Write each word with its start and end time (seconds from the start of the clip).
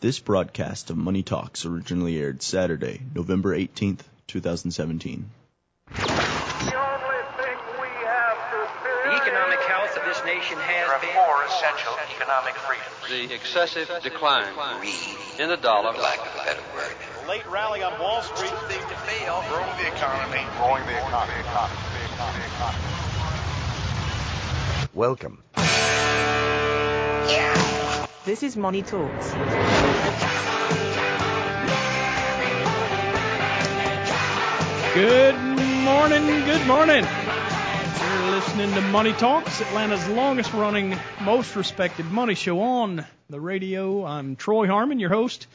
This 0.00 0.18
broadcast 0.18 0.90
of 0.90 0.96
Money 0.98 1.22
Talks 1.22 1.64
originally 1.64 2.18
aired 2.18 2.42
Saturday, 2.42 3.00
November 3.14 3.56
18th, 3.56 4.00
2017. 4.26 5.30
The 5.88 5.96
economic 9.14 9.60
health 9.60 9.96
of 9.96 10.04
this 10.04 10.22
nation 10.26 10.58
has 10.58 10.66
There 10.68 10.92
are 10.92 11.00
been 11.00 11.14
four 11.14 11.44
essential 11.46 11.94
economic 12.12 12.54
freedoms. 12.56 13.08
the 13.08 13.34
excessive 13.34 13.88
decline 14.02 14.52
in 15.38 15.48
the 15.48 15.56
dollar. 15.56 15.92
late 17.28 17.46
rally 17.50 17.82
on 17.82 17.98
Wall 17.98 18.20
Street. 18.22 18.52
Thing 18.68 18.80
to 18.80 18.96
fail. 19.08 19.42
Growing 19.48 19.76
the 19.78 19.86
economy. 19.88 20.44
Growing 20.58 20.84
the 20.84 20.98
economy. 20.98 21.40
economy, 21.40 21.78
economy, 22.12 22.44
economy. 22.44 22.84
Welcome. 24.92 25.42
This 28.24 28.42
is 28.42 28.56
Money 28.56 28.80
Talks. 28.80 29.32
Good 34.94 35.34
morning, 35.84 36.26
good 36.46 36.66
morning. 36.66 37.04
You're 37.04 38.30
listening 38.30 38.72
to 38.72 38.80
Money 38.80 39.12
Talks, 39.12 39.60
Atlanta's 39.60 40.08
longest 40.08 40.54
running, 40.54 40.96
most 41.20 41.54
respected 41.54 42.06
money 42.06 42.34
show 42.34 42.60
on 42.60 43.04
the 43.28 43.38
radio. 43.38 44.06
I'm 44.06 44.36
Troy 44.36 44.68
Harmon, 44.68 44.98
your 45.00 45.10
host, 45.10 45.46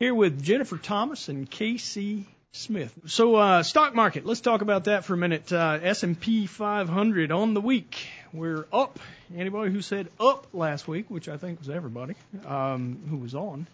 here 0.00 0.12
with 0.12 0.42
Jennifer 0.42 0.78
Thomas 0.78 1.28
and 1.28 1.48
Casey 1.48 2.26
Smith. 2.50 2.92
So, 3.06 3.36
uh, 3.36 3.62
stock 3.62 3.94
market, 3.94 4.26
let's 4.26 4.40
talk 4.40 4.62
about 4.62 4.84
that 4.84 5.04
for 5.04 5.14
a 5.14 5.16
minute. 5.16 5.52
Uh, 5.52 5.78
S&P 5.80 6.46
500 6.46 7.30
on 7.30 7.54
the 7.54 7.60
week. 7.60 8.08
We're 8.36 8.66
up. 8.72 9.00
Anybody 9.34 9.72
who 9.72 9.80
said 9.80 10.08
up 10.20 10.46
last 10.52 10.86
week, 10.86 11.06
which 11.08 11.28
I 11.28 11.38
think 11.38 11.58
was 11.58 11.68
everybody 11.70 12.14
um, 12.44 13.00
who 13.08 13.16
was 13.16 13.34
on, 13.34 13.66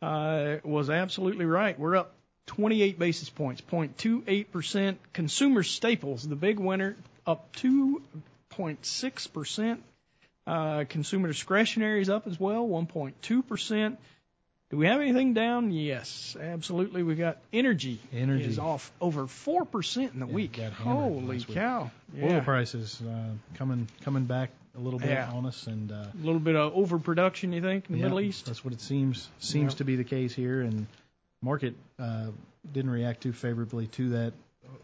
uh, 0.00 0.58
was 0.62 0.88
absolutely 0.88 1.46
right. 1.46 1.76
We're 1.78 1.96
up 1.96 2.14
28 2.46 2.98
basis 2.98 3.28
points, 3.28 3.60
0.28%. 3.60 4.96
Consumer 5.12 5.62
staples, 5.62 6.26
the 6.26 6.36
big 6.36 6.58
winner, 6.60 6.96
up 7.26 7.54
2.6%. 7.56 9.78
Uh, 10.46 10.84
consumer 10.88 11.28
discretionary 11.28 12.00
is 12.00 12.08
up 12.08 12.26
as 12.26 12.40
well, 12.40 12.66
1.2%. 12.68 13.98
Do 14.70 14.76
we 14.76 14.86
have 14.86 15.00
anything 15.00 15.32
down? 15.32 15.70
Yes, 15.70 16.36
absolutely. 16.38 17.02
We 17.02 17.14
got 17.14 17.38
energy. 17.54 18.00
Energy. 18.12 18.44
is 18.44 18.58
off 18.58 18.92
over 19.00 19.22
4% 19.26 20.12
in 20.12 20.20
the 20.20 20.26
Yeah, 20.26 20.32
week. 20.32 20.56
Holy 20.56 21.36
week. 21.38 21.48
cow. 21.48 21.90
Oil 22.22 22.42
prices 22.42 23.00
uh, 23.00 23.30
coming 23.54 23.88
coming 24.04 24.24
back 24.24 24.50
a 24.76 24.80
little 24.80 24.98
bit 24.98 25.08
Yeah. 25.08 25.30
on 25.32 25.46
us, 25.46 25.66
and 25.66 25.90
uh, 25.90 25.94
A 25.94 26.16
little 26.22 26.38
bit 26.40 26.54
of 26.54 26.74
overproduction, 26.74 27.52
you 27.54 27.62
think, 27.62 27.86
in 27.88 27.92
the 27.94 27.98
yeah, 27.98 28.04
Middle 28.04 28.20
East? 28.20 28.44
That's 28.44 28.62
what 28.62 28.74
it 28.74 28.80
seems 28.82 29.28
seems 29.38 29.72
Yeah. 29.72 29.78
to 29.78 29.84
be 29.84 29.96
the 29.96 30.04
case 30.04 30.34
here, 30.34 30.60
and 30.60 30.86
market 31.40 31.74
uh, 31.98 32.26
didn't 32.70 32.90
react 32.90 33.22
too 33.22 33.32
favorably 33.32 33.86
to 33.88 34.10
that 34.10 34.32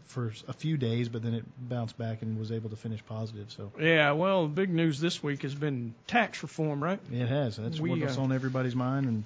for 0.07 0.33
a 0.47 0.53
few 0.53 0.77
days, 0.77 1.09
but 1.09 1.21
then 1.21 1.35
it 1.35 1.43
bounced 1.69 1.95
back 1.97 2.23
and 2.23 2.39
was 2.39 2.51
able 2.51 2.71
to 2.71 2.75
finish 2.75 3.05
positive. 3.05 3.51
So 3.51 3.71
Yeah, 3.79 4.11
well, 4.13 4.43
the 4.43 4.53
big 4.53 4.69
news 4.71 4.99
this 4.99 5.21
week 5.21 5.43
has 5.43 5.53
been 5.53 5.93
tax 6.07 6.41
reform, 6.41 6.83
right? 6.83 6.99
it 7.11 7.27
has. 7.27 7.57
That's 7.57 7.79
We, 7.79 8.01
what's 8.01 8.17
uh, 8.17 8.21
on 8.21 8.31
everybody's 8.31 8.75
mind, 8.75 9.05
and 9.07 9.23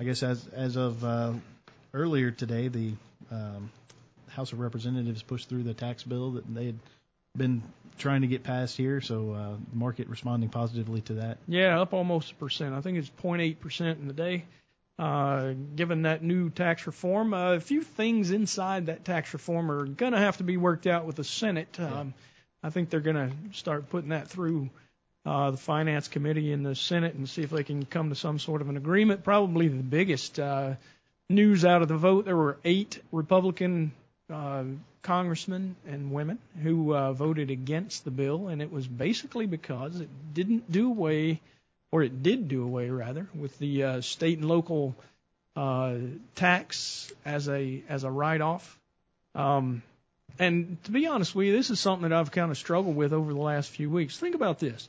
I 0.00 0.04
guess 0.04 0.22
as 0.22 0.46
as 0.48 0.76
of 0.76 1.04
uh, 1.04 1.32
earlier 1.92 2.30
today, 2.30 2.68
the 2.68 2.92
um, 3.30 3.70
House 4.28 4.52
of 4.52 4.60
Representatives 4.60 5.22
pushed 5.22 5.48
through 5.48 5.62
the 5.62 5.74
tax 5.74 6.02
bill 6.02 6.32
that 6.32 6.52
they 6.52 6.66
had 6.66 6.78
been 7.36 7.62
trying 7.98 8.22
to 8.22 8.26
get 8.26 8.42
passed 8.42 8.76
here. 8.76 9.00
So 9.00 9.32
uh, 9.32 9.56
market 9.72 10.08
responding 10.08 10.48
positively 10.48 11.00
to 11.02 11.14
that. 11.14 11.38
Yeah, 11.46 11.80
up 11.80 11.92
almost 11.92 12.32
a 12.32 12.34
percent. 12.34 12.74
I 12.74 12.80
think 12.80 12.98
it's 12.98 13.10
0.8 13.22 13.60
percent 13.60 14.00
in 14.00 14.08
the 14.08 14.14
day. 14.14 14.44
Uh, 14.96 15.54
given 15.74 16.02
that 16.02 16.22
new 16.22 16.50
tax 16.50 16.86
reform, 16.86 17.34
uh, 17.34 17.54
a 17.54 17.60
few 17.60 17.82
things 17.82 18.30
inside 18.30 18.86
that 18.86 19.04
tax 19.04 19.32
reform 19.32 19.70
are 19.70 19.86
going 19.86 20.12
to 20.12 20.18
have 20.18 20.36
to 20.36 20.44
be 20.44 20.56
worked 20.56 20.86
out 20.86 21.04
with 21.04 21.16
the 21.16 21.24
Senate. 21.24 21.80
Um, 21.80 22.14
I 22.62 22.70
think 22.70 22.90
they're 22.90 23.00
going 23.00 23.16
to 23.16 23.32
start 23.58 23.90
putting 23.90 24.10
that 24.10 24.28
through 24.28 24.70
uh, 25.26 25.50
the 25.50 25.56
Finance 25.56 26.08
Committee 26.08 26.52
in 26.52 26.62
the 26.62 26.74
Senate 26.74 27.14
and 27.14 27.28
see 27.28 27.42
if 27.42 27.50
they 27.50 27.64
can 27.64 27.84
come 27.84 28.10
to 28.10 28.14
some 28.14 28.38
sort 28.38 28.60
of 28.60 28.68
an 28.68 28.76
agreement. 28.76 29.24
Probably 29.24 29.68
the 29.68 29.82
biggest 29.82 30.38
uh, 30.38 30.74
news 31.28 31.64
out 31.64 31.82
of 31.82 31.88
the 31.88 31.96
vote 31.96 32.26
there 32.26 32.36
were 32.36 32.58
eight 32.64 33.02
Republican 33.10 33.92
uh, 34.30 34.64
congressmen 35.02 35.76
and 35.86 36.12
women 36.12 36.38
who 36.62 36.94
uh, 36.94 37.12
voted 37.12 37.50
against 37.50 38.04
the 38.04 38.10
bill, 38.10 38.48
and 38.48 38.60
it 38.60 38.72
was 38.72 38.86
basically 38.86 39.46
because 39.46 40.00
it 40.00 40.08
didn't 40.32 40.70
do 40.70 40.88
away, 40.88 41.40
or 41.90 42.02
it 42.02 42.22
did 42.22 42.48
do 42.48 42.64
away 42.64 42.90
rather, 42.90 43.28
with 43.34 43.58
the 43.58 43.84
uh, 43.84 44.00
state 44.00 44.38
and 44.38 44.48
local 44.48 44.94
uh, 45.56 45.94
tax 46.34 47.12
as 47.24 47.48
a 47.48 47.82
as 47.88 48.04
a 48.04 48.10
write-off. 48.10 48.78
Um, 49.34 49.82
and 50.38 50.82
to 50.84 50.90
be 50.90 51.06
honest 51.06 51.34
with 51.34 51.46
you, 51.46 51.52
this 51.52 51.70
is 51.70 51.78
something 51.78 52.08
that 52.08 52.18
I've 52.18 52.32
kind 52.32 52.50
of 52.50 52.58
struggled 52.58 52.96
with 52.96 53.12
over 53.12 53.32
the 53.32 53.40
last 53.40 53.70
few 53.70 53.88
weeks. 53.88 54.18
Think 54.18 54.34
about 54.34 54.58
this. 54.58 54.88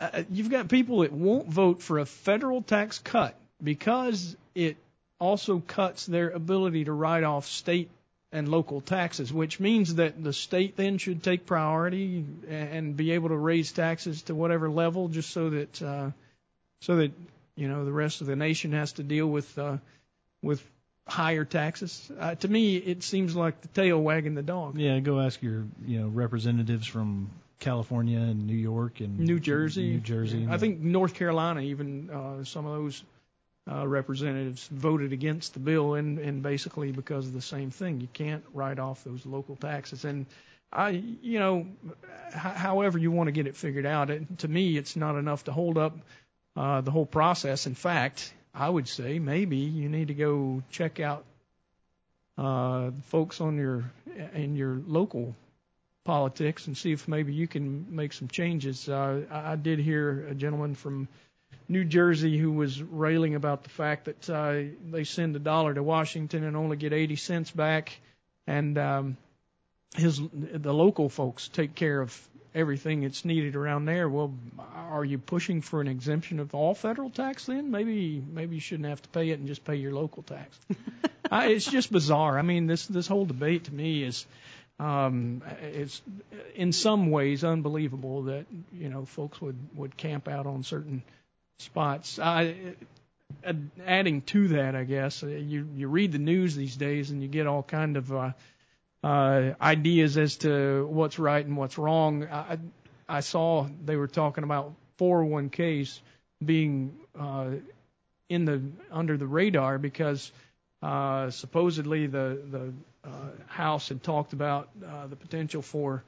Uh, 0.00 0.22
you've 0.30 0.50
got 0.50 0.68
people 0.68 1.00
that 1.00 1.12
won't 1.12 1.48
vote 1.48 1.82
for 1.82 1.98
a 1.98 2.06
federal 2.06 2.62
tax 2.62 2.98
cut 2.98 3.36
because 3.62 4.36
it 4.54 4.76
also 5.20 5.60
cuts 5.60 6.06
their 6.06 6.30
ability 6.30 6.84
to 6.84 6.92
write 6.92 7.22
off 7.22 7.46
state 7.46 7.88
and 8.32 8.48
local 8.48 8.80
taxes, 8.80 9.32
which 9.32 9.60
means 9.60 9.96
that 9.96 10.22
the 10.22 10.32
state 10.32 10.76
then 10.76 10.98
should 10.98 11.22
take 11.22 11.46
priority 11.46 12.24
and 12.48 12.96
be 12.96 13.12
able 13.12 13.28
to 13.28 13.36
raise 13.36 13.70
taxes 13.72 14.22
to 14.22 14.34
whatever 14.34 14.70
level, 14.70 15.08
just 15.08 15.30
so 15.30 15.50
that 15.50 15.82
uh, 15.82 16.10
so 16.80 16.96
that 16.96 17.12
you 17.54 17.68
know 17.68 17.84
the 17.84 17.92
rest 17.92 18.22
of 18.22 18.26
the 18.26 18.36
nation 18.36 18.72
has 18.72 18.92
to 18.92 19.02
deal 19.02 19.26
with 19.26 19.56
uh, 19.58 19.76
with 20.42 20.64
higher 21.06 21.44
taxes. 21.44 22.10
Uh, 22.18 22.34
to 22.36 22.48
me, 22.48 22.76
it 22.76 23.02
seems 23.02 23.36
like 23.36 23.60
the 23.60 23.68
tail 23.68 24.00
wagging 24.00 24.34
the 24.34 24.42
dog. 24.42 24.78
Yeah, 24.78 24.98
go 25.00 25.20
ask 25.20 25.42
your 25.42 25.64
you 25.86 26.00
know 26.00 26.08
representatives 26.08 26.86
from 26.86 27.30
California 27.62 28.18
and 28.18 28.46
New 28.46 28.56
York 28.56 29.00
and 29.00 29.18
New 29.18 29.40
Jersey, 29.40 29.88
New 29.90 30.00
Jersey. 30.00 30.46
I 30.50 30.58
think 30.58 30.80
North 30.80 31.14
Carolina, 31.14 31.60
even 31.60 32.10
uh, 32.10 32.44
some 32.44 32.66
of 32.66 32.76
those 32.76 33.02
uh, 33.70 33.86
representatives 33.86 34.68
voted 34.68 35.12
against 35.12 35.54
the 35.54 35.60
bill, 35.60 35.94
and, 35.94 36.18
and 36.18 36.42
basically 36.42 36.90
because 36.90 37.26
of 37.28 37.32
the 37.32 37.40
same 37.40 37.70
thing. 37.70 38.00
You 38.00 38.08
can't 38.12 38.44
write 38.52 38.80
off 38.80 39.04
those 39.04 39.24
local 39.24 39.56
taxes, 39.56 40.04
and 40.04 40.26
I, 40.72 40.90
you 41.22 41.38
know, 41.38 41.66
h- 42.28 42.34
however 42.34 42.98
you 42.98 43.12
want 43.12 43.28
to 43.28 43.32
get 43.32 43.46
it 43.46 43.56
figured 43.56 43.86
out. 43.86 44.10
It, 44.10 44.38
to 44.38 44.48
me, 44.48 44.76
it's 44.76 44.96
not 44.96 45.16
enough 45.16 45.44
to 45.44 45.52
hold 45.52 45.78
up 45.78 45.96
uh, 46.56 46.80
the 46.80 46.90
whole 46.90 47.06
process. 47.06 47.66
In 47.66 47.76
fact, 47.76 48.32
I 48.52 48.68
would 48.68 48.88
say 48.88 49.20
maybe 49.20 49.58
you 49.58 49.88
need 49.88 50.08
to 50.08 50.14
go 50.14 50.62
check 50.70 50.98
out 50.98 51.24
uh, 52.36 52.90
folks 53.06 53.40
on 53.40 53.56
your 53.56 53.84
in 54.34 54.56
your 54.56 54.80
local 54.86 55.36
politics 56.04 56.66
and 56.66 56.76
see 56.76 56.92
if 56.92 57.06
maybe 57.08 57.32
you 57.32 57.46
can 57.46 57.94
make 57.94 58.12
some 58.12 58.28
changes. 58.28 58.88
Uh, 58.88 59.22
I 59.30 59.52
I 59.52 59.56
did 59.56 59.78
hear 59.78 60.26
a 60.28 60.34
gentleman 60.34 60.74
from 60.74 61.08
New 61.68 61.84
Jersey 61.84 62.38
who 62.38 62.52
was 62.52 62.82
railing 62.82 63.34
about 63.34 63.62
the 63.62 63.70
fact 63.70 64.06
that 64.06 64.30
uh, 64.30 64.74
they 64.90 65.04
send 65.04 65.36
a 65.36 65.38
dollar 65.38 65.74
to 65.74 65.82
Washington 65.82 66.44
and 66.44 66.56
only 66.56 66.76
get 66.76 66.92
80 66.92 67.16
cents 67.16 67.50
back, 67.50 67.98
and 68.46 68.76
um, 68.78 69.16
his 69.96 70.20
the 70.32 70.72
local 70.72 71.08
folks 71.08 71.48
take 71.48 71.74
care 71.74 72.00
of 72.00 72.28
everything 72.54 73.00
that's 73.02 73.24
needed 73.24 73.56
around 73.56 73.86
there. 73.86 74.08
Well, 74.08 74.34
are 74.74 75.04
you 75.04 75.18
pushing 75.18 75.62
for 75.62 75.80
an 75.80 75.88
exemption 75.88 76.40
of 76.40 76.54
all 76.54 76.74
federal 76.74 77.10
tax 77.10 77.46
then? 77.46 77.70
Maybe 77.70 78.22
maybe 78.26 78.56
you 78.56 78.60
shouldn't 78.60 78.88
have 78.88 79.02
to 79.02 79.08
pay 79.08 79.30
it 79.30 79.38
and 79.38 79.48
just 79.48 79.64
pay 79.64 79.76
your 79.76 79.92
local 79.92 80.22
tax. 80.22 80.58
I, 81.30 81.46
it's 81.48 81.70
just 81.70 81.90
bizarre. 81.90 82.38
I 82.38 82.42
mean, 82.42 82.66
this 82.66 82.86
this 82.86 83.06
whole 83.06 83.24
debate 83.24 83.64
to 83.64 83.74
me 83.74 84.02
is 84.02 84.26
um, 84.78 85.42
it's 85.62 86.02
in 86.54 86.72
some 86.72 87.10
ways 87.10 87.44
unbelievable 87.44 88.24
that 88.24 88.46
you 88.72 88.88
know 88.88 89.04
folks 89.04 89.40
would 89.40 89.56
would 89.74 89.96
camp 89.96 90.28
out 90.28 90.46
on 90.46 90.62
certain 90.62 91.02
spots. 91.58 92.18
I, 92.18 92.56
uh, 93.46 93.52
adding 93.86 94.22
to 94.22 94.48
that, 94.48 94.74
I 94.74 94.84
guess 94.84 95.22
uh, 95.22 95.28
you 95.28 95.68
you 95.74 95.88
read 95.88 96.12
the 96.12 96.18
news 96.18 96.56
these 96.56 96.76
days 96.76 97.10
and 97.10 97.22
you 97.22 97.28
get 97.28 97.46
all 97.46 97.62
kind 97.62 97.96
of 97.96 98.12
uh, 98.12 98.32
uh, 99.04 99.52
ideas 99.60 100.18
as 100.18 100.36
to 100.38 100.86
what's 100.90 101.18
right 101.18 101.44
and 101.44 101.56
what's 101.56 101.78
wrong. 101.78 102.24
I 102.26 102.58
I 103.08 103.20
saw 103.20 103.68
they 103.84 103.96
were 103.96 104.08
talking 104.08 104.44
about 104.44 104.74
401ks 104.98 106.00
being 106.44 106.98
uh, 107.18 107.50
in 108.28 108.44
the 108.44 108.62
under 108.90 109.16
the 109.16 109.26
radar 109.26 109.78
because 109.78 110.32
Uh, 110.82 111.30
supposedly, 111.30 112.06
the 112.08 112.40
the 112.50 112.72
House 113.46 113.88
had 113.88 114.02
talked 114.02 114.32
about 114.32 114.68
uh, 114.86 115.06
the 115.06 115.16
potential 115.16 115.62
for 115.62 116.02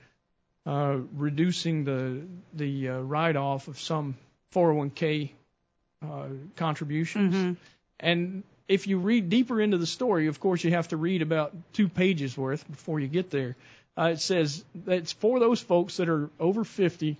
uh, 0.67 0.99
reducing 1.15 1.85
the 1.85 2.23
the 2.55 2.89
uh, 2.89 2.99
write-off 3.01 3.69
of 3.69 3.79
some 3.79 4.17
401k 4.55 5.31
uh, 6.03 6.27
contributions. 6.57 7.35
Mm-hmm. 7.35 7.53
And 8.01 8.43
if 8.69 8.87
you 8.87 8.99
read 8.99 9.29
deeper 9.29 9.61
into 9.61 9.79
the 9.79 9.87
story, 9.87 10.27
of 10.29 10.41
course, 10.41 10.65
you 10.65 10.71
have 10.71 10.89
to 10.89 10.97
read 10.97 11.23
about 11.23 11.55
two 11.73 11.89
pages 11.89 12.37
worth 12.37 12.69
before 12.71 12.99
you 12.99 13.09
get 13.09 13.31
there. 13.31 13.57
Uh, 13.97 14.11
it 14.13 14.21
says 14.21 14.65
that 14.87 14.99
it's 14.99 15.13
for 15.13 15.39
those 15.39 15.61
folks 15.61 15.99
that 15.99 16.09
are 16.09 16.31
over 16.41 16.65
50 16.65 17.17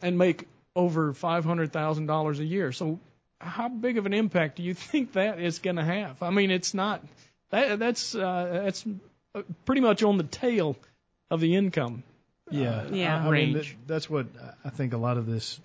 and 0.00 0.16
make 0.16 0.46
over 0.74 1.12
$500,000 1.12 2.38
a 2.38 2.44
year. 2.44 2.72
So, 2.72 3.00
how 3.40 3.68
big 3.68 3.98
of 3.98 4.06
an 4.06 4.14
impact 4.14 4.56
do 4.56 4.62
you 4.62 4.74
think 4.90 5.12
that 5.12 5.40
is 5.40 5.58
going 5.58 5.76
to 5.76 5.84
have? 5.84 6.22
I 6.22 6.30
mean, 6.30 6.50
it's 6.50 6.72
not 6.72 7.02
that 7.50 7.78
that's 7.78 8.14
uh, 8.14 8.60
that's 8.64 8.84
uh, 9.34 9.42
pretty 9.64 9.80
much 9.80 10.02
on 10.02 10.16
the 10.18 10.24
tail 10.24 10.76
of 11.30 11.40
the 11.40 11.54
income. 11.56 12.02
Yeah, 12.50 12.86
Yeah. 12.90 13.14
I, 13.16 13.18
I 13.28 13.30
mean, 13.30 13.54
Range. 13.54 13.68
that, 13.68 13.86
that's 13.86 14.10
what 14.10 14.26
I 14.64 14.70
think. 14.70 14.92
A 14.92 14.96
lot 14.96 15.16
of 15.18 15.26
this 15.26 15.60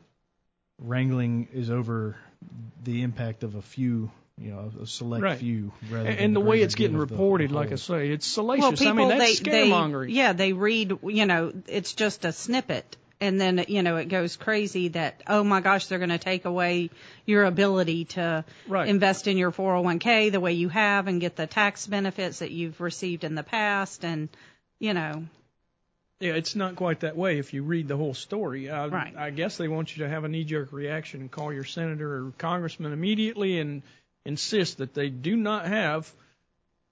wrangling 0.80 1.48
is 1.54 1.70
over 1.70 2.16
the 2.84 3.02
impact 3.02 3.44
of 3.44 3.56
a 3.56 3.62
few, 3.62 4.12
you 4.38 4.52
know, 4.52 4.72
a 4.82 4.86
select 4.86 5.24
Right. 5.24 5.40
few. 5.40 5.72
Rather 5.90 6.08
And, 6.10 6.18
than 6.18 6.26
and 6.26 6.36
the 6.36 6.40
the 6.42 6.46
way 6.46 6.62
it's 6.62 6.76
getting 6.76 6.96
good 6.98 7.04
of 7.04 7.10
the 7.10 7.16
reported, 7.16 7.52
like 7.52 7.72
I 7.72 7.76
say, 7.76 8.10
it's 8.10 8.28
salacious. 8.28 8.62
Well, 8.62 8.72
people 8.74 8.88
I 8.88 8.94
mean, 8.94 9.08
that's 9.18 9.40
they, 9.40 9.50
they 9.50 9.70
scaremongering. 9.70 10.14
yeah 10.14 10.34
they 10.34 10.54
read 10.54 11.00
you 11.04 11.26
know 11.26 11.54
it's 11.68 11.94
just 11.94 12.26
a 12.26 12.32
snippet 12.32 12.98
and 13.26 13.40
then 13.42 13.66
you 13.68 13.84
know 13.84 13.98
it 13.98 14.06
goes 14.06 14.36
crazy 14.38 14.88
that 14.90 15.22
oh 15.28 15.44
my 15.44 15.60
gosh 15.62 15.88
they're 15.88 16.00
going 16.00 16.10
to 16.10 16.18
take 16.18 16.46
away 16.46 16.90
your 17.26 17.44
ability 17.44 18.06
to 18.06 18.46
Right. 18.68 18.88
invest 18.88 19.28
in 19.28 19.38
your 19.38 19.52
401k 19.52 20.32
the 20.32 20.40
way 20.40 20.54
you 20.54 20.70
have 20.70 21.08
and 21.08 21.20
get 21.20 21.36
the 21.36 21.48
tax 21.48 21.86
benefits 21.88 22.40
that 22.40 22.52
you've 22.52 22.80
received 22.80 23.24
in 23.24 23.36
the 23.36 23.44
past 23.44 24.06
and 24.06 24.30
you 24.80 24.94
know 24.94 25.26
Yeah, 26.20 26.34
it's 26.34 26.56
not 26.56 26.76
quite 26.78 27.02
that 27.02 27.18
way 27.18 27.40
if 27.40 27.54
you 27.54 27.64
read 27.64 27.90
the 27.90 27.98
whole 27.98 28.14
story. 28.14 28.70
Uh, 28.70 28.88
Right. 28.88 29.14
I 29.18 29.32
guess 29.32 29.58
they 29.58 29.68
want 29.68 29.96
you 29.98 30.04
to 30.06 30.10
have 30.10 30.24
a 30.24 30.30
knee-jerk 30.30 30.72
reaction 30.72 31.20
and 31.22 31.30
call 31.30 31.52
your 31.52 31.66
senator 31.66 32.10
or 32.28 32.32
congressman 32.38 32.94
immediately 32.94 33.60
and 33.60 33.82
insist 34.26 34.78
that 34.78 34.94
they 34.94 35.10
do 35.10 35.36
not 35.36 35.68
have 35.68 36.10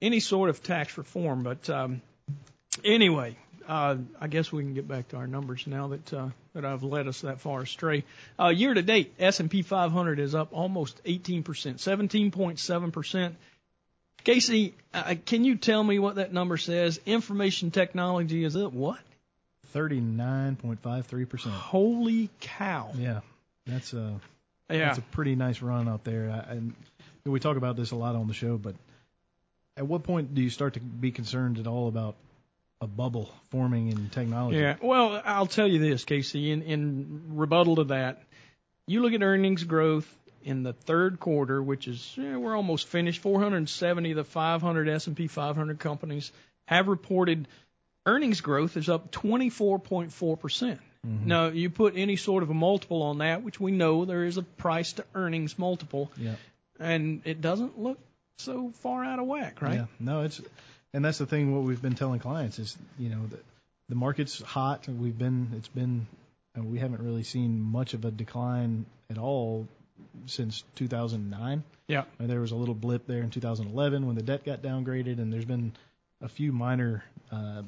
any 0.01 0.19
sort 0.19 0.49
of 0.49 0.61
tax 0.61 0.97
reform. 0.97 1.43
But 1.43 1.69
um, 1.69 2.01
anyway, 2.83 3.37
I 3.67 4.27
guess 4.29 4.51
we 4.51 4.63
can 4.63 4.73
get 4.73 4.87
back 4.87 5.09
to 5.09 5.17
our 5.17 5.27
numbers 5.27 5.65
now 5.67 5.87
that 5.89 6.13
uh, 6.13 6.29
that 6.53 6.65
I've 6.65 6.83
led 6.83 7.07
us 7.07 7.21
that 7.21 7.39
far 7.39 7.61
astray. 7.61 8.03
Uh, 8.39 8.49
year 8.49 8.73
to 8.73 8.81
date, 8.81 9.13
S&P 9.19 9.61
500 9.61 10.19
is 10.19 10.35
up 10.35 10.49
almost 10.51 10.99
18 11.05 11.43
percent, 11.43 11.77
17.7 11.77 12.91
percent. 12.91 13.35
Casey, 14.23 14.73
uh, 14.93 15.15
can 15.25 15.43
you 15.43 15.55
tell 15.55 15.83
me 15.83 15.99
what 15.99 16.15
that 16.15 16.31
number 16.31 16.57
says? 16.57 16.99
Information 17.05 17.71
technology 17.71 18.43
is 18.43 18.55
up 18.55 18.71
what? 18.71 18.99
Thirty-nine 19.73 20.55
point 20.55 20.81
five 20.81 21.07
three 21.07 21.25
percent. 21.25 21.55
Holy 21.55 22.29
cow! 22.39 22.91
Yeah, 22.95 23.21
that's 23.65 23.93
a 23.93 24.19
Yeah, 24.69 24.85
that's 24.85 24.99
a 24.99 25.01
pretty 25.01 25.35
nice 25.35 25.61
run 25.61 25.89
out 25.89 26.03
there. 26.03 26.29
I, 26.29 26.51
and 26.53 26.73
we 27.25 27.39
talk 27.39 27.57
about 27.57 27.75
this 27.75 27.91
a 27.91 27.95
lot 27.95 28.15
on 28.15 28.27
the 28.27 28.33
show, 28.33 28.57
but 28.57 28.75
at 29.75 29.87
what 29.87 30.03
point 30.03 30.35
do 30.35 30.41
you 30.41 30.49
start 30.49 30.75
to 30.75 30.79
be 30.79 31.11
concerned 31.11 31.57
at 31.57 31.67
all 31.67 31.87
about 31.87 32.15
a 32.83 32.87
bubble 32.87 33.29
forming 33.49 33.87
in 33.89 34.09
technology? 34.09 34.57
yeah. 34.59 34.75
Well, 34.81 35.21
I'll 35.25 35.47
tell 35.47 35.67
you 35.67 35.79
this, 35.79 36.03
Casey. 36.05 36.51
In 36.51 36.61
in 36.63 37.21
rebuttal 37.29 37.77
to 37.77 37.83
that, 37.85 38.21
you 38.87 39.01
look 39.01 39.13
at 39.13 39.23
earnings 39.23 39.63
growth 39.63 40.07
in 40.43 40.63
the 40.63 40.73
third 40.73 41.19
quarter, 41.19 41.63
which 41.63 41.87
is 41.87 42.15
eh, 42.19 42.35
we're 42.35 42.55
almost 42.55 42.87
finished. 42.87 43.21
470 43.21 44.11
of 44.11 44.17
the 44.17 44.23
500 44.25 44.89
S&P 44.89 45.27
500 45.27 45.79
companies 45.79 46.31
have 46.65 46.87
reported 46.89 47.47
earnings 48.05 48.41
growth 48.41 48.75
is 48.75 48.89
up 48.89 49.11
24.4 49.11 50.39
percent. 50.39 50.79
Now, 51.05 51.47
you 51.47 51.69
put 51.69 51.95
any 51.97 52.15
sort 52.15 52.43
of 52.43 52.49
a 52.49 52.53
multiple 52.53 53.01
on 53.03 53.17
that, 53.17 53.43
which 53.43 53.59
we 53.59 53.71
know 53.71 54.05
there 54.05 54.23
is 54.23 54.37
a 54.37 54.41
price 54.41 54.93
to 54.93 55.05
earnings 55.13 55.59
multiple, 55.59 56.09
Yeah. 56.17 56.35
and 56.79 57.21
it 57.25 57.41
doesn't 57.41 57.77
look 57.77 57.99
so 58.37 58.71
far 58.79 59.03
out 59.03 59.19
of 59.19 59.25
whack, 59.25 59.61
right? 59.61 59.73
Yeah, 59.73 59.85
no, 59.99 60.21
it's 60.21 60.41
and 60.93 61.03
that's 61.03 61.17
the 61.17 61.25
thing. 61.25 61.53
What 61.53 61.63
we've 61.63 61.81
been 61.81 61.95
telling 61.95 62.19
clients 62.19 62.59
is, 62.59 62.77
you 62.97 63.09
know, 63.09 63.25
the, 63.27 63.39
the 63.89 63.95
market's 63.95 64.41
hot. 64.41 64.87
and 64.87 64.99
We've 64.99 65.17
been, 65.17 65.51
it's 65.57 65.67
been, 65.67 66.07
and 66.55 66.71
we 66.71 66.79
haven't 66.79 67.01
really 67.01 67.23
seen 67.23 67.59
much 67.61 67.93
of 67.93 68.05
a 68.05 68.11
decline 68.11 68.85
at 69.09 69.17
all 69.17 69.67
since 70.25 70.63
2009. 70.75 71.63
Yeah. 71.87 72.03
And 72.19 72.29
there 72.29 72.39
was 72.39 72.51
a 72.51 72.55
little 72.55 72.75
blip 72.75 73.07
there 73.07 73.21
in 73.21 73.29
2011 73.29 74.05
when 74.05 74.15
the 74.15 74.21
debt 74.21 74.45
got 74.45 74.61
downgraded, 74.61 75.19
and 75.19 75.33
there's 75.33 75.45
been 75.45 75.73
a 76.21 76.29
few 76.29 76.51
minor 76.51 77.03
uh, 77.31 77.63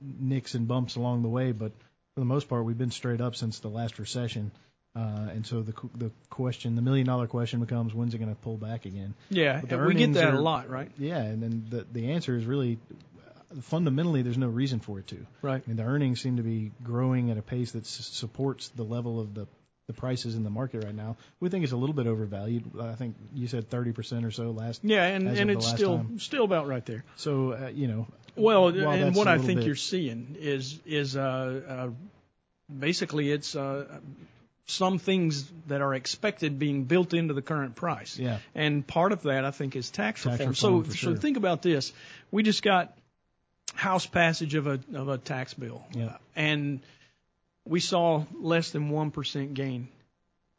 nicks 0.00 0.54
and 0.54 0.68
bumps 0.68 0.96
along 0.96 1.22
the 1.22 1.28
way, 1.28 1.52
but 1.52 1.72
for 2.14 2.20
the 2.20 2.26
most 2.26 2.48
part, 2.48 2.64
we've 2.64 2.78
been 2.78 2.90
straight 2.90 3.20
up 3.20 3.36
since 3.36 3.60
the 3.60 3.68
last 3.68 3.98
recession. 3.98 4.50
Uh, 4.96 5.28
and 5.30 5.46
so 5.46 5.62
the 5.62 5.72
the 5.94 6.10
question, 6.30 6.74
the 6.74 6.82
million 6.82 7.06
dollar 7.06 7.26
question 7.28 7.60
becomes, 7.60 7.94
when's 7.94 8.12
it 8.12 8.18
going 8.18 8.28
to 8.34 8.40
pull 8.40 8.56
back 8.56 8.86
again? 8.86 9.14
Yeah, 9.28 9.60
we 9.62 9.94
get 9.94 10.14
that 10.14 10.34
are- 10.34 10.36
a 10.36 10.40
lot, 10.40 10.68
right? 10.68 10.90
Yeah, 10.98 11.18
and 11.18 11.40
then 11.42 11.66
the 11.70 11.86
the 11.92 12.10
answer 12.12 12.36
is 12.36 12.44
really 12.44 12.78
fundamentally 13.62 14.22
there's 14.22 14.38
no 14.38 14.48
reason 14.48 14.80
for 14.80 14.98
it 14.98 15.06
to. 15.08 15.26
Right. 15.42 15.62
I 15.64 15.68
mean, 15.68 15.76
the 15.76 15.84
earnings 15.84 16.20
seem 16.20 16.36
to 16.36 16.42
be 16.42 16.72
growing 16.82 17.30
at 17.30 17.38
a 17.38 17.42
pace 17.42 17.72
that 17.72 17.84
s- 17.84 18.08
supports 18.12 18.68
the 18.70 18.84
level 18.84 19.20
of 19.20 19.34
the 19.34 19.46
the 19.86 19.92
prices 19.92 20.36
in 20.36 20.44
the 20.44 20.50
market 20.50 20.84
right 20.84 20.94
now. 20.94 21.16
We 21.40 21.48
think 21.48 21.64
it's 21.64 21.72
a 21.72 21.76
little 21.76 21.94
bit 21.96 22.06
overvalued. 22.06 22.62
I 22.80 22.94
think 22.94 23.16
you 23.34 23.48
said 23.48 23.68
30% 23.68 24.24
or 24.24 24.30
so 24.30 24.52
last. 24.52 24.84
Yeah, 24.84 25.04
and, 25.04 25.26
and 25.26 25.50
it's 25.50 25.66
still 25.68 25.96
time. 25.96 26.20
still 26.20 26.44
about 26.44 26.68
right 26.68 26.86
there. 26.86 27.02
So 27.16 27.52
uh, 27.54 27.70
you 27.74 27.88
know. 27.88 28.06
Well, 28.36 28.68
and 28.68 29.16
what 29.16 29.26
I 29.26 29.38
think 29.38 29.58
bit- 29.60 29.66
you're 29.66 29.74
seeing 29.74 30.36
is 30.38 30.78
is 30.86 31.16
uh, 31.16 31.20
uh, 31.68 31.88
basically 32.78 33.32
it's 33.32 33.56
uh, 33.56 33.98
some 34.66 34.98
things 34.98 35.50
that 35.66 35.80
are 35.80 35.94
expected 35.94 36.58
being 36.58 36.84
built 36.84 37.12
into 37.14 37.34
the 37.34 37.42
current 37.42 37.74
price. 37.74 38.18
Yeah. 38.18 38.38
And 38.54 38.86
part 38.86 39.12
of 39.12 39.22
that 39.22 39.44
I 39.44 39.50
think 39.50 39.74
is 39.76 39.90
tax, 39.90 40.22
Tax 40.22 40.38
reform. 40.38 40.50
reform, 40.50 40.54
So 40.54 40.90
for 40.90 40.96
so 40.96 40.96
sure. 41.10 41.16
think 41.16 41.36
about 41.36 41.62
this. 41.62 41.92
We 42.30 42.42
just 42.42 42.62
got 42.62 42.96
House 43.74 44.06
passage 44.06 44.54
of 44.54 44.66
a 44.66 44.80
of 44.94 45.08
a 45.08 45.18
tax 45.18 45.54
bill. 45.54 45.84
Yeah. 45.92 46.16
And 46.34 46.80
we 47.64 47.80
saw 47.80 48.24
less 48.40 48.70
than 48.70 48.90
one 48.90 49.10
percent 49.10 49.54
gain. 49.54 49.88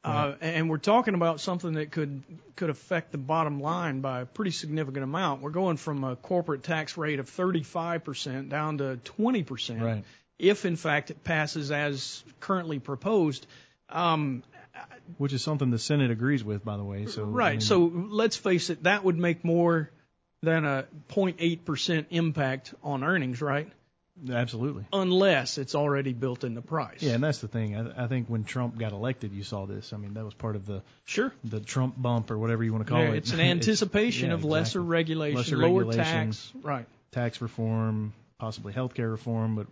Uh, 0.03 0.33
and 0.41 0.67
we're 0.67 0.77
talking 0.79 1.13
about 1.13 1.39
something 1.39 1.73
that 1.73 1.91
could 1.91 2.23
could 2.55 2.71
affect 2.71 3.11
the 3.11 3.19
bottom 3.19 3.59
line 3.59 4.01
by 4.01 4.21
a 4.21 4.25
pretty 4.25 4.49
significant 4.49 5.03
amount. 5.03 5.41
We're 5.43 5.51
going 5.51 5.77
from 5.77 6.03
a 6.03 6.15
corporate 6.15 6.63
tax 6.63 6.97
rate 6.97 7.19
of 7.19 7.29
35% 7.29 8.49
down 8.49 8.79
to 8.79 8.99
20%. 9.19 9.81
Right. 9.81 10.03
If 10.39 10.65
in 10.65 10.75
fact 10.75 11.11
it 11.11 11.23
passes 11.23 11.71
as 11.71 12.23
currently 12.39 12.79
proposed. 12.79 13.45
Um, 13.91 14.43
Which 15.17 15.33
is 15.33 15.43
something 15.43 15.69
the 15.71 15.79
Senate 15.79 16.11
agrees 16.11 16.43
with, 16.43 16.63
by 16.63 16.77
the 16.77 16.83
way. 16.83 17.05
So 17.07 17.23
I 17.23 17.25
right. 17.25 17.51
mean, 17.53 17.61
So 17.61 17.79
let's 17.93 18.37
face 18.37 18.69
it, 18.69 18.83
that 18.83 19.03
would 19.03 19.17
make 19.17 19.43
more 19.43 19.89
than 20.41 20.65
a 20.65 20.85
0.8% 21.09 22.05
impact 22.09 22.73
on 22.83 23.03
earnings, 23.03 23.41
right? 23.41 23.69
absolutely. 24.29 24.85
Unless 24.93 25.57
it's 25.57 25.73
already 25.73 26.13
built 26.13 26.43
in 26.43 26.53
the 26.53 26.61
price. 26.61 27.01
Yeah, 27.01 27.13
and 27.13 27.23
that's 27.23 27.39
the 27.39 27.47
thing. 27.47 27.75
I, 27.75 28.03
I 28.03 28.07
think 28.07 28.27
when 28.27 28.43
Trump 28.43 28.77
got 28.77 28.91
elected, 28.91 29.31
you 29.33 29.43
saw 29.43 29.65
this. 29.65 29.93
I 29.93 29.97
mean, 29.97 30.13
that 30.13 30.23
was 30.25 30.33
part 30.35 30.55
of 30.55 30.65
the 30.65 30.83
Sure. 31.05 31.33
the 31.43 31.59
Trump 31.59 31.95
bump 31.99 32.29
or 32.29 32.37
whatever 32.37 32.63
you 32.63 32.71
want 32.71 32.85
to 32.85 32.91
call 32.91 33.01
Yeah, 33.01 33.09
it. 33.11 33.17
it's 33.17 33.33
an 33.33 33.39
anticipation 33.55 34.27
yeah, 34.29 34.35
of 34.35 34.43
lesser 34.45 34.81
regulation, 34.81 35.37
Lesser 35.37 35.57
lower 35.57 35.85
regulation. 35.85 36.03
tax. 36.27 36.51
Right. 36.61 36.85
tax 37.11 37.41
reform, 37.41 38.13
possibly 38.37 38.73
healthcare 38.73 39.09
reform, 39.11 39.55
but 39.55 39.67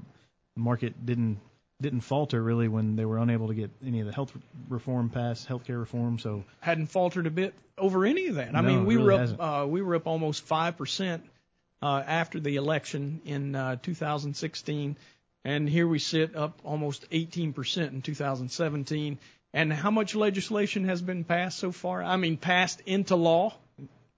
the 0.55 0.61
market 0.61 1.05
didn't 1.05 1.39
didn't 1.81 2.01
falter 2.01 2.41
really 2.43 2.67
when 2.67 2.95
they 2.95 3.05
were 3.05 3.17
unable 3.17 3.48
to 3.48 3.53
get 3.53 3.71
any 3.86 4.01
of 4.01 4.05
the 4.07 4.12
health 4.13 4.31
reform 4.67 5.09
passed, 5.09 5.48
healthcare 5.48 5.79
reform. 5.79 6.19
So 6.19 6.43
hadn't 6.59 6.88
faltered 6.88 7.25
a 7.27 7.31
bit 7.31 7.53
over 7.77 8.05
any 8.05 8.27
of 8.27 8.36
that. 8.36 8.55
I 8.55 8.62
No, 8.62 8.67
mean, 8.67 8.86
we 8.86 8.95
really 8.95 9.05
were 9.05 9.12
up 9.13 9.19
hasn't. 9.21 9.39
uh, 9.41 9.65
we 9.67 9.81
were 9.81 9.95
up 9.95 10.07
almost 10.07 10.43
five 10.43 10.77
percent 10.77 11.24
uh, 11.81 12.03
after 12.05 12.39
the 12.39 12.57
election 12.57 13.21
in 13.25 13.55
uh, 13.55 13.77
2016, 13.81 14.98
and 15.45 15.69
here 15.69 15.88
we 15.88 16.00
sit 16.00 16.36
up 16.36 16.59
almost 16.63 17.05
18 17.12 17.53
percent 17.53 17.93
in 17.93 18.01
2017. 18.01 19.17
And 19.51 19.74
how 19.74 19.89
much 19.89 20.13
legislation 20.13 20.83
has 20.86 21.01
been 21.01 21.24
passed 21.24 21.57
so 21.57 21.71
far? 21.71 22.03
I 22.03 22.17
mean, 22.17 22.38
passed 22.38 22.81
into 22.86 23.15
law? 23.15 23.55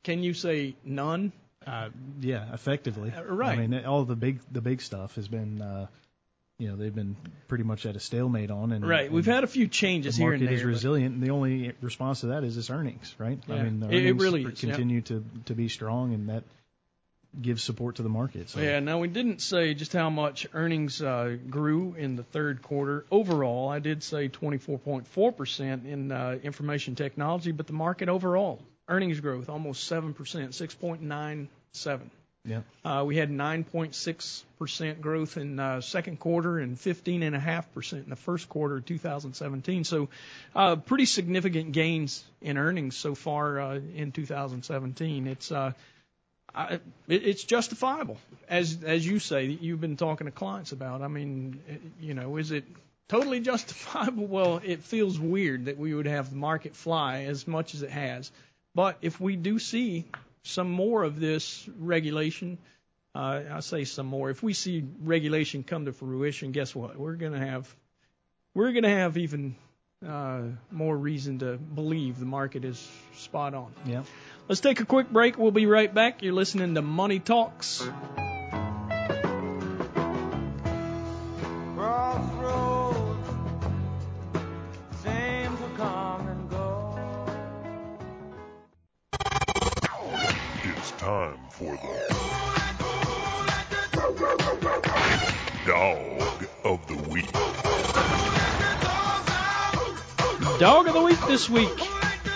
Can 0.04 0.24
you 0.24 0.34
say 0.34 0.76
none? 0.84 1.32
uh, 1.66 1.90
yeah, 2.20 2.52
effectively, 2.54 3.14
Uh, 3.16 3.24
right. 3.24 3.58
I 3.60 3.68
mean, 3.68 3.86
all 3.86 4.04
the 4.04 4.16
big 4.16 4.40
the 4.52 4.62
big 4.62 4.82
stuff 4.82 5.14
has 5.16 5.28
been, 5.28 5.62
uh, 5.62 5.86
you 6.62 6.70
know, 6.70 6.76
they've 6.76 6.94
been 6.94 7.16
pretty 7.48 7.64
much 7.64 7.88
at 7.88 7.96
a 7.96 8.00
stalemate 8.00 8.52
on. 8.52 8.72
And 8.72 8.88
Right. 8.88 9.12
We've 9.12 9.26
had 9.26 9.44
a 9.44 9.48
few 9.48 9.68
changes 9.68 10.16
the 10.16 10.22
here 10.22 10.30
market 10.30 10.42
and 10.42 10.48
there. 10.50 10.56
is 10.56 10.62
but- 10.62 10.68
resilient, 10.70 11.16
and 11.16 11.24
the 11.24 11.32
only 11.32 11.74
response 11.82 12.22
to 12.22 12.28
that 12.28 12.44
is 12.44 12.56
its 12.56 12.70
earnings, 12.70 13.16
right? 13.18 13.40
Yeah. 13.48 13.56
I 13.56 13.64
mean, 13.64 13.80
the 13.80 13.88
It- 13.88 13.94
it 13.94 13.98
earnings 14.10 14.22
really 14.22 14.44
is, 14.46 14.64
yeah. 14.64 14.70
continue 14.70 15.02
to 15.02 15.24
to 15.46 15.56
be 15.56 15.68
strong, 15.70 16.14
and 16.14 16.30
that 16.30 16.44
gives 17.42 17.64
support 17.64 17.96
to 17.96 18.04
the 18.04 18.10
market. 18.10 18.50
So 18.50 18.60
Yeah, 18.62 18.80
now 18.82 19.00
we 19.00 19.08
didn't 19.08 19.42
say 19.42 19.74
just 19.74 19.94
how 19.94 20.10
much 20.10 20.46
earnings 20.54 21.02
uh, 21.02 21.38
grew 21.50 21.96
in 21.96 22.16
the 22.18 22.24
third 22.24 22.62
quarter 22.62 23.06
overall. 23.10 23.70
I 23.70 23.80
did 23.80 24.04
say 24.04 24.28
24.4% 24.28 25.86
in 25.86 26.12
uh, 26.12 26.38
information 26.44 26.94
technology, 26.96 27.52
but 27.52 27.68
the 27.68 27.74
market 27.74 28.10
overall 28.10 28.62
earnings 28.88 29.20
growth, 29.20 29.50
almost 29.50 29.86
seven 29.86 30.14
percent, 30.14 30.54
six 30.54 30.76
point 30.76 31.02
nine 31.02 31.48
seven. 31.72 32.12
Yeah. 32.44 32.62
Uh, 32.84 33.04
we 33.06 33.18
had 33.18 33.30
9.6% 33.30 35.00
growth 35.02 35.38
in 35.38 35.60
uh, 35.60 35.82
second 35.82 36.20
quarter 36.20 36.58
and 36.58 36.76
15.5% 36.76 37.94
in 37.94 38.10
the 38.10 38.16
first 38.16 38.50
quarter 38.50 38.78
of 38.78 38.86
2017. 38.86 39.84
So, 39.84 40.10
uh, 40.56 40.78
pretty 40.78 41.06
significant 41.06 41.72
gains 41.72 42.24
in 42.42 42.58
earnings 42.58 42.98
so 42.98 43.14
far 43.14 43.60
uh, 43.60 43.80
in 43.96 44.12
2017. 44.12 45.28
It's 45.28 45.52
uh, 45.52 45.74
I, 46.54 46.74
it, 46.74 46.82
it's 47.08 47.44
justifiable, 47.44 48.18
as 48.50 48.84
as 48.84 49.06
you 49.06 49.20
say 49.20 49.48
that 49.48 49.62
you've 49.62 49.80
been 49.80 49.96
talking 49.96 50.26
to 50.26 50.32
clients 50.32 50.72
about. 50.72 51.02
I 51.02 51.08
mean, 51.08 51.62
you 52.02 52.16
know, 52.16 52.38
is 52.38 52.52
it 52.52 52.66
totally 53.08 53.40
justifiable? 53.52 54.26
Well, 54.26 54.62
it 54.64 54.84
feels 54.84 55.20
weird 55.20 55.66
that 55.66 55.78
we 55.78 55.94
would 55.94 56.08
have 56.08 56.32
the 56.32 56.36
market 56.36 56.76
fly 56.76 57.24
as 57.24 57.48
much 57.48 57.76
as 57.76 57.84
it 57.84 57.92
has. 57.92 58.32
But 58.74 58.98
if 59.02 59.20
we 59.20 59.36
do 59.36 59.60
see 59.60 60.06
some 60.44 60.70
more 60.70 61.04
of 61.04 61.20
this 61.20 61.68
regulation, 61.78 62.58
uh, 63.14 63.42
I 63.52 63.60
say 63.60 63.84
some 63.84 64.06
more. 64.06 64.30
If 64.30 64.42
we 64.42 64.54
see 64.54 64.84
regulation 65.02 65.64
come 65.64 65.86
to 65.86 65.94
fruition, 65.94 66.52
guess 66.52 66.74
what? 66.74 66.98
We're 66.98 67.16
going 67.16 67.34
to 67.34 67.40
have 67.40 67.74
we're 68.54 68.72
going 68.72 68.84
to 68.84 68.90
have 68.90 69.18
even 69.18 69.56
uh, 70.06 70.42
more 70.72 70.98
reason 70.98 71.40
to 71.40 71.58
believe 71.58 72.20
the 72.20 72.26
market 72.26 72.66
is 72.66 72.86
spot 73.16 73.54
on. 73.54 73.74
Yeah. 73.86 74.04
Let's 74.48 74.62
take 74.62 74.80
a 74.80 74.86
quick 74.86 75.10
break. 75.10 75.38
We'll 75.38 75.52
be 75.52 75.68
right 75.68 75.94
back. 75.94 76.24
You're 76.24 76.34
listening 76.34 76.76
to 76.76 76.82
Money 76.82 77.20
Talks. 77.20 77.88
Time 91.02 91.38
for 91.50 91.74
the 91.74 91.82
Dog 95.66 96.46
of 96.64 96.88
the 96.88 96.96
Week. 97.10 97.32
Dog 100.60 100.88
of 100.88 100.94
the 100.94 101.02
week 101.02 101.18
this 101.28 101.50
week. 101.50 101.72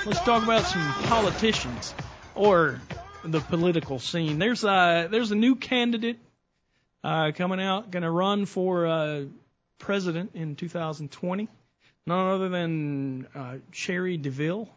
Let's 0.08 0.20
talk 0.22 0.44
about 0.44 0.64
some 0.64 0.82
politicians 1.04 1.94
or 2.34 2.82
the 3.24 3.40
political 3.40 4.00
scene. 4.00 4.40
There's 4.40 4.64
a 4.64 5.10
there's 5.12 5.30
a 5.30 5.36
new 5.36 5.56
candidate 5.56 6.18
uh, 7.04 7.34
coming 7.36 7.62
out, 7.62 7.92
going 7.92 8.02
to 8.02 8.10
run 8.10 8.48
for 8.48 8.88
uh, 8.88 9.26
president 9.78 10.32
in 10.34 10.56
2020. 10.56 11.48
None 12.08 12.32
other 12.32 12.50
than 12.50 13.28
uh, 13.36 13.58
Cherie 13.72 14.18
DeVille. 14.18 14.68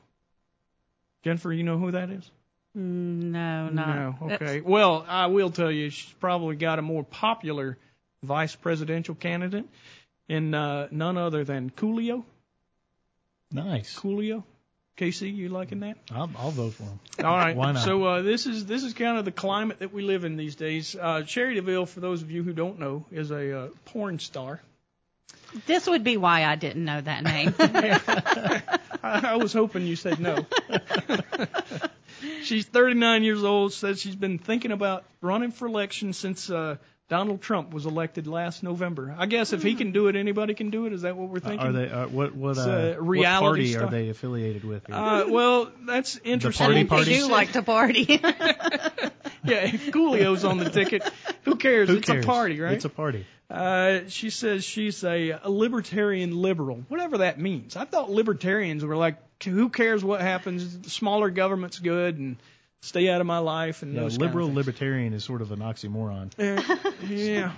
Jennifer, 1.25 1.51
you 1.51 1.63
know 1.63 1.79
who 1.79 1.93
that 1.93 2.11
is? 2.11 2.31
Mm, 2.79 3.23
No, 3.33 3.69
not. 3.69 3.97
No. 3.97 4.17
that's- 4.29 4.43
Okay. 4.43 4.61
Well, 4.61 5.05
I 5.09 5.27
will 5.27 5.51
tell 5.51 5.71
you, 5.71 5.91
she's 5.91 6.13
probably 6.15 6.57
got 6.57 6.79
a 6.79 6.83
more 6.83 7.03
popular 7.05 7.77
vice 8.23 8.55
presidential 8.55 9.15
candidate, 9.15 9.65
and 10.29 10.55
uh, 10.55 10.89
none 10.91 11.17
other 11.17 11.45
than 11.45 11.71
Coolio. 11.71 12.25
Nice. 13.51 13.99
Coolio. 13.99 14.45
Casey, 14.97 15.31
you 15.31 15.49
liking 15.49 15.81
that? 15.81 15.97
I'll, 16.11 16.29
I'll 16.37 16.51
vote 16.51 16.75
for 16.75 16.83
him. 16.83 16.99
All 17.25 17.37
right. 17.37 17.57
Why 17.57 17.71
not? 17.73 17.85
So 17.85 18.03
uh, 18.05 18.23
this 18.23 18.47
is 18.47 18.67
this 18.67 18.83
is 18.83 18.95
kind 18.95 19.17
of 19.17 19.25
the 19.25 19.31
climate 19.31 19.79
that 19.79 19.93
we 19.93 20.03
live 20.03 20.25
in 20.25 20.37
these 20.37 20.57
days. 20.57 20.97
Uh, 20.97 21.25
Cherie 21.25 21.55
DeVille, 21.55 21.87
for 21.87 22.01
those 22.01 22.21
of 22.23 22.33
you 22.33 22.43
who 22.43 22.53
don't 22.53 22.81
know, 22.81 23.07
is 23.13 23.31
a 23.31 23.59
uh, 23.59 23.69
porn 23.85 24.19
star. 24.19 24.61
This 25.67 25.87
would 25.87 26.03
be 26.03 26.17
why 26.17 26.45
I 26.45 26.57
didn't 26.57 26.85
know 26.85 27.01
that 27.01 27.23
name. 27.23 27.55
I, 29.03 29.31
I 29.33 29.37
was 29.37 29.53
hoping 29.53 29.87
you 29.87 29.95
said 29.95 30.19
no. 30.19 30.45
she's 32.49 32.65
39 32.67 33.23
years 33.23 33.45
old. 33.45 33.73
Says 33.73 34.01
she's 34.01 34.17
been 34.17 34.39
thinking 34.39 34.73
about 34.73 35.05
running 35.21 35.53
for 35.53 35.67
election 35.67 36.13
since 36.13 36.51
uh, 36.51 36.77
Donald 37.09 37.41
Trump 37.41 37.73
was 37.73 37.87
elected 37.87 38.27
last 38.27 38.63
November. 38.63 39.15
I 39.17 39.27
guess 39.27 39.53
if 39.53 39.63
he 39.63 39.75
can 39.75 39.93
do 39.93 40.09
it, 40.09 40.17
anybody 40.17 40.55
can 40.55 40.71
do 40.71 40.87
it. 40.87 40.93
Is 40.93 41.03
that 41.03 41.17
what 41.17 41.29
we're 41.29 41.41
thinking? 41.41 41.67
Are 41.67 41.73
they? 41.73 41.89
Uh, 41.89 42.09
what 42.09 42.35
what, 42.35 42.51
It's, 42.51 42.61
uh, 42.61 42.97
what 42.99 43.25
party 43.25 43.73
stuff. 43.73 43.85
are 43.85 43.91
they 43.91 44.09
affiliated 44.09 44.65
with? 44.65 44.87
Here? 44.87 44.97
Uh, 44.97 45.29
well, 45.29 45.71
that's 45.87 46.19
interesting. 46.25 46.67
party 46.67 46.81
I 46.81 46.85
think 46.85 46.91
they 46.91 46.97
party? 46.97 47.19
do 47.19 47.29
like 47.29 47.53
to 47.53 47.63
party. 47.63 48.07
yeah, 49.45 49.65
if 49.65 49.91
Coolio's 49.91 50.45
on 50.45 50.59
the 50.59 50.71
ticket, 50.71 51.03
who 51.45 51.57
cares? 51.57 51.89
Who 51.89 51.97
it's 51.97 52.09
cares? 52.09 52.25
a 52.25 52.27
party, 52.27 52.61
right? 52.61 52.75
It's 52.75 52.85
a 52.85 52.91
party. 52.91 53.27
Uh, 53.51 54.01
she 54.09 54.29
says 54.31 54.63
she's 54.63 55.03
a, 55.05 55.31
a 55.43 55.51
libertarian 55.51 56.37
liberal, 56.37 56.85
whatever 56.89 57.19
that 57.19 57.41
means. 57.41 57.77
I 57.77 57.85
thought 57.87 58.11
libertarians 58.11 58.85
were 58.85 58.97
like, 58.97 59.17
who 59.43 59.71
cares 59.71 60.05
what 60.05 60.21
happens? 60.21 60.93
Smaller 60.93 61.31
government's 61.31 61.79
good 61.79 62.19
and 62.19 62.37
stay 62.81 63.09
out 63.09 63.21
of 63.21 63.27
my 63.27 63.39
life 63.39 63.83
and 63.83 63.95
Yeah, 63.95 64.03
those 64.03 64.19
kind 64.19 64.29
of 64.29 64.35
liberal 64.35 64.53
libertarian 64.53 65.15
is 65.15 65.25
sort 65.25 65.41
of 65.41 65.53
an 65.53 65.61
oxymoron. 65.61 66.31
Uh, 66.39 66.63
yeah, 67.07 67.53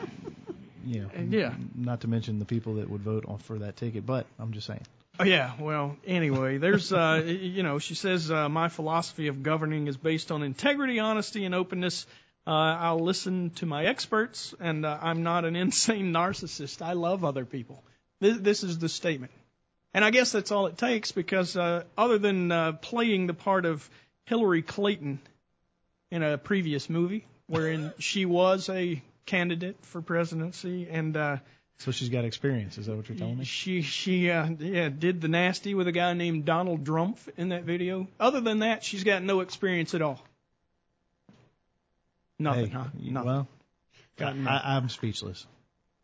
You 0.84 1.02
know, 1.02 1.10
yeah. 1.28 1.54
Not 1.74 2.02
to 2.02 2.08
mention 2.08 2.38
the 2.38 2.44
people 2.44 2.74
that 2.74 2.88
would 2.88 3.02
vote 3.02 3.24
on 3.26 3.38
for 3.38 3.58
that 3.58 3.76
ticket, 3.76 4.06
but 4.06 4.26
I'm 4.38 4.52
just 4.52 4.66
saying. 4.66 4.84
Oh, 5.18 5.24
yeah. 5.24 5.52
Well, 5.58 5.96
anyway, 6.06 6.58
there's, 6.58 6.92
uh, 6.92 7.22
you 7.26 7.62
know, 7.62 7.78
she 7.78 7.94
says 7.94 8.30
uh, 8.30 8.48
my 8.48 8.68
philosophy 8.68 9.26
of 9.26 9.42
governing 9.42 9.88
is 9.88 9.96
based 9.96 10.30
on 10.30 10.42
integrity, 10.42 10.98
honesty, 10.98 11.44
and 11.44 11.54
openness. 11.54 12.06
Uh, 12.46 12.50
I'll 12.50 13.00
listen 13.00 13.50
to 13.56 13.66
my 13.66 13.84
experts, 13.84 14.54
and 14.60 14.84
uh, 14.84 14.98
I'm 15.00 15.22
not 15.22 15.44
an 15.44 15.56
insane 15.64 16.12
narcissist. 16.12 16.82
I 16.82 16.94
love 16.94 17.24
other 17.24 17.44
people. 17.44 17.82
This, 18.20 18.38
this 18.38 18.62
is 18.64 18.78
the 18.78 18.88
statement. 18.88 19.32
And 19.92 20.04
I 20.04 20.10
guess 20.10 20.32
that's 20.32 20.52
all 20.52 20.66
it 20.66 20.78
takes 20.78 21.10
because 21.12 21.56
uh, 21.56 21.82
other 21.98 22.18
than 22.18 22.52
uh, 22.52 22.72
playing 22.72 23.26
the 23.26 23.34
part 23.34 23.64
of 23.64 23.88
Hillary 24.26 24.62
Clinton 24.62 25.20
in 26.10 26.22
a 26.22 26.38
previous 26.38 26.88
movie 26.88 27.24
wherein 27.46 27.92
she 27.98 28.24
was 28.24 28.68
a 28.68 29.02
candidate 29.26 29.76
for 29.82 30.00
presidency 30.00 30.88
and 30.88 31.16
uh, 31.16 31.38
So 31.78 31.90
she's 31.90 32.08
got 32.08 32.24
experience. 32.24 32.78
Is 32.78 32.86
that 32.86 32.96
what 32.96 33.08
you're 33.08 33.18
telling 33.18 33.38
me? 33.38 33.44
she 33.44 33.82
she 33.82 34.30
uh, 34.30 34.48
yeah 34.58 34.88
did 34.88 35.20
the 35.20 35.28
nasty 35.28 35.74
with 35.74 35.88
a 35.88 35.92
guy 35.92 36.12
named 36.14 36.44
Donald 36.44 36.86
Trump 36.86 37.18
in 37.36 37.48
that 37.48 37.64
video. 37.64 38.06
Other 38.20 38.40
than 38.40 38.60
that, 38.60 38.84
she's 38.84 39.02
got 39.02 39.24
no 39.24 39.40
experience 39.40 39.94
at 39.94 40.02
all. 40.02 40.24
Nothing, 42.40 42.66
Hey, 42.66 42.72
huh? 42.72 42.84
y- 42.98 43.10
Nothing. 43.10 43.26
Well, 43.28 43.48
Got 44.16 44.28
I, 44.32 44.36
nothing. 44.36 44.46
I, 44.48 44.76
I'm 44.76 44.88
speechless. 44.88 45.46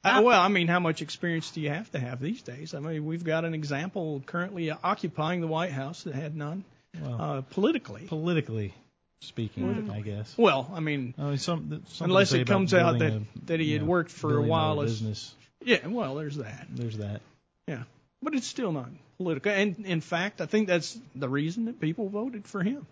Uh, 0.04 0.22
well, 0.24 0.40
I 0.40 0.46
mean, 0.48 0.68
how 0.68 0.78
much 0.78 1.02
experience 1.02 1.50
do 1.50 1.60
you 1.60 1.70
have 1.70 1.90
to 1.90 1.98
have 1.98 2.20
these 2.20 2.40
days? 2.42 2.74
I 2.74 2.78
mean, 2.78 3.04
we've 3.04 3.24
got 3.24 3.44
an 3.44 3.54
example 3.54 4.22
currently 4.24 4.70
occupying 4.70 5.40
the 5.40 5.48
White 5.48 5.72
House 5.72 6.04
that 6.04 6.14
had 6.14 6.36
none 6.36 6.64
Well, 7.02 7.20
uh, 7.20 7.40
politically. 7.40 8.06
politically 8.06 8.72
speaking, 9.20 9.64
Politically. 9.64 9.96
I 9.96 10.00
guess. 10.02 10.34
Well, 10.38 10.70
I 10.72 10.78
mean, 10.80 11.14
I 11.18 11.22
mean, 11.22 11.38
some, 11.38 11.82
something 11.88 12.04
unless 12.04 12.32
it 12.32 12.46
comes 12.46 12.72
out 12.72 13.00
that 13.00 13.12
a, 13.14 13.22
that 13.46 13.58
he 13.60 13.72
had 13.72 13.82
know, 13.82 13.88
worked 13.88 14.12
for 14.12 14.36
a 14.38 14.42
while 14.42 14.74
dollar 14.76 14.84
as 14.84 14.92
business. 14.92 15.34
yeah. 15.64 15.84
Well, 15.86 16.14
there's 16.14 16.36
that. 16.36 16.66
There's 16.70 16.98
that. 16.98 17.20
Yeah, 17.66 17.82
but 18.22 18.34
it's 18.34 18.46
still 18.46 18.70
not 18.70 18.90
political. 19.16 19.50
And 19.50 19.84
in 19.86 20.00
fact, 20.02 20.40
I 20.40 20.46
think 20.46 20.68
that's 20.68 20.96
the 21.16 21.28
reason 21.28 21.64
that 21.64 21.80
people 21.80 22.08
voted 22.10 22.46
for 22.46 22.62
him. 22.62 22.86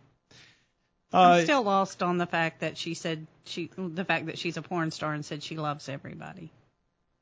I'm 1.15 1.41
Uh, 1.41 1.43
still 1.45 1.63
lost 1.63 2.03
on 2.03 2.19
the 2.19 2.27
fact 2.27 2.61
that 2.61 2.77
she 2.77 2.95
said 2.95 3.27
she, 3.45 3.71
the 3.77 4.05
fact 4.05 4.27
that 4.27 4.39
she's 4.39 4.57
a 4.57 4.63
porn 4.63 4.91
star 4.91 5.13
and 5.15 5.25
said 5.25 5.43
she 5.43 5.57
loves 5.57 5.89
everybody. 5.89 6.51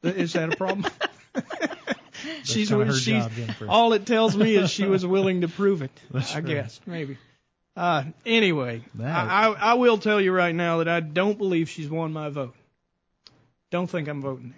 Is 0.02 0.32
that 0.32 0.52
a 0.52 0.56
problem? 0.56 0.90
she's 2.44 2.68
kinda 2.68 2.92
she's 2.94 3.24
job, 3.26 3.32
all 3.68 3.92
it 3.94 4.04
tells 4.06 4.36
me 4.36 4.54
is 4.56 4.70
she 4.70 4.84
was 4.84 5.04
willing 5.16 5.40
to 5.42 5.48
prove 5.48 5.82
it. 5.82 5.90
That's 6.10 6.32
I 6.32 6.36
right. 6.36 6.46
guess 6.46 6.80
maybe. 6.86 7.18
Uh, 7.76 8.04
anyway, 8.26 8.82
I, 9.02 9.48
I 9.48 9.48
I 9.70 9.74
will 9.74 9.96
tell 9.98 10.20
you 10.20 10.32
right 10.32 10.54
now 10.54 10.78
that 10.78 10.88
I 10.88 11.00
don't 11.00 11.38
believe 11.38 11.70
she's 11.70 11.88
won 11.88 12.12
my 12.12 12.28
vote. 12.28 12.54
Don't 13.70 13.86
think 13.88 14.08
I'm 14.08 14.20
voting 14.20 14.52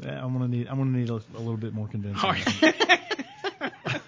there. 0.00 0.12
Yeah, 0.12 0.22
I'm 0.24 0.32
gonna 0.34 0.48
need. 0.48 0.68
I'm 0.68 0.76
gonna 0.78 0.98
need 0.98 1.08
a, 1.08 1.14
a 1.14 1.38
little 1.38 1.56
bit 1.56 1.72
more 1.72 1.88
convincing. 1.88 2.22
All 2.22 2.32
right. 2.32 4.00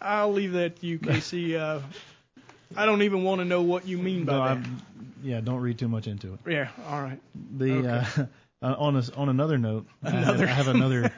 I'll 0.00 0.32
leave 0.32 0.52
that 0.52 0.80
to 0.80 0.86
you, 0.86 0.98
Casey. 0.98 1.56
Uh, 1.56 1.80
I 2.76 2.86
don't 2.86 3.02
even 3.02 3.22
want 3.24 3.40
to 3.40 3.44
know 3.44 3.62
what 3.62 3.86
you 3.86 3.98
mean 3.98 4.24
by 4.24 4.32
No, 4.32 4.38
that. 4.44 4.50
I'm, 4.50 4.82
yeah, 5.22 5.40
don't 5.40 5.60
read 5.60 5.78
too 5.78 5.88
much 5.88 6.06
into 6.06 6.34
it. 6.34 6.40
Yeah. 6.50 6.68
All 6.88 7.00
right. 7.02 7.20
The 7.56 7.88
uh, 7.88 8.26
uh, 8.66 8.74
on 8.78 8.96
a, 8.96 9.02
on 9.16 9.28
another 9.28 9.58
note, 9.58 9.86
I 10.02 10.10
have- 10.10 10.22
Another- 10.28 10.44
I 10.44 10.50
have 10.50 10.68
another 10.68 11.12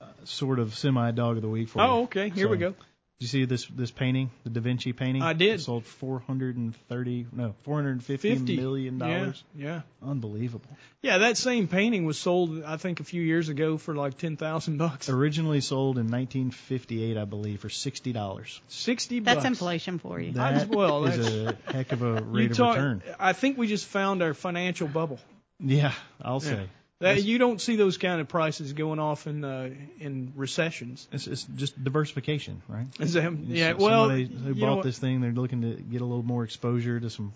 uh, 0.00 0.04
sort 0.24 0.58
of 0.58 0.74
semi 0.76 1.10
dog 1.12 1.36
of 1.36 1.42
the 1.42 1.48
week 1.48 1.68
for 1.68 1.80
you. 1.80 1.84
Oh, 1.88 2.02
okay. 2.04 2.28
Here 2.30 2.48
we 2.48 2.56
go. 2.56 2.74
Did 3.20 3.24
you 3.26 3.28
see 3.28 3.44
this 3.44 3.66
this 3.66 3.90
painting, 3.90 4.30
the 4.44 4.50
Da 4.50 4.62
Vinci 4.62 4.94
painting? 4.94 5.20
I 5.20 5.34
did. 5.34 5.56
It 5.56 5.60
sold 5.60 5.84
430 5.84 7.26
no 7.32 7.54
450 7.64 8.16
Fifty 8.16 8.56
million 8.56 8.96
dollars. 8.96 9.44
Yeah. 9.54 9.82
Yeah. 10.02 10.08
Unbelievable. 10.10 10.70
Yeah. 11.02 11.18
That 11.18 11.36
same 11.36 11.68
painting 11.68 12.06
was 12.06 12.16
sold, 12.18 12.62
I 12.64 12.78
think, 12.78 13.00
a 13.00 13.04
few 13.04 13.20
years 13.20 13.50
ago 13.50 13.76
for 13.76 13.94
like 13.94 14.16
ten 14.16 14.38
thousand 14.38 14.78
bucks. 14.78 15.10
Originally 15.10 15.60
sold 15.60 15.98
in 15.98 16.06
1958, 16.10 17.18
I 17.18 17.24
believe, 17.26 17.60
for 17.60 17.68
sixty 17.68 18.12
dollars. 18.14 18.58
Sixty 18.68 19.20
That's 19.20 19.36
bucks. 19.36 19.46
inflation 19.46 19.98
for 19.98 20.18
you. 20.18 20.32
That's- 20.32 20.62
That 20.64 20.74
well, 20.74 21.04
is 21.04 21.18
that's- 21.18 21.58
a 21.68 21.72
heck 21.72 21.92
of 21.92 22.00
a 22.02 22.06
You 22.14 22.20
rate 22.24 22.50
of 22.52 22.56
talk, 22.56 22.76
return. 22.76 23.02
I 23.18 23.34
think 23.34 23.58
we 23.58 23.66
just 23.66 23.84
found 23.84 24.22
our 24.22 24.32
financial 24.32 24.88
bubble. 24.88 25.18
Yeah, 25.58 25.92
I'll 26.22 26.40
Yeah. 26.42 26.48
say. 26.48 26.66
That, 27.00 27.24
you 27.24 27.38
don't 27.38 27.58
see 27.58 27.76
those 27.76 27.96
kind 27.96 28.20
of 28.20 28.28
prices 28.28 28.74
going 28.74 28.98
off 28.98 29.26
in 29.26 29.42
uh, 29.42 29.70
in 30.00 30.34
recessions. 30.36 31.08
It's, 31.10 31.26
it's 31.26 31.44
just 31.44 31.82
diversification, 31.82 32.60
right? 32.68 32.86
Is 32.98 33.14
that, 33.14 33.24
It's 33.32 33.40
yeah, 33.46 33.70
somebody 33.70 33.82
well, 33.82 34.08
who 34.10 34.52
you 34.52 34.66
know 34.66 34.74
bought 34.74 34.84
this 34.84 34.98
thing, 34.98 35.22
they're 35.22 35.32
looking 35.32 35.62
to 35.62 35.74
get 35.76 36.02
a 36.02 36.04
little 36.04 36.22
more 36.22 36.44
exposure 36.44 37.00
to 37.00 37.08
some 37.08 37.32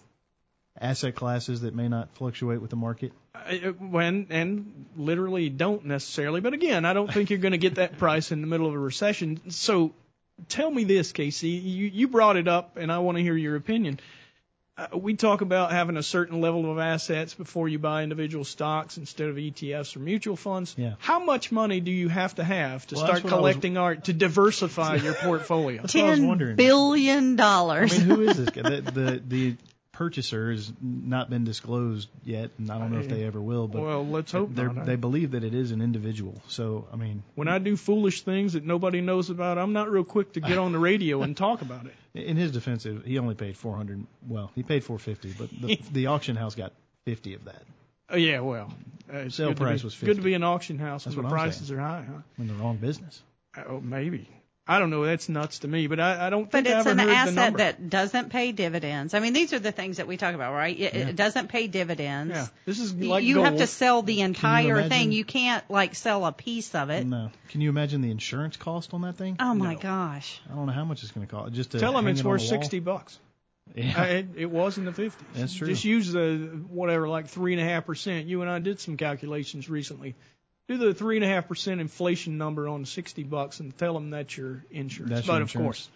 asset 0.79 1.15
classes 1.15 1.63
that 1.63 1.75
may 1.75 1.89
not 1.89 2.15
fluctuate 2.15 2.61
with 2.61 2.69
the 2.69 2.77
market. 2.77 3.13
When 3.79 4.27
and 4.29 4.87
literally 4.97 5.49
don't 5.49 5.87
necessarily. 5.87 6.43
But 6.43 6.53
again, 6.53 6.85
I 6.85 6.93
don't 6.93 7.11
think 7.11 7.31
you're 7.31 7.39
going 7.39 7.53
to 7.53 7.59
get 7.59 7.77
that 7.77 7.97
price 7.97 8.33
in 8.33 8.43
the 8.43 8.47
middle 8.47 8.67
of 8.67 8.75
a 8.75 8.79
recession. 8.79 9.51
So 9.51 9.95
tell 10.51 10.71
me 10.71 10.85
this, 10.85 11.13
Casey. 11.13 11.49
You 11.49 11.87
you 11.87 12.09
brought 12.09 12.37
it 12.37 12.49
up, 12.49 12.77
and 12.77 12.93
I 12.93 12.99
want 12.99 13.17
to 13.17 13.23
hear 13.23 13.37
your 13.37 13.57
opinion. 13.57 13.99
Uh, 13.99 14.24
Uh, 14.77 14.89
we 14.99 15.15
talk 15.15 15.41
about 15.41 15.71
having 15.71 15.97
a 15.97 16.03
certain 16.03 16.41
level 16.41 16.69
of 16.71 16.81
assets 16.81 17.33
before 17.33 17.69
you 17.69 17.79
buy 17.79 18.03
individual 18.03 18.43
stocks 18.45 18.99
instead 18.99 19.29
of 19.29 19.37
ETFs 19.37 19.95
or 19.95 20.01
mutual 20.01 20.35
funds. 20.35 20.75
Yeah. 20.77 20.95
How 20.99 21.25
much 21.25 21.53
money 21.53 21.79
do 21.79 21.93
you 21.93 22.09
have 22.09 22.35
to 22.37 22.45
have 22.45 22.85
to 22.89 22.97
Well, 22.97 23.05
start 23.05 23.23
that's 23.23 23.25
what 23.25 23.33
I 23.33 23.37
was- 23.37 23.41
collecting 23.53 23.77
art 23.77 24.05
to 24.05 24.13
diversify 24.13 24.97
your 24.97 25.15
portfolio? 25.23 25.83
That's 25.83 25.95
what 25.95 26.05
I 26.05 26.11
was 26.11 26.21
wondering. 26.21 26.57
billion 26.57 27.35
I 27.35 27.37
dollars. 27.37 27.97
mean, 27.97 28.09
who 28.17 28.23
is 28.23 28.37
this 28.37 28.51
guy? 28.51 28.63
The, 28.69 28.81
the 28.81 29.23
the 29.29 29.57
purchaser 29.95 30.51
has 30.51 30.73
not 30.81 31.31
been 31.31 31.45
disclosed 31.45 32.09
yet, 32.25 32.51
and 32.59 32.71
I 32.71 32.79
don't 32.79 32.93
know 32.93 32.99
if 32.99 33.09
they 33.09 33.25
ever 33.25 33.41
will. 33.41 33.69
But 33.69 33.83
Well, 33.83 34.07
let's 34.07 34.33
hope 34.33 34.55
they're- 34.55 34.73
not. 34.73 34.87
they 34.87 34.97
believe 34.97 35.31
that 35.33 35.45
it 35.45 35.55
is 35.55 35.71
an 35.71 35.81
individual. 35.81 36.41
So 36.49 36.87
I 36.93 36.97
mean, 36.97 37.23
When 37.35 37.49
I 37.49 37.59
do 37.59 37.77
foolish 37.77 38.23
things 38.23 38.53
that 38.53 38.65
nobody 38.65 39.01
knows 39.01 39.31
about, 39.31 39.59
I'm 39.59 39.73
not 39.73 39.91
real 39.91 40.05
quick 40.05 40.33
to 40.35 40.41
get 40.41 40.59
on 40.59 40.73
the 40.73 40.79
radio 40.79 41.23
and 41.23 41.37
talk 41.37 41.63
about 41.63 41.87
it. 41.87 41.95
in 42.15 42.37
his 42.37 42.53
defense, 42.53 42.87
he 43.05 43.19
only 43.19 43.35
paid 43.35 43.57
400. 43.57 44.05
Well, 44.29 44.51
he 44.55 44.63
paid 44.63 44.85
450, 44.85 45.35
but 45.39 45.51
the, 45.61 45.81
the 45.93 46.07
auction 46.09 46.37
house 46.37 46.55
got 46.55 46.73
50 47.07 47.35
of 47.35 47.45
that. 47.47 47.63
Oh 48.11 48.17
yeah, 48.17 48.41
well, 48.41 48.73
uh, 49.13 49.19
it's 49.19 49.37
Sale 49.37 49.55
price 49.55 49.81
be, 49.81 49.87
was 49.87 49.95
good 49.97 50.17
to 50.17 50.23
be 50.23 50.35
an 50.35 50.45
auction 50.45 50.79
house 50.79 51.05
That's 51.05 51.17
when 51.17 51.25
the 51.25 51.31
prices 51.31 51.71
are 51.71 51.81
high, 51.81 52.05
huh? 52.07 52.21
In 52.39 52.49
the 52.49 52.55
wrong 52.55 52.77
business. 52.77 53.23
Oh, 53.57 53.81
maybe. 53.81 54.29
I 54.67 54.79
don't 54.79 54.89
know. 54.89 55.05
That's 55.05 55.29
nuts 55.29 55.59
to 55.59 55.69
me, 55.69 55.89
but 55.89 56.01
I, 56.01 56.27
I 56.27 56.31
don't 56.31 56.51
But 56.51 56.65
think 56.65 56.69
I 56.69 56.79
it's 56.79 56.87
ever 56.87 56.91
an 56.93 56.99
heard 56.99 57.09
the 57.09 57.13
asset 57.15 57.35
number. 57.35 57.59
that 57.59 57.91
doesn't 57.91 58.31
pay 58.31 58.51
dividends. 58.53 59.13
I 59.13 59.21
mean, 59.21 59.35
these 59.35 59.53
are 59.53 59.59
the 59.59 59.73
things 59.73 59.99
that 59.99 60.07
we 60.07 60.17
talk 60.17 60.35
about, 60.35 60.55
right? 60.55 60.75
It, 60.75 60.95
Yeah. 60.95 61.09
it 61.09 61.17
doesn't 61.17 61.49
pay 61.49 61.67
dividends. 61.67 62.33
yeah, 62.35 62.47
this 62.65 62.79
is 62.81 62.95
like 62.95 63.25
you 63.25 63.43
have 63.43 63.59
to 63.59 63.67
sell 63.67 64.01
the 64.01 64.23
entire 64.23 64.73
imagine- 64.79 64.89
thing. 64.91 65.13
You 65.13 65.25
can't 65.27 65.63
like 65.71 65.95
sell 65.95 66.25
a 66.25 66.33
piece 66.33 66.75
of 66.75 66.89
it. 66.89 67.05
No. 67.07 67.31
Can 67.51 67.61
you 67.61 67.69
imagine 67.69 68.01
the 68.01 68.11
insurance 68.11 68.57
cost 68.57 68.95
on 68.95 69.03
that 69.03 69.17
thing? 69.17 69.37
Oh 69.39 69.53
my 69.53 69.75
No. 69.75 69.81
gosh. 69.81 70.41
I 70.51 70.55
don't 70.55 70.65
know 70.65 70.73
how 70.73 70.87
much 70.87 71.03
it's 71.03 71.13
going 71.13 71.27
to 71.27 71.31
cost. 71.31 71.53
Just 71.53 71.73
to 71.73 71.79
Tell 71.79 71.93
them 71.93 72.07
it's 72.07 72.21
it 72.21 72.27
worth 72.27 72.41
the 72.41 72.49
sixty 72.49 72.81
bucks. 72.81 73.19
Yeah. 73.75 74.01
Uh, 74.01 74.05
it, 74.05 74.27
it 74.37 74.51
was 74.51 74.79
in 74.79 74.85
the 74.87 74.93
fifties. 74.93 75.27
That's 75.35 75.55
true. 75.55 75.67
Just 75.67 75.85
use 75.85 76.13
the 76.13 76.63
whatever, 76.69 77.07
like 77.09 77.29
three 77.29 77.53
and 77.53 77.61
a 77.61 77.65
half 77.65 77.85
percent. 77.87 78.27
You 78.29 78.41
and 78.43 78.51
I 78.51 78.59
did 78.61 78.81
some 78.81 78.97
calculations 78.97 79.69
recently. 79.69 80.15
Do 80.69 80.79
the 80.79 80.95
three 80.95 81.17
and 81.17 81.25
a 81.25 81.29
half 81.29 81.47
percent 81.49 81.81
inflation 81.81 82.39
number 82.39 82.69
on 82.69 82.85
sixty 82.87 83.23
bucks 83.23 83.61
and 83.61 83.77
tell 83.77 83.95
them 83.95 84.11
that's 84.11 84.37
your 84.37 84.65
insurance. 84.71 85.13
That's 85.13 85.27
but 85.27 85.35
your 85.35 85.43
of 85.43 85.53
course, 85.53 85.89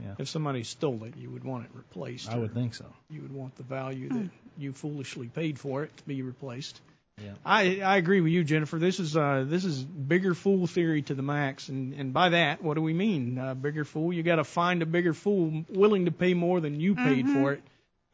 Yeah. 0.00 0.14
if 0.18 0.28
somebody 0.28 0.62
stole 0.62 1.02
it, 1.04 1.16
you 1.16 1.30
would 1.30 1.44
want 1.44 1.64
it 1.64 1.70
replaced. 1.74 2.30
I 2.30 2.36
would 2.38 2.54
think 2.54 2.74
so. 2.74 2.86
You 3.10 3.22
would 3.22 3.32
want 3.32 3.56
the 3.56 3.64
value 3.64 4.08
that 4.10 4.30
you 4.56 4.72
foolishly 4.72 5.26
paid 5.28 5.58
for 5.58 5.82
it 5.84 5.96
to 5.96 6.04
be 6.04 6.22
replaced. 6.22 6.80
Yeah. 7.22 7.32
I 7.44 7.80
I 7.80 7.96
agree 7.98 8.20
with 8.20 8.32
you, 8.32 8.42
Jennifer. 8.44 8.78
This 8.78 8.98
is 9.00 9.16
uh 9.16 9.44
this 9.46 9.64
is 9.64 9.82
bigger 9.82 10.34
fool 10.34 10.66
theory 10.66 11.02
to 11.02 11.14
the 11.14 11.22
max, 11.22 11.68
and 11.68 11.92
and 11.94 12.12
by 12.12 12.30
that, 12.30 12.62
what 12.62 12.74
do 12.74 12.82
we 12.82 12.92
mean? 12.94 13.38
Uh, 13.38 13.54
bigger 13.54 13.84
fool? 13.84 14.12
You 14.12 14.22
got 14.22 14.36
to 14.36 14.44
find 14.44 14.82
a 14.82 14.86
bigger 14.86 15.12
fool 15.14 15.64
willing 15.68 16.04
to 16.06 16.10
pay 16.12 16.32
more 16.34 16.60
than 16.60 16.78
you 16.80 16.94
paid 16.94 17.28
for 17.28 17.52
it, 17.52 17.62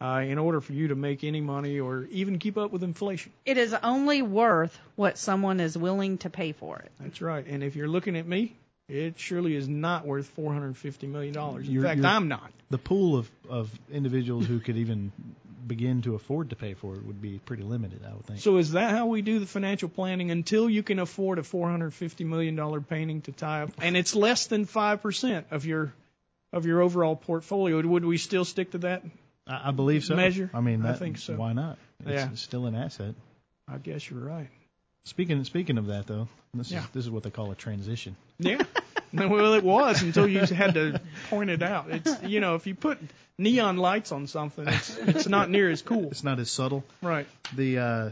uh, 0.00 0.22
in 0.24 0.38
order 0.38 0.60
for 0.60 0.72
you 0.72 0.88
to 0.88 0.94
make 0.94 1.24
any 1.24 1.40
money 1.40 1.80
or 1.80 2.04
even 2.10 2.38
keep 2.38 2.56
up 2.56 2.70
with 2.70 2.82
inflation. 2.84 3.32
It 3.44 3.58
is 3.58 3.74
only 3.82 4.22
worth 4.22 4.78
what 4.96 5.18
someone 5.18 5.60
is 5.60 5.76
willing 5.76 6.18
to 6.18 6.30
pay 6.30 6.52
for 6.52 6.78
it. 6.78 6.90
That's 7.00 7.20
right. 7.20 7.44
And 7.46 7.62
if 7.62 7.74
you're 7.76 7.88
looking 7.88 8.16
at 8.16 8.26
me, 8.26 8.54
it 8.88 9.18
surely 9.18 9.54
is 9.54 9.68
not 9.68 10.06
worth 10.06 10.26
450 10.28 11.06
million 11.08 11.34
dollars. 11.34 11.66
In 11.66 11.74
You're- 11.74 11.86
fact, 11.88 11.98
you're- 11.98 12.08
I'm 12.08 12.28
not. 12.28 12.50
The 12.70 12.78
pool 12.78 13.16
of, 13.16 13.30
of 13.48 13.70
individuals 13.90 14.46
who 14.46 14.60
could 14.60 14.76
even 14.76 15.10
begin 15.66 16.00
to 16.02 16.14
afford 16.14 16.50
to 16.50 16.56
pay 16.56 16.72
for 16.74 16.94
it 16.94 17.04
would 17.04 17.20
be 17.20 17.38
pretty 17.44 17.62
limited, 17.62 18.00
I 18.08 18.14
would 18.14 18.24
think. 18.24 18.40
So 18.40 18.56
is 18.56 18.72
that 18.72 18.90
how 18.90 19.06
we 19.06 19.20
do 19.20 19.38
the 19.38 19.46
financial 19.46 19.88
planning 19.90 20.30
until 20.30 20.70
you 20.70 20.82
can 20.82 20.98
afford 20.98 21.38
a 21.38 21.42
450 21.42 22.24
million 22.24 22.56
dollar 22.56 22.80
painting 22.80 23.20
to 23.22 23.32
tie 23.32 23.62
up, 23.62 23.70
and 23.82 23.96
it's 23.96 24.14
less 24.14 24.46
than 24.46 24.64
five 24.64 25.02
percent 25.02 25.46
of 25.50 25.66
your 25.66 25.92
of 26.52 26.64
your 26.64 26.80
overall 26.80 27.16
portfolio? 27.16 27.82
Would 27.86 28.04
we 28.04 28.16
still 28.16 28.44
stick 28.46 28.70
to 28.72 28.78
that? 28.78 29.02
I, 29.48 29.68
I 29.68 29.70
believe 29.70 30.04
so. 30.04 30.14
measure? 30.16 30.50
I 30.52 30.60
mean, 30.60 30.84
I 30.84 30.92
think 30.94 31.18
so. 31.18 31.34
Why 31.34 31.52
not? 31.52 31.78
It's, 32.00 32.10
Yeah. 32.10 32.30
it's 32.32 32.42
still 32.42 32.66
an 32.66 32.74
asset. 32.74 33.14
I 33.66 33.78
guess 33.78 34.08
you're 34.10 34.20
right. 34.20 34.48
Speaking 35.04 35.42
speaking 35.44 35.78
of 35.78 35.86
that 35.86 36.06
though, 36.06 36.28
this 36.54 36.70
Yeah. 36.70 36.80
is 36.80 36.86
this 36.90 37.04
is 37.04 37.10
what 37.10 37.22
they 37.22 37.30
call 37.30 37.50
a 37.50 37.54
transition. 37.54 38.16
Yeah. 38.38 38.62
well, 39.12 39.54
it 39.54 39.64
was 39.64 40.02
until 40.02 40.28
you 40.28 40.40
had 40.40 40.74
to 40.74 41.00
point 41.30 41.50
it 41.50 41.62
out. 41.62 41.90
It's 41.90 42.22
you 42.22 42.40
know 42.40 42.54
if 42.56 42.66
you 42.66 42.74
put 42.74 42.98
neon 43.38 43.76
lights 43.78 44.12
on 44.12 44.26
something, 44.26 44.66
it's 44.68 44.96
it's 44.98 45.28
not 45.28 45.48
near 45.50 45.70
as 45.70 45.80
cool. 45.82 46.08
It's 46.10 46.24
not 46.24 46.38
as 46.38 46.50
subtle. 46.50 46.84
Right. 47.02 47.26
The 47.56 47.78
uh, 47.78 48.10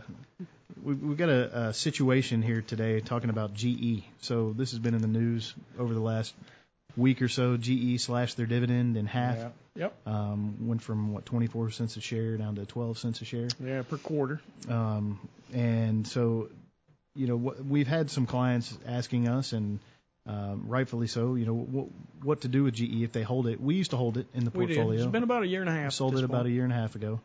we, 0.82 0.94
we've 0.94 1.18
got 1.18 1.28
a, 1.28 1.68
a 1.68 1.74
situation 1.74 2.40
here 2.42 2.62
today 2.62 3.00
talking 3.00 3.28
about 3.30 3.52
GE. 3.54 4.02
So 4.20 4.52
this 4.56 4.70
has 4.70 4.78
been 4.78 4.94
in 4.94 5.02
the 5.02 5.08
news 5.08 5.54
over 5.78 5.92
the 5.92 6.00
last 6.00 6.34
week 6.96 7.22
or 7.22 7.28
so. 7.28 7.56
GE 7.56 8.00
slashed 8.00 8.36
their 8.36 8.46
dividend 8.46 8.96
in 8.96 9.06
half. 9.06 9.36
Yeah. 9.36 9.48
Yep. 9.76 9.94
Um, 10.06 10.68
went 10.68 10.82
from 10.82 11.12
what 11.12 11.26
24 11.26 11.70
cents 11.70 11.96
a 11.96 12.00
share 12.00 12.36
down 12.38 12.54
to 12.56 12.64
12 12.66 12.98
cents 12.98 13.20
a 13.20 13.24
share. 13.26 13.48
Yeah, 13.62 13.82
per 13.82 13.98
quarter. 13.98 14.40
Um, 14.68 15.20
and 15.52 16.06
so, 16.06 16.48
you 17.14 17.26
know, 17.26 17.36
what, 17.36 17.64
we've 17.64 17.86
had 17.86 18.10
some 18.10 18.24
clients 18.26 18.76
asking 18.86 19.28
us, 19.28 19.52
and 19.52 19.78
um, 20.26 20.64
rightfully 20.68 21.06
so, 21.06 21.34
you 21.34 21.44
know, 21.46 21.54
what, 21.54 21.86
what 22.22 22.40
to 22.42 22.48
do 22.48 22.64
with 22.64 22.74
GE 22.74 23.02
if 23.02 23.12
they 23.12 23.22
hold 23.22 23.46
it. 23.48 23.60
We 23.60 23.74
used 23.74 23.90
to 23.90 23.96
hold 23.98 24.16
it 24.16 24.26
in 24.34 24.44
the 24.44 24.50
We 24.50 24.66
did. 24.66 24.76
portfolio. 24.76 25.02
It's 25.02 25.12
been 25.12 25.22
about 25.22 25.42
a 25.42 25.46
year 25.46 25.60
and 25.60 25.68
a 25.68 25.72
half. 25.74 25.86
We 25.86 25.90
sold 25.90 26.16
it 26.18 26.24
about 26.24 26.46
a 26.46 26.50
year 26.50 26.64
and 26.64 26.72
a 26.72 26.76
half 26.76 26.94
ago. 26.94 27.20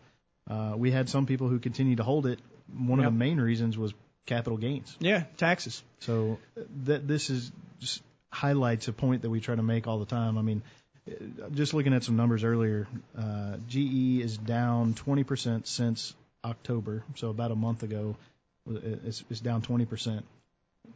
Uh, 0.49 0.73
we 0.75 0.91
had 0.91 1.07
some 1.09 1.25
people 1.25 1.47
who 1.47 1.59
continued 1.59 1.97
to 1.97 2.03
hold 2.03 2.25
it. 2.25 2.39
One 2.77 2.99
Yep. 2.99 3.07
of 3.07 3.13
the 3.13 3.19
main 3.19 3.39
reasons 3.39 3.77
was 3.77 3.93
capital 4.25 4.57
gains. 4.57 4.95
Yeah, 4.99 5.23
taxes. 5.37 5.81
So 5.99 6.37
that 6.83 7.07
this 7.07 7.29
is 7.29 7.51
just 7.79 8.01
highlights 8.31 8.87
a 8.87 8.93
point 8.93 9.21
that 9.23 9.29
we 9.29 9.39
try 9.41 9.55
to 9.55 9.63
make 9.63 9.87
all 9.87 9.99
the 9.99 10.05
time. 10.05 10.37
I 10.37 10.41
mean, 10.41 10.61
uh, 11.09 11.49
just 11.53 11.73
looking 11.73 11.93
at 11.93 12.03
some 12.03 12.15
numbers 12.15 12.43
earlier, 12.43 12.87
uh, 13.17 13.57
GE 13.67 14.21
is 14.21 14.37
down 14.37 14.93
20% 14.93 15.67
since 15.67 16.13
October, 16.43 17.03
so 17.15 17.29
about 17.29 17.51
a 17.51 17.55
month 17.55 17.83
ago, 17.83 18.15
it's, 18.69 19.23
it's 19.29 19.39
down 19.39 19.61
20%. 19.61 20.23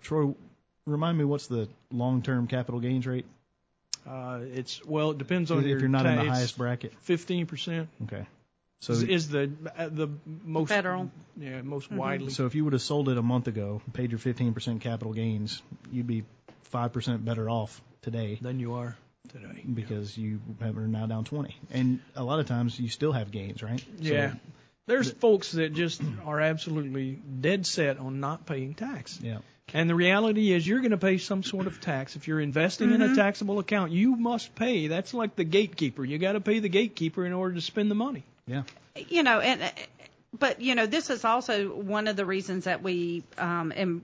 Troy, 0.01 0.33
remind 0.85 1.17
me 1.17 1.23
what's 1.25 1.47
the 1.47 1.67
long-term 1.91 2.47
capital 2.47 2.79
gains 2.79 3.05
rate 3.07 3.25
Uh, 4.07 4.39
it's 4.53 4.85
well, 4.85 5.11
it 5.11 5.17
depends 5.17 5.51
on 5.51 5.59
if 5.59 5.65
your 5.65 5.79
you're 5.79 5.89
not 5.89 6.05
in 6.05 6.15
the 6.15 6.23
highest 6.23 6.57
bracket? 6.57 6.93
15%. 7.07 7.87
Okay. 8.03 8.25
So 8.81 8.93
is, 8.93 9.03
is 9.03 9.29
the 9.29 9.49
uh, 9.77 9.89
the 9.89 10.07
most 10.43 10.69
Federal. 10.69 11.09
Yeah, 11.37 11.61
most 11.61 11.87
Mm-hmm. 11.89 11.97
widely. 11.97 12.31
So 12.31 12.45
if 12.45 12.53
you 12.55 12.63
would 12.65 12.73
have 12.73 12.81
sold 12.83 13.09
it 13.09 13.17
a 13.17 13.21
month 13.23 13.47
ago, 13.47 13.81
paid 13.93 14.11
your 14.11 14.19
15% 14.19 14.81
capital 14.81 15.13
gains, 15.13 15.61
you'd 15.91 16.07
be 16.07 16.23
5% 16.71 17.23
better 17.25 17.49
off 17.49 17.81
today 18.01 18.37
than 18.41 18.59
you 18.59 18.73
are 18.73 18.95
today. 19.29 19.63
because 19.73 20.17
you 20.17 20.39
have- 20.61 20.77
are 20.77 20.87
now 20.87 21.05
down 21.05 21.23
20. 21.25 21.55
And 21.71 21.99
a 22.15 22.23
lot 22.23 22.39
of 22.39 22.47
times 22.47 22.79
you 22.79 22.89
still 22.89 23.11
have 23.11 23.31
gains, 23.31 23.63
right? 23.63 23.83
Yeah. 23.99 24.31
So, 24.31 24.37
There's 24.87 25.09
folks 25.11 25.53
that 25.53 25.73
just 25.73 26.01
are 26.25 26.39
absolutely 26.39 27.13
dead 27.41 27.65
set 27.65 27.97
on 27.97 28.19
not 28.19 28.45
paying 28.45 28.75
tax. 28.75 29.19
yeah. 29.21 29.39
And 29.73 29.89
the 29.89 29.95
reality 29.95 30.51
is 30.53 30.67
you're 30.67 30.79
going 30.81 30.91
to 30.91 30.97
pay 30.97 31.17
some 31.17 31.41
sort 31.41 31.65
of 31.65 31.81
tax. 31.81 32.15
If 32.15 32.27
you're 32.27 32.39
investing 32.39 32.91
in 32.91 33.01
a 33.01 33.15
taxable 33.15 33.57
account, 33.57 33.91
you 33.91 34.15
must 34.15 34.53
pay. 34.53 34.87
That's 34.87 35.11
like 35.11 35.35
the 35.35 35.43
gatekeeper. 35.43 36.05
You 36.05 36.19
got 36.19 36.33
to 36.33 36.39
pay 36.39 36.59
the 36.59 36.69
gatekeeper 36.69 37.25
in 37.25 37.33
order 37.33 37.55
to 37.55 37.61
spend 37.61 37.89
the 37.89 37.95
money. 37.95 38.23
Yeah. 38.45 38.61
you 39.09 39.23
know, 39.23 39.39
and 39.39 39.59
but 40.37 40.61
you 40.61 40.75
know, 40.75 40.85
this 40.85 41.09
is 41.09 41.25
also 41.25 41.67
one 41.69 42.07
of 42.07 42.15
the 42.15 42.27
reasons 42.27 42.65
that 42.65 42.83
we 42.83 43.23
um, 43.39 43.73
am 43.75 44.03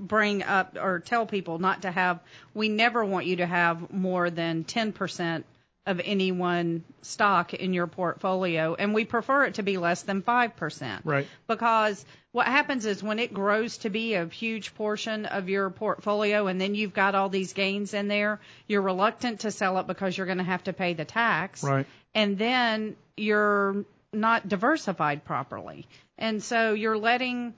bring 0.00 0.42
up 0.42 0.76
or 0.80 0.98
tell 1.00 1.26
people 1.26 1.58
not 1.58 1.82
to 1.82 1.90
have. 1.90 2.20
We 2.54 2.68
never 2.68 3.04
want 3.04 3.26
you 3.26 3.36
to 3.36 3.46
have 3.46 3.92
more 3.92 4.30
than 4.30 4.64
ten 4.64 4.92
percent 4.92 5.44
of 5.86 6.00
any 6.04 6.30
one 6.30 6.84
stock 7.02 7.54
in 7.54 7.72
your 7.72 7.86
portfolio, 7.86 8.74
and 8.74 8.94
we 8.94 9.04
prefer 9.04 9.44
it 9.44 9.54
to 9.54 9.62
be 9.62 9.76
less 9.76 10.02
than 10.02 10.22
five 10.22 10.56
percent. 10.56 11.02
Right. 11.04 11.26
Because 11.46 12.04
what 12.32 12.46
happens 12.46 12.84
is 12.86 13.02
when 13.02 13.18
it 13.18 13.34
grows 13.34 13.78
to 13.78 13.90
be 13.90 14.14
a 14.14 14.26
huge 14.26 14.74
portion 14.74 15.26
of 15.26 15.48
your 15.48 15.68
portfolio 15.70 16.46
and 16.46 16.60
then 16.60 16.76
you've 16.76 16.94
got 16.94 17.16
all 17.16 17.28
these 17.28 17.54
gains 17.54 17.92
in 17.92 18.06
there, 18.06 18.38
you're 18.68 18.82
reluctant 18.82 19.40
to 19.40 19.50
sell 19.50 19.78
it 19.78 19.86
because 19.88 20.16
you're 20.16 20.26
going 20.26 20.38
to 20.38 20.44
have 20.44 20.62
to 20.64 20.72
pay 20.72 20.94
the 20.94 21.04
tax 21.04 21.64
Right. 21.64 21.86
and 22.14 22.38
then 22.38 22.94
you're 23.16 23.84
not 24.12 24.48
diversified 24.48 25.24
properly. 25.24 25.86
And 26.18 26.40
so 26.40 26.72
you're 26.74 26.98
letting 26.98 27.54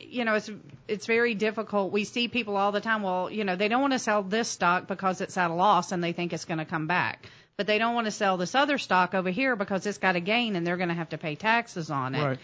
you 0.00 0.24
know 0.24 0.34
it's 0.34 0.50
it's 0.88 1.06
very 1.06 1.34
difficult. 1.34 1.92
We 1.92 2.04
see 2.04 2.28
people 2.28 2.56
all 2.56 2.72
the 2.72 2.80
time, 2.80 3.02
well, 3.02 3.30
you 3.30 3.44
know, 3.44 3.56
they 3.56 3.68
don't 3.68 3.80
want 3.80 3.92
to 3.92 3.98
sell 3.98 4.22
this 4.22 4.48
stock 4.48 4.86
because 4.86 5.20
it's 5.20 5.36
at 5.36 5.50
a 5.50 5.54
loss 5.54 5.92
and 5.92 6.02
they 6.02 6.12
think 6.12 6.32
it's 6.32 6.44
going 6.44 6.58
to 6.58 6.64
come 6.64 6.86
back. 6.86 7.28
But 7.56 7.66
they 7.66 7.78
don't 7.78 7.94
want 7.94 8.06
to 8.06 8.10
sell 8.10 8.36
this 8.36 8.54
other 8.54 8.78
stock 8.78 9.14
over 9.14 9.30
here 9.30 9.54
because 9.54 9.86
it's 9.86 9.98
got 9.98 10.16
a 10.16 10.20
gain 10.20 10.56
and 10.56 10.66
they're 10.66 10.76
going 10.76 10.88
to 10.88 10.94
have 10.94 11.10
to 11.10 11.18
pay 11.18 11.36
taxes 11.36 11.90
on 11.90 12.14
it. 12.14 12.24
Right. 12.24 12.38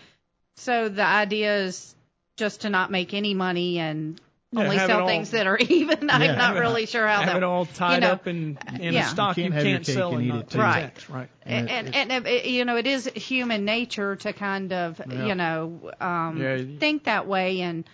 So 0.56 0.88
the 0.88 1.04
idea 1.04 1.64
is 1.64 1.94
just 2.36 2.62
to 2.62 2.70
not 2.70 2.90
make 2.90 3.12
any 3.12 3.34
money 3.34 3.78
and 3.78 4.20
Yeah, 4.52 4.62
only 4.64 4.76
have 4.78 4.90
it 4.90 4.92
sell 4.92 5.00
all- 5.02 5.06
things 5.06 5.30
that 5.30 5.46
are 5.46 5.56
even. 5.60 6.08
Yeah. 6.08 6.14
I'm 6.16 6.36
not 6.36 6.56
really 6.56 6.86
sure 6.86 7.06
how 7.06 7.18
have 7.18 7.26
that 7.26 7.36
it 7.36 7.42
all 7.44 7.66
tied 7.66 7.94
you 7.96 8.00
know, 8.00 8.08
up 8.12 8.26
in 8.26 8.58
in 8.80 8.94
yeah. 8.94 9.06
a 9.06 9.08
stock 9.10 9.36
You 9.36 9.44
you 9.44 9.50
can't 9.50 9.62
can't, 9.62 9.64
have 9.64 9.66
your 9.66 9.78
cake 9.78 9.94
sell 9.96 10.14
and 10.16 10.30
and 10.30 10.38
eat 10.38 10.40
it 10.42 10.50
too. 10.50 10.58
Right. 10.58 10.80
tax. 10.82 11.08
Right. 11.08 11.28
and 11.44 11.70
and, 11.70 11.94
and 12.12 12.26
it, 12.26 12.46
you 12.46 12.64
know 12.64 12.76
it 12.76 12.86
is 12.86 13.06
human 13.14 13.64
nature 13.64 14.16
to 14.16 14.32
kind 14.32 14.72
of 14.72 15.00
Yeah. 15.08 15.26
you 15.26 15.34
know 15.36 15.90
um 16.00 16.36
Yeah. 16.42 16.58
think 16.80 17.04
that 17.04 17.26
way 17.28 17.60
and 17.60 17.84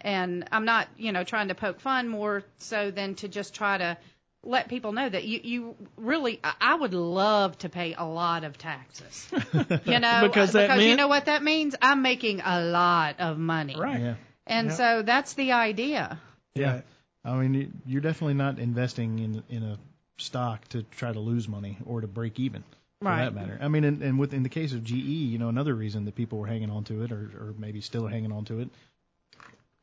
and 0.00 0.48
I'm 0.50 0.64
not 0.64 0.88
you 0.96 1.12
know 1.12 1.22
trying 1.24 1.48
to 1.48 1.54
poke 1.54 1.80
fun 1.80 2.08
more 2.08 2.42
so 2.58 2.90
than 2.90 3.14
to 3.16 3.28
just 3.28 3.54
try 3.54 3.78
to 3.78 3.96
let 4.42 4.68
people 4.68 4.90
know 4.92 5.08
that 5.08 5.22
you 5.24 5.40
you 5.44 5.76
really 5.96 6.40
I- 6.42 6.54
I 6.60 6.74
would 6.74 6.94
love 6.94 7.56
to 7.58 7.68
pay 7.68 7.94
a 7.96 8.04
lot 8.04 8.42
of 8.42 8.58
taxes 8.58 9.28
you 9.84 9.98
know 10.00 10.20
Because 10.22 10.52
that 10.52 10.70
you 10.80 10.86
meant- 10.88 10.96
know 10.98 11.06
what 11.08 11.26
that 11.26 11.42
means 11.44 11.76
I'm 11.80 12.02
making 12.02 12.40
a 12.44 12.60
lot 12.64 13.20
of 13.20 13.38
money 13.38 13.76
Right. 13.78 14.00
Yeah. 14.00 14.14
And 14.50 14.68
Yeah. 14.68 14.74
so 14.74 15.02
that's 15.02 15.32
the 15.34 15.52
idea 15.52 16.18
Yeah. 16.54 16.82
I 17.24 17.34
mean, 17.40 17.54
you- 17.54 17.72
you're 17.86 18.00
definitely 18.02 18.34
not 18.34 18.58
investing 18.58 19.18
in 19.18 19.42
in 19.48 19.62
a 19.62 19.78
stock 20.18 20.66
to 20.68 20.82
try 20.82 21.12
to 21.12 21.20
lose 21.20 21.48
money 21.48 21.78
or 21.86 22.00
to 22.02 22.06
break 22.06 22.38
even, 22.40 22.62
for 23.00 23.08
Right. 23.08 23.24
that 23.24 23.34
matter. 23.34 23.58
I 23.60 23.68
mean, 23.68 23.84
and, 23.84 24.02
and 24.02 24.18
with 24.18 24.34
in 24.34 24.42
the 24.42 24.48
case 24.50 24.72
of 24.74 24.84
GE, 24.84 24.92
you 25.32 25.38
know, 25.38 25.48
another 25.48 25.74
reason 25.74 26.04
that 26.06 26.14
people 26.14 26.38
were 26.38 26.46
hanging 26.46 26.70
on 26.70 26.84
to 26.84 27.02
it, 27.04 27.12
or 27.12 27.22
or 27.42 27.54
maybe 27.58 27.80
still 27.80 28.06
hanging 28.06 28.32
on 28.32 28.44
to 28.46 28.60
it. 28.60 28.68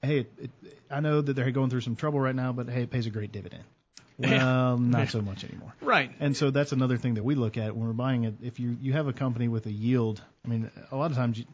Hey, 0.01 0.19
it, 0.19 0.31
it, 0.39 0.51
I 0.91 0.99
know 0.99 1.21
that 1.21 1.33
they're 1.33 1.51
going 1.51 1.69
through 1.71 1.81
some 1.81 1.95
trouble 1.95 2.19
right 2.19 2.35
now, 2.35 2.53
but 2.53 2.69
hey, 2.69 2.83
it 2.83 2.91
pays 2.91 3.07
a 3.07 3.09
great 3.09 3.31
dividend. 3.31 3.63
Well, 4.19 4.77
not 4.79 5.09
so 5.17 5.21
much 5.21 5.43
anymore. 5.43 5.73
Right. 5.79 6.11
And 6.19 6.35
so 6.35 6.49
that's 6.49 6.71
another 6.71 6.97
thing 6.97 7.15
that 7.15 7.23
we 7.23 7.35
look 7.35 7.55
at 7.57 7.75
when 7.75 7.85
we're 7.87 7.93
buying 7.93 8.23
it. 8.23 8.33
If 8.41 8.59
you 8.59 8.75
you 8.81 8.93
have 8.93 9.07
a 9.07 9.13
company 9.13 9.47
with 9.47 9.67
a 9.67 9.71
yield, 9.71 10.21
I 10.43 10.47
mean, 10.47 10.71
a 10.91 10.95
lot 10.95 11.11
of 11.11 11.17
times, 11.17 11.37
you, 11.37 11.45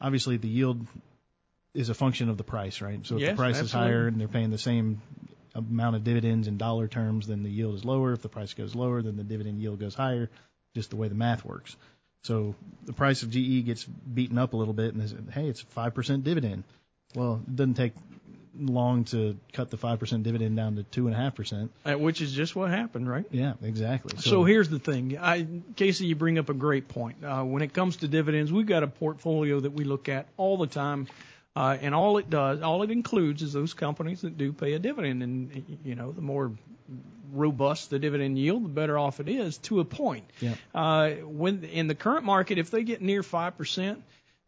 obviously, 0.00 0.38
the 0.38 0.48
yield 0.48 0.86
is 1.76 1.88
a 1.88 1.94
function 1.94 2.28
of 2.28 2.36
the 2.36 2.44
price, 2.44 2.80
right? 2.80 3.00
So 3.06 3.16
if 3.16 3.20
Yes, 3.22 3.30
the 3.32 3.36
price 3.36 3.60
is 3.60 3.72
higher 3.72 4.06
and 4.06 4.20
they're 4.20 4.28
paying 4.28 4.50
the 4.50 4.58
same 4.58 5.02
amount 5.54 5.96
of 5.96 6.04
dividends 6.04 6.48
in 6.48 6.56
dollar 6.56 6.88
terms, 6.88 7.26
then 7.26 7.42
the 7.42 7.50
yield 7.50 7.74
is 7.74 7.84
lower. 7.84 8.12
If 8.12 8.22
the 8.22 8.28
price 8.28 8.54
goes 8.54 8.74
lower, 8.74 9.02
then 9.02 9.16
the 9.16 9.24
dividend 9.24 9.60
yield 9.60 9.78
goes 9.80 9.94
higher. 9.94 10.30
Just 10.74 10.90
the 10.90 10.96
way 10.96 11.08
the 11.08 11.14
math 11.14 11.44
works. 11.44 11.76
So 12.22 12.54
the 12.84 12.92
price 12.92 13.22
of 13.22 13.30
GE 13.30 13.64
gets 13.64 13.84
beaten 13.84 14.36
up 14.36 14.52
a 14.52 14.56
little 14.56 14.74
bit, 14.74 14.92
and 14.92 15.02
they 15.02 15.06
say, 15.06 15.16
hey, 15.32 15.48
it's 15.48 15.62
a 15.62 15.66
five 15.66 15.94
percent 15.94 16.24
dividend. 16.24 16.64
Well, 17.14 17.40
it 17.46 17.56
doesn't 17.56 17.74
take 17.74 17.92
long 18.58 19.04
to 19.04 19.36
cut 19.52 19.70
the 19.70 19.76
five 19.76 19.98
percent 19.98 20.22
dividend 20.22 20.56
down 20.56 20.76
to 20.76 20.82
two 20.82 21.06
and 21.06 21.14
a 21.14 21.18
half 21.18 21.34
percent. 21.34 21.70
Uh, 21.84 21.94
which 21.94 22.20
is 22.20 22.32
just 22.32 22.56
what 22.56 22.70
happened, 22.70 23.08
right? 23.08 23.24
Yeah, 23.30 23.54
exactly. 23.62 24.18
So, 24.18 24.44
here's 24.44 24.68
the 24.68 24.78
thing, 24.78 25.18
I, 25.18 25.46
Casey, 25.76 26.06
you 26.06 26.16
bring 26.16 26.38
up 26.38 26.48
a 26.48 26.54
great 26.54 26.88
point. 26.88 27.24
Uh, 27.24 27.42
when 27.44 27.62
it 27.62 27.72
comes 27.72 27.98
to 27.98 28.08
dividends, 28.08 28.52
we've 28.52 28.66
got 28.66 28.82
a 28.82 28.88
portfolio 28.88 29.60
that 29.60 29.72
we 29.72 29.84
look 29.84 30.08
at 30.08 30.26
all 30.36 30.56
the 30.56 30.66
time, 30.66 31.06
uh, 31.56 31.76
and 31.80 31.94
all 31.94 32.18
it 32.18 32.30
does, 32.30 32.62
all 32.62 32.82
it 32.82 32.90
includes, 32.90 33.42
is 33.42 33.52
those 33.52 33.74
companies 33.74 34.20
that 34.20 34.36
do 34.38 34.52
pay 34.52 34.74
a 34.74 34.78
dividend. 34.78 35.22
And 35.22 35.78
you 35.84 35.94
know, 35.94 36.12
the 36.12 36.22
more 36.22 36.52
robust 37.32 37.90
the 37.90 37.98
dividend 37.98 38.38
yield, 38.38 38.64
the 38.64 38.68
better 38.68 38.98
off 38.98 39.18
it 39.18 39.28
is 39.28 39.58
to 39.58 39.80
a 39.80 39.84
point. 39.84 40.24
Yeah. 40.40 40.54
Uh, 40.74 41.10
when 41.24 41.64
in 41.64 41.88
the 41.88 41.94
current 41.94 42.24
market, 42.24 42.58
if 42.58 42.70
they 42.70 42.84
get 42.84 43.02
near 43.02 43.22
five 43.22 43.56
percent, 43.58 44.02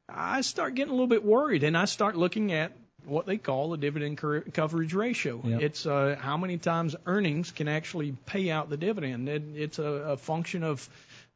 I 0.09 0.43
start 0.43 0.75
getting 0.75 0.91
a 0.91 0.95
little 0.95 1.09
bit 1.09 1.25
worried, 1.25 1.65
and 1.65 1.77
I 1.77 1.87
start 1.87 2.17
looking 2.17 2.53
at 2.53 2.73
what 3.05 3.27
they 3.27 3.39
call 3.39 3.71
the 3.71 3.79
dividend 3.79 4.19
coverage 4.53 4.93
ratio. 4.93 5.41
Yep. 5.43 5.63
It's 5.63 5.87
uh, 5.87 6.17
how 6.21 6.37
many 6.37 6.59
times 6.59 6.95
earnings 7.07 7.51
can 7.51 7.69
actually 7.69 8.13
pay 8.27 8.51
out 8.51 8.69
the 8.69 8.77
dividend. 8.77 9.29
It, 9.29 9.43
it's 9.55 9.79
a, 9.79 9.85
a 9.85 10.17
function 10.17 10.63
of 10.63 10.89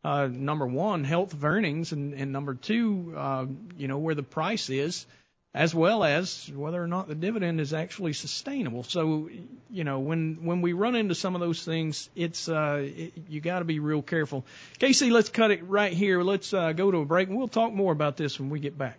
uh, 0.04 0.28
number 0.30 0.66
one, 0.66 1.04
health 1.04 1.32
of 1.32 1.44
earnings, 1.44 1.92
and, 1.92 2.12
and 2.14 2.32
number 2.32 2.54
two, 2.54 3.14
uh, 3.16 3.46
you 3.78 3.88
know, 3.88 3.98
where 3.98 4.14
the 4.14 4.22
price 4.22 4.68
is, 4.68 5.06
as 5.54 5.74
well 5.74 6.02
as 6.02 6.50
whether 6.54 6.82
or 6.82 6.86
not 6.86 7.08
the 7.08 7.14
dividend 7.14 7.60
is 7.60 7.74
actually 7.74 8.14
sustainable. 8.14 8.82
So, 8.84 9.28
you 9.70 9.84
know, 9.84 10.00
when 10.00 10.38
when 10.44 10.62
we 10.62 10.72
run 10.72 10.94
into 10.94 11.14
some 11.14 11.34
of 11.34 11.40
those 11.40 11.62
things, 11.62 12.08
it's 12.16 12.48
uh, 12.48 12.82
it, 12.82 13.12
you 13.28 13.40
got 13.40 13.58
to 13.58 13.64
be 13.64 13.78
real 13.78 14.02
careful. 14.02 14.46
Casey, 14.78 15.10
let's 15.10 15.28
cut 15.28 15.50
it 15.50 15.68
right 15.68 15.92
here. 15.92 16.22
Let's 16.22 16.54
uh, 16.54 16.72
go 16.72 16.90
to 16.90 16.98
a 16.98 17.04
break, 17.04 17.28
and 17.28 17.36
we'll 17.36 17.48
talk 17.48 17.72
more 17.72 17.92
about 17.92 18.16
this 18.16 18.40
when 18.40 18.48
we 18.48 18.60
get 18.60 18.78
back. 18.78 18.98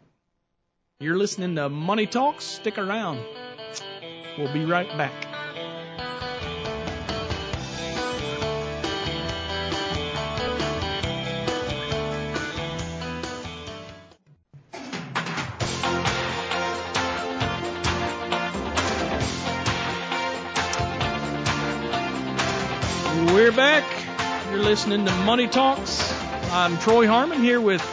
You're 0.99 1.17
listening 1.17 1.55
to 1.55 1.69
Money 1.69 2.05
Talks. 2.05 2.45
Stick 2.45 2.77
around. 2.77 3.19
We'll 4.37 4.53
be 4.53 4.65
right 4.65 4.87
back. 4.97 5.32
Listening 24.73 25.05
to 25.05 25.15
Money 25.17 25.47
Talks. 25.47 26.12
I'm 26.51 26.79
Troy 26.79 27.05
Harmon 27.05 27.39
here 27.39 27.62
with 27.62 27.86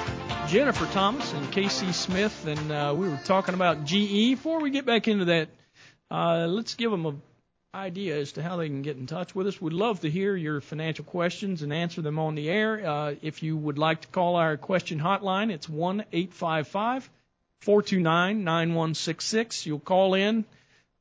Jennifer 0.48 0.86
Thomas 0.86 1.30
and 1.34 1.52
Casey 1.52 1.92
Smith, 1.92 2.46
and 2.46 2.72
uh, 2.72 2.94
we 2.96 3.06
were 3.06 3.20
talking 3.26 3.54
about 3.54 3.84
GE. 3.84 4.30
Before 4.30 4.62
we 4.62 4.70
get 4.70 4.86
back 4.86 5.06
into 5.06 5.26
that, 5.26 5.50
uh, 6.10 6.46
let's 6.46 6.76
give 6.76 6.90
them 6.90 7.04
an 7.04 7.20
idea 7.74 8.16
as 8.16 8.32
to 8.32 8.42
how 8.42 8.56
they 8.56 8.66
can 8.66 8.80
get 8.80 8.96
in 8.96 9.06
touch 9.06 9.34
with 9.34 9.46
us. 9.46 9.60
We'd 9.60 9.74
love 9.74 10.00
to 10.00 10.10
hear 10.10 10.34
your 10.34 10.62
financial 10.62 11.04
questions 11.04 11.60
and 11.60 11.70
answer 11.70 12.00
them 12.00 12.18
on 12.18 12.34
the 12.34 12.48
air. 12.48 12.88
Uh, 12.88 13.14
if 13.20 13.42
you 13.42 13.58
would 13.58 13.76
like 13.76 14.00
to 14.00 14.08
call 14.08 14.36
our 14.36 14.56
question 14.56 14.98
hotline, 14.98 15.52
it's 15.52 15.68
one 15.68 16.06
eight 16.14 16.32
five 16.32 16.66
five 16.66 17.06
four 17.60 17.82
two 17.82 18.00
nine 18.00 18.42
nine 18.42 18.72
one 18.72 18.94
six 18.94 19.26
six. 19.26 19.66
You'll 19.66 19.80
call 19.80 20.14
in 20.14 20.46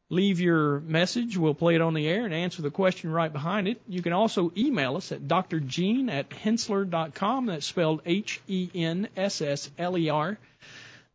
leave 0.10 0.39
your 0.39 0.80
message. 0.82 1.38
We'll 1.38 1.54
play 1.54 1.76
it 1.76 1.82
on 1.82 1.93
the 1.93 2.08
air 2.08 2.26
and 2.26 2.34
answer 2.34 2.63
the 2.63 2.72
question 2.72 3.12
right 3.12 3.32
behind 3.32 3.67
it. 3.67 3.80
You 3.88 4.02
can 4.02 4.13
also 4.13 4.52
email 4.58 4.98
us 4.98 5.12
at 5.12 5.28
drgene 5.28 6.12
at 6.12 6.30
henssler.com. 6.30 7.45
That's 7.45 7.65
spelled 7.65 8.02
H-E-N-S-S-L-E-R. 8.06 8.39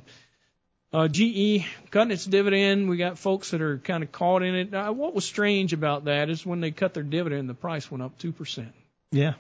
uh, 0.93 1.07
GE 1.07 1.65
cutting 1.93 2.11
its 2.11 2.25
dividend. 2.25 2.89
We 2.89 2.97
got 2.97 3.19
folks 3.19 3.53
that 3.53 3.63
are 3.63 3.79
kind 3.79 4.03
of 4.03 4.11
caught 4.11 4.43
in 4.43 4.57
it. 4.57 4.73
What 4.73 5.15
was 5.15 5.25
strange 5.25 5.73
about 5.73 6.07
that 6.07 6.29
is 6.29 6.45
when 6.45 6.61
they 6.61 6.73
cut 6.73 6.93
their 6.93 7.05
dividend, 7.05 7.49
the 7.49 7.55
price 7.55 7.89
went 7.89 8.03
up 8.03 8.19
2%. 8.19 8.67
Yeah. 9.13 9.35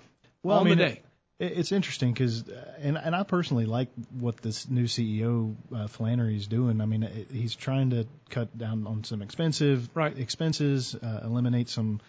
Well, 0.44 0.58
on 0.60 0.66
I 0.66 0.70
mean, 0.70 0.78
the 0.78 0.84
day. 0.84 1.02
It, 1.38 1.52
it's 1.58 1.72
interesting 1.72 2.12
because, 2.12 2.44
and 2.80 2.96
and 2.96 3.14
I 3.14 3.22
personally 3.22 3.66
like 3.66 3.88
what 4.18 4.36
this 4.38 4.68
new 4.68 4.84
CEO 4.84 5.54
uh, 5.74 5.86
Flannery 5.88 6.36
is 6.36 6.46
doing. 6.46 6.80
I 6.80 6.86
mean, 6.86 7.02
it, 7.02 7.28
he's 7.32 7.54
trying 7.54 7.90
to 7.90 8.06
cut 8.30 8.56
down 8.56 8.86
on 8.86 9.04
some 9.04 9.22
expensive 9.22 9.88
Right. 9.94 10.16
expenses, 10.18 10.94
uh, 10.94 11.20
eliminate 11.24 11.68
some 11.68 12.00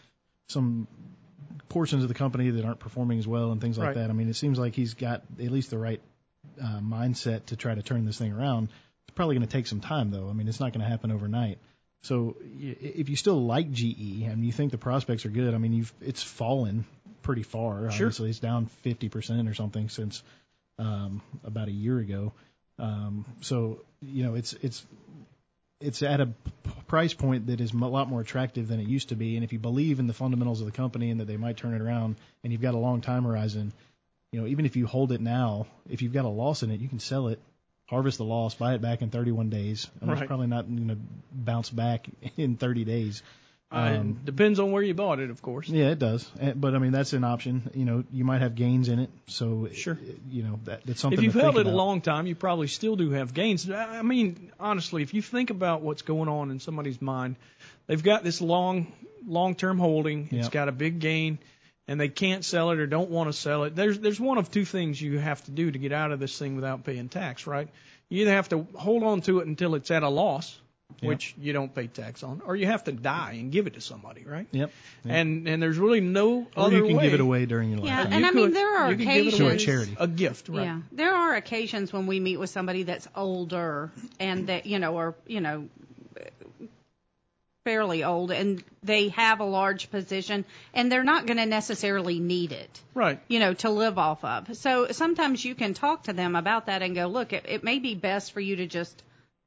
some 0.47 0.87
portions 1.69 2.03
of 2.03 2.07
the 2.09 2.15
company 2.15 2.49
that 2.51 2.63
aren't 2.65 2.79
performing 2.79 3.19
as 3.19 3.27
well, 3.27 3.51
and 3.51 3.59
things 3.59 3.77
like 3.77 3.87
Right. 3.87 3.95
that. 3.95 4.09
I 4.09 4.13
mean, 4.13 4.29
it 4.29 4.35
seems 4.35 4.57
like 4.57 4.73
he's 4.75 4.93
got 4.93 5.23
at 5.39 5.51
least 5.51 5.69
the 5.69 5.77
right 5.77 5.99
uh, 6.61 6.79
mindset 6.79 7.47
to 7.47 7.55
try 7.57 7.75
to 7.75 7.81
turn 7.83 8.05
this 8.05 8.17
thing 8.17 8.31
around. 8.31 8.69
It's 9.07 9.15
probably 9.15 9.35
going 9.35 9.45
to 9.47 9.51
take 9.51 9.67
some 9.67 9.81
time, 9.81 10.11
though. 10.11 10.29
I 10.29 10.33
mean, 10.33 10.47
it's 10.47 10.59
not 10.61 10.71
going 10.71 10.81
to 10.83 10.87
happen 10.89 11.11
overnight. 11.11 11.57
So 12.03 12.37
y- 12.41 12.75
if 12.79 13.09
you 13.09 13.15
still 13.17 13.45
like 13.45 13.69
GE 13.71 14.23
and 14.23 14.45
you 14.45 14.51
think 14.53 14.71
the 14.71 14.77
prospects 14.77 15.25
are 15.25 15.29
good, 15.29 15.53
I 15.53 15.57
mean, 15.57 15.73
you've 15.73 15.93
it's 15.99 16.23
fallen 16.23 16.85
pretty 17.21 17.43
far. 17.43 17.91
Sure. 17.91 18.07
Obviously, 18.07 18.29
it's 18.29 18.39
down 18.39 18.69
50% 18.85 19.49
or 19.49 19.53
something 19.53 19.89
since 19.89 20.23
um, 20.79 21.21
about 21.43 21.67
a 21.67 21.71
year 21.71 21.99
ago. 21.99 22.33
Um, 22.79 23.25
so 23.41 23.81
you 24.01 24.23
know, 24.23 24.35
it's 24.35 24.53
it's 24.53 24.85
it's 25.79 26.01
at 26.01 26.21
a 26.21 26.29
price 26.87 27.13
point 27.13 27.47
that 27.47 27.61
is 27.61 27.73
a 27.73 27.77
lot 27.77 28.09
more 28.09 28.21
attractive 28.21 28.67
than 28.67 28.79
it 28.79 28.87
used 28.87 29.09
to 29.09 29.15
be. 29.15 29.35
And 29.35 29.43
if 29.43 29.53
you 29.53 29.59
believe 29.59 29.99
in 29.99 30.07
the 30.07 30.13
fundamentals 30.13 30.59
of 30.59 30.65
the 30.65 30.71
company 30.71 31.11
and 31.11 31.19
that 31.19 31.25
they 31.25 31.37
might 31.37 31.57
turn 31.57 31.73
it 31.73 31.81
around, 31.81 32.15
and 32.43 32.51
you've 32.51 32.61
got 32.61 32.73
a 32.73 32.79
long 32.79 33.01
time 33.01 33.23
horizon, 33.23 33.73
you 34.31 34.41
know, 34.41 34.47
even 34.47 34.65
if 34.65 34.75
you 34.75 34.87
hold 34.87 35.11
it 35.11 35.21
now, 35.21 35.67
if 35.89 36.01
you've 36.01 36.13
got 36.13 36.25
a 36.25 36.29
loss 36.29 36.63
in 36.63 36.71
it, 36.71 36.79
you 36.79 36.87
can 36.87 36.99
sell 36.99 37.27
it, 37.27 37.39
harvest 37.87 38.17
the 38.17 38.23
loss, 38.23 38.55
buy 38.55 38.73
it 38.73 38.81
back 38.81 39.01
in 39.01 39.09
31 39.09 39.49
days. 39.49 39.87
I 40.01 40.05
mean, 40.05 40.13
Right. 40.13 40.21
It's 40.23 40.27
probably 40.27 40.47
not 40.47 40.67
going 40.67 40.89
to 40.89 40.97
bounce 41.31 41.69
back 41.69 42.07
in 42.37 42.57
30 42.57 42.83
days. 42.83 43.21
Um, 43.69 44.17
uh, 44.21 44.25
depends 44.25 44.59
on 44.59 44.71
where 44.71 44.81
you 44.81 44.93
bought 44.93 45.19
it, 45.19 45.29
of 45.29 45.41
course. 45.41 45.67
Yeah, 45.67 45.89
it 45.89 45.99
does. 45.99 46.29
Eh, 46.39 46.53
But 46.55 46.73
I 46.73 46.79
mean, 46.79 46.93
that's 46.93 47.11
an 47.11 47.25
option. 47.25 47.69
You 47.73 47.83
know, 47.83 48.03
you 48.13 48.23
might 48.23 48.39
have 48.41 48.55
gains 48.55 48.87
in 48.87 48.99
it, 48.99 49.09
so 49.27 49.67
Sure. 49.73 49.97
eh, 50.01 50.13
You 50.29 50.43
know, 50.43 50.59
that 50.63 50.85
that's 50.85 51.01
something. 51.01 51.17
If 51.19 51.23
you've 51.23 51.33
held 51.33 51.57
it 51.57 51.65
a 51.65 51.69
long 51.69 51.99
time, 51.99 52.27
you 52.27 52.35
probably 52.35 52.67
still 52.67 52.95
do 52.95 53.11
have 53.11 53.33
gains. 53.33 53.69
I 53.69 53.99
I 53.99 54.01
mean, 54.03 54.51
honestly, 54.59 55.03
if 55.03 55.13
you 55.13 55.21
think 55.21 55.49
about 55.49 55.81
what's 55.81 56.01
going 56.01 56.29
on 56.29 56.49
in 56.49 56.59
somebody's 56.61 57.01
mind, 57.01 57.35
they've 57.87 58.01
got 58.01 58.23
this 58.23 58.39
long, 58.41 58.93
long-term 59.27 59.79
holding. 59.79 60.29
It's 60.31 60.45
Yep. 60.45 60.51
got 60.51 60.69
a 60.69 60.71
big 60.71 60.99
gain, 60.99 61.37
and 61.89 61.99
they 61.99 62.07
can't 62.09 62.45
sell 62.45 62.71
it 62.71 62.79
or 62.79 62.87
don't 62.87 63.09
want 63.09 63.27
to 63.29 63.33
sell 63.33 63.65
it. 63.65 63.75
There's 63.75 63.99
there's 63.99 64.19
one 64.19 64.37
of 64.37 64.49
two 64.49 64.63
things 64.63 65.01
you 65.01 65.19
have 65.19 65.43
to 65.43 65.51
do 65.51 65.71
to 65.71 65.77
get 65.77 65.91
out 65.91 66.13
of 66.13 66.19
this 66.21 66.37
thing 66.39 66.55
without 66.55 66.85
paying 66.85 67.09
tax, 67.09 67.45
right? 67.45 67.67
You 68.07 68.21
either 68.21 68.31
have 68.31 68.47
to 68.49 68.65
hold 68.75 69.03
on 69.03 69.19
to 69.23 69.39
it 69.39 69.47
until 69.47 69.75
it's 69.75 69.91
at 69.91 70.03
a 70.03 70.09
loss, 70.09 70.57
Yep. 71.01 71.09
which 71.09 71.35
you 71.37 71.53
don't 71.53 71.75
pay 71.75 71.85
tax 71.87 72.23
on, 72.23 72.41
or 72.45 72.55
you 72.55 72.65
have 72.65 72.85
to 72.85 72.91
die 72.91 73.33
and 73.33 73.51
give 73.51 73.67
it 73.67 73.73
to 73.75 73.81
somebody, 73.81 74.23
right? 74.25 74.47
Yep. 74.51 74.71
Yep. 75.03 75.13
And 75.13 75.47
and 75.47 75.61
there's 75.61 75.77
really 75.77 75.99
no 76.01 76.47
or 76.55 76.65
other 76.65 76.77
you 76.77 76.87
can 76.87 76.95
way. 76.97 77.03
give 77.03 77.13
it 77.13 77.19
away 77.19 77.45
during 77.45 77.69
your 77.71 77.85
Yeah, 77.85 78.03
and 78.09 78.21
You 78.21 78.27
I 78.27 78.31
mean 78.31 78.51
there 78.51 78.77
are 78.79 78.91
you 78.91 78.97
can 78.97 79.05
give 79.05 79.15
it 79.15 79.33
occasions 79.33 79.39
away. 79.41 79.49
To 79.49 79.55
a 79.55 79.59
charity. 79.59 79.95
A 79.99 80.07
gift, 80.07 80.49
right? 80.49 80.63
Yeah, 80.63 80.79
there 80.93 81.13
are 81.13 81.35
occasions 81.35 81.93
when 81.93 82.07
we 82.07 82.19
meet 82.19 82.37
with 82.37 82.49
somebody 82.49 82.83
that's 82.83 83.07
older 83.15 83.91
and 84.19 84.47
that 84.47 84.65
you 84.65 84.79
know, 84.79 84.95
or 84.95 85.13
you 85.27 85.41
know, 85.41 85.67
fairly 87.63 88.03
old, 88.03 88.31
and 88.31 88.63
they 88.81 89.09
have 89.09 89.39
a 89.41 89.45
large 89.45 89.91
position, 89.91 90.45
and 90.73 90.89
they're 90.91 91.03
not 91.03 91.25
going 91.25 91.37
to 91.37 91.45
necessarily 91.45 92.17
need 92.19 92.53
it, 92.53 92.81
Right. 92.93 93.19
you 93.27 93.39
know, 93.39 93.53
to 93.55 93.69
live 93.69 93.97
off 93.99 94.23
of. 94.23 94.55
So 94.55 94.87
sometimes 94.91 95.43
you 95.43 95.53
can 95.53 95.73
talk 95.73 96.03
to 96.03 96.13
them 96.13 96.35
about 96.37 96.67
that 96.67 96.81
and 96.81 96.95
go, 96.95 97.07
look, 97.07 97.33
it, 97.33 97.45
it 97.47 97.63
may 97.65 97.79
be 97.79 97.93
best 97.93 98.31
for 98.31 98.39
you 98.39 98.55
to 98.57 98.67
just 98.67 99.03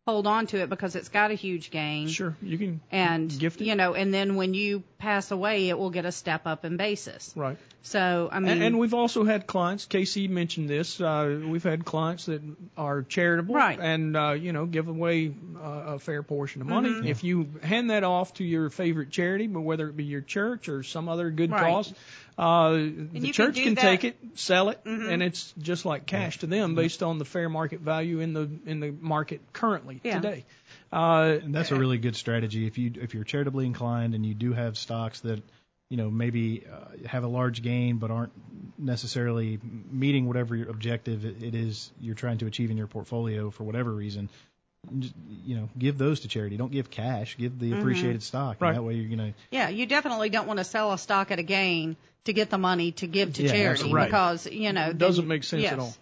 hold 0.07 0.27
on 0.27 0.47
to 0.49 0.59
it 0.61 0.69
because 0.71 0.97
it's 0.97 1.09
got 1.09 1.31
a 1.31 1.35
huge 1.35 1.71
gain. 1.71 2.09
Sure, 2.09 2.35
you 2.43 2.59
can 2.59 2.81
And 2.91 3.37
gift 3.39 3.61
it. 3.61 3.65
you 3.67 3.75
know, 3.75 3.95
and 3.95 4.13
then 4.13 4.37
when 4.37 4.55
you 4.55 4.83
pass 4.99 5.31
away, 5.31 5.69
it 5.69 5.79
will 5.79 5.91
get 5.91 6.05
a 6.05 6.13
step 6.13 6.47
up 6.47 6.65
in 6.65 6.77
basis. 6.77 7.33
Right. 7.37 7.59
So 7.83 8.29
I 8.31 8.41
mean, 8.41 8.51
And, 8.53 8.63
and 8.63 8.79
we've 8.79 8.93
also 8.95 9.25
had 9.25 9.47
clients. 9.47 9.87
Casey 9.87 10.29
mentioned 10.29 10.69
this. 10.69 11.01
Uh, 11.01 11.41
we've 11.47 11.63
had 11.63 11.85
clients 11.85 12.27
that 12.27 12.43
are 12.77 13.03
charitable 13.03 13.55
Right. 13.55 13.79
and 13.81 14.17
uh, 14.17 14.31
you 14.33 14.53
know 14.53 14.67
give 14.67 14.89
away 14.89 15.33
uh, 15.57 15.95
a 15.95 15.99
fair 15.99 16.23
portion 16.23 16.61
of 16.61 16.67
money. 16.67 16.91
Mhm. 16.91 17.07
If 17.07 17.23
you 17.25 17.49
hand 17.63 17.91
that 17.91 18.05
off 18.05 18.35
to 18.35 18.45
your 18.45 18.69
favorite 18.71 19.11
charity, 19.11 19.47
but 19.47 19.61
whether 19.61 19.89
it 19.89 19.97
be 19.97 20.05
your 20.05 20.21
church 20.23 20.69
or 20.69 20.83
some 20.83 21.09
other 21.09 21.31
good 21.31 21.51
Right. 21.51 21.73
cause, 21.73 21.93
uh, 22.38 22.73
the 22.73 23.09
can 23.21 23.33
church 23.33 23.55
do 23.55 23.64
can, 23.64 23.75
that- 23.75 23.83
take 23.83 24.05
it, 24.05 24.16
sell 24.35 24.69
it, 24.71 24.83
Mhm. 24.85 25.11
and 25.12 25.23
it's 25.23 25.53
just 25.59 25.85
like 25.85 26.07
cash 26.07 26.38
to 26.38 26.47
them 26.47 26.75
based 26.75 27.03
on 27.03 27.19
the 27.19 27.25
fair 27.25 27.49
market 27.49 27.81
value 27.81 28.21
in 28.21 28.33
the 28.33 28.49
in 28.66 28.81
the 28.81 28.90
market 28.90 29.40
currently 29.53 30.01
Yeah. 30.05 30.21
today. 30.21 30.45
Uh, 30.93 31.38
And 31.43 31.55
that's 31.55 31.71
a 31.71 31.79
really 31.79 31.99
good 31.99 32.16
strategy 32.16 32.66
if 32.66 32.79
you 32.79 32.93
if 32.97 33.14
you're 33.14 33.25
charitably 33.25 33.66
inclined 33.66 34.14
and 34.14 34.25
you 34.27 34.35
do 34.35 34.53
have 34.53 34.77
stocks 34.79 35.21
that 35.21 35.43
you 35.88 35.97
know 35.97 36.11
maybe 36.11 36.64
uh, 36.66 37.07
have 37.09 37.25
a 37.25 37.29
large 37.29 37.62
gain 37.62 37.99
but 37.99 38.11
aren't 38.11 38.33
necessarily 38.79 39.59
meeting 39.90 40.27
whatever 40.27 40.57
your 40.57 40.71
objective 40.71 41.25
it 41.25 41.43
it 41.43 41.55
is 41.55 41.93
you're 42.01 42.14
trying 42.14 42.38
to 42.38 42.47
achieve 42.47 42.71
in 42.71 42.77
your 42.77 42.87
portfolio 42.87 43.51
for 43.51 43.64
whatever 43.64 43.90
reason. 43.93 44.29
Just, 44.99 45.14
You 45.45 45.57
know, 45.57 45.69
give 45.79 45.99
those 45.99 46.21
to 46.21 46.29
charity. 46.29 46.57
Don't 46.57 46.71
give 46.71 46.90
cash. 46.90 47.37
Give 47.37 47.59
the 47.59 47.73
Mhm. 47.73 47.81
appreciated 47.81 48.23
stock. 48.23 48.57
And 48.57 48.62
Right. 48.62 48.75
that 48.75 48.83
way, 48.83 48.95
you're 48.95 49.09
gonna. 49.11 49.35
Yeah, 49.51 49.69
you 49.69 49.87
definitely 49.87 50.29
don't 50.31 50.47
want 50.47 50.59
to 50.59 50.64
sell 50.64 50.93
a 50.93 50.99
stock 50.99 51.31
at 51.31 51.38
a 51.38 51.43
gain 51.43 51.97
to 52.25 52.33
get 52.33 52.51
the 52.51 52.59
money 52.59 52.93
to 52.93 53.07
give 53.07 53.33
to 53.35 53.43
Yeah, 53.45 53.53
charity. 53.53 53.93
Right. 53.93 54.07
because 54.07 54.47
you 54.47 54.73
know 54.73 54.90
It 54.90 54.99
doesn't 54.99 55.25
then- 55.25 55.29
make 55.29 55.45
sense 55.45 55.62
yes. 55.62 55.73
at 55.73 55.79
all. 55.79 55.95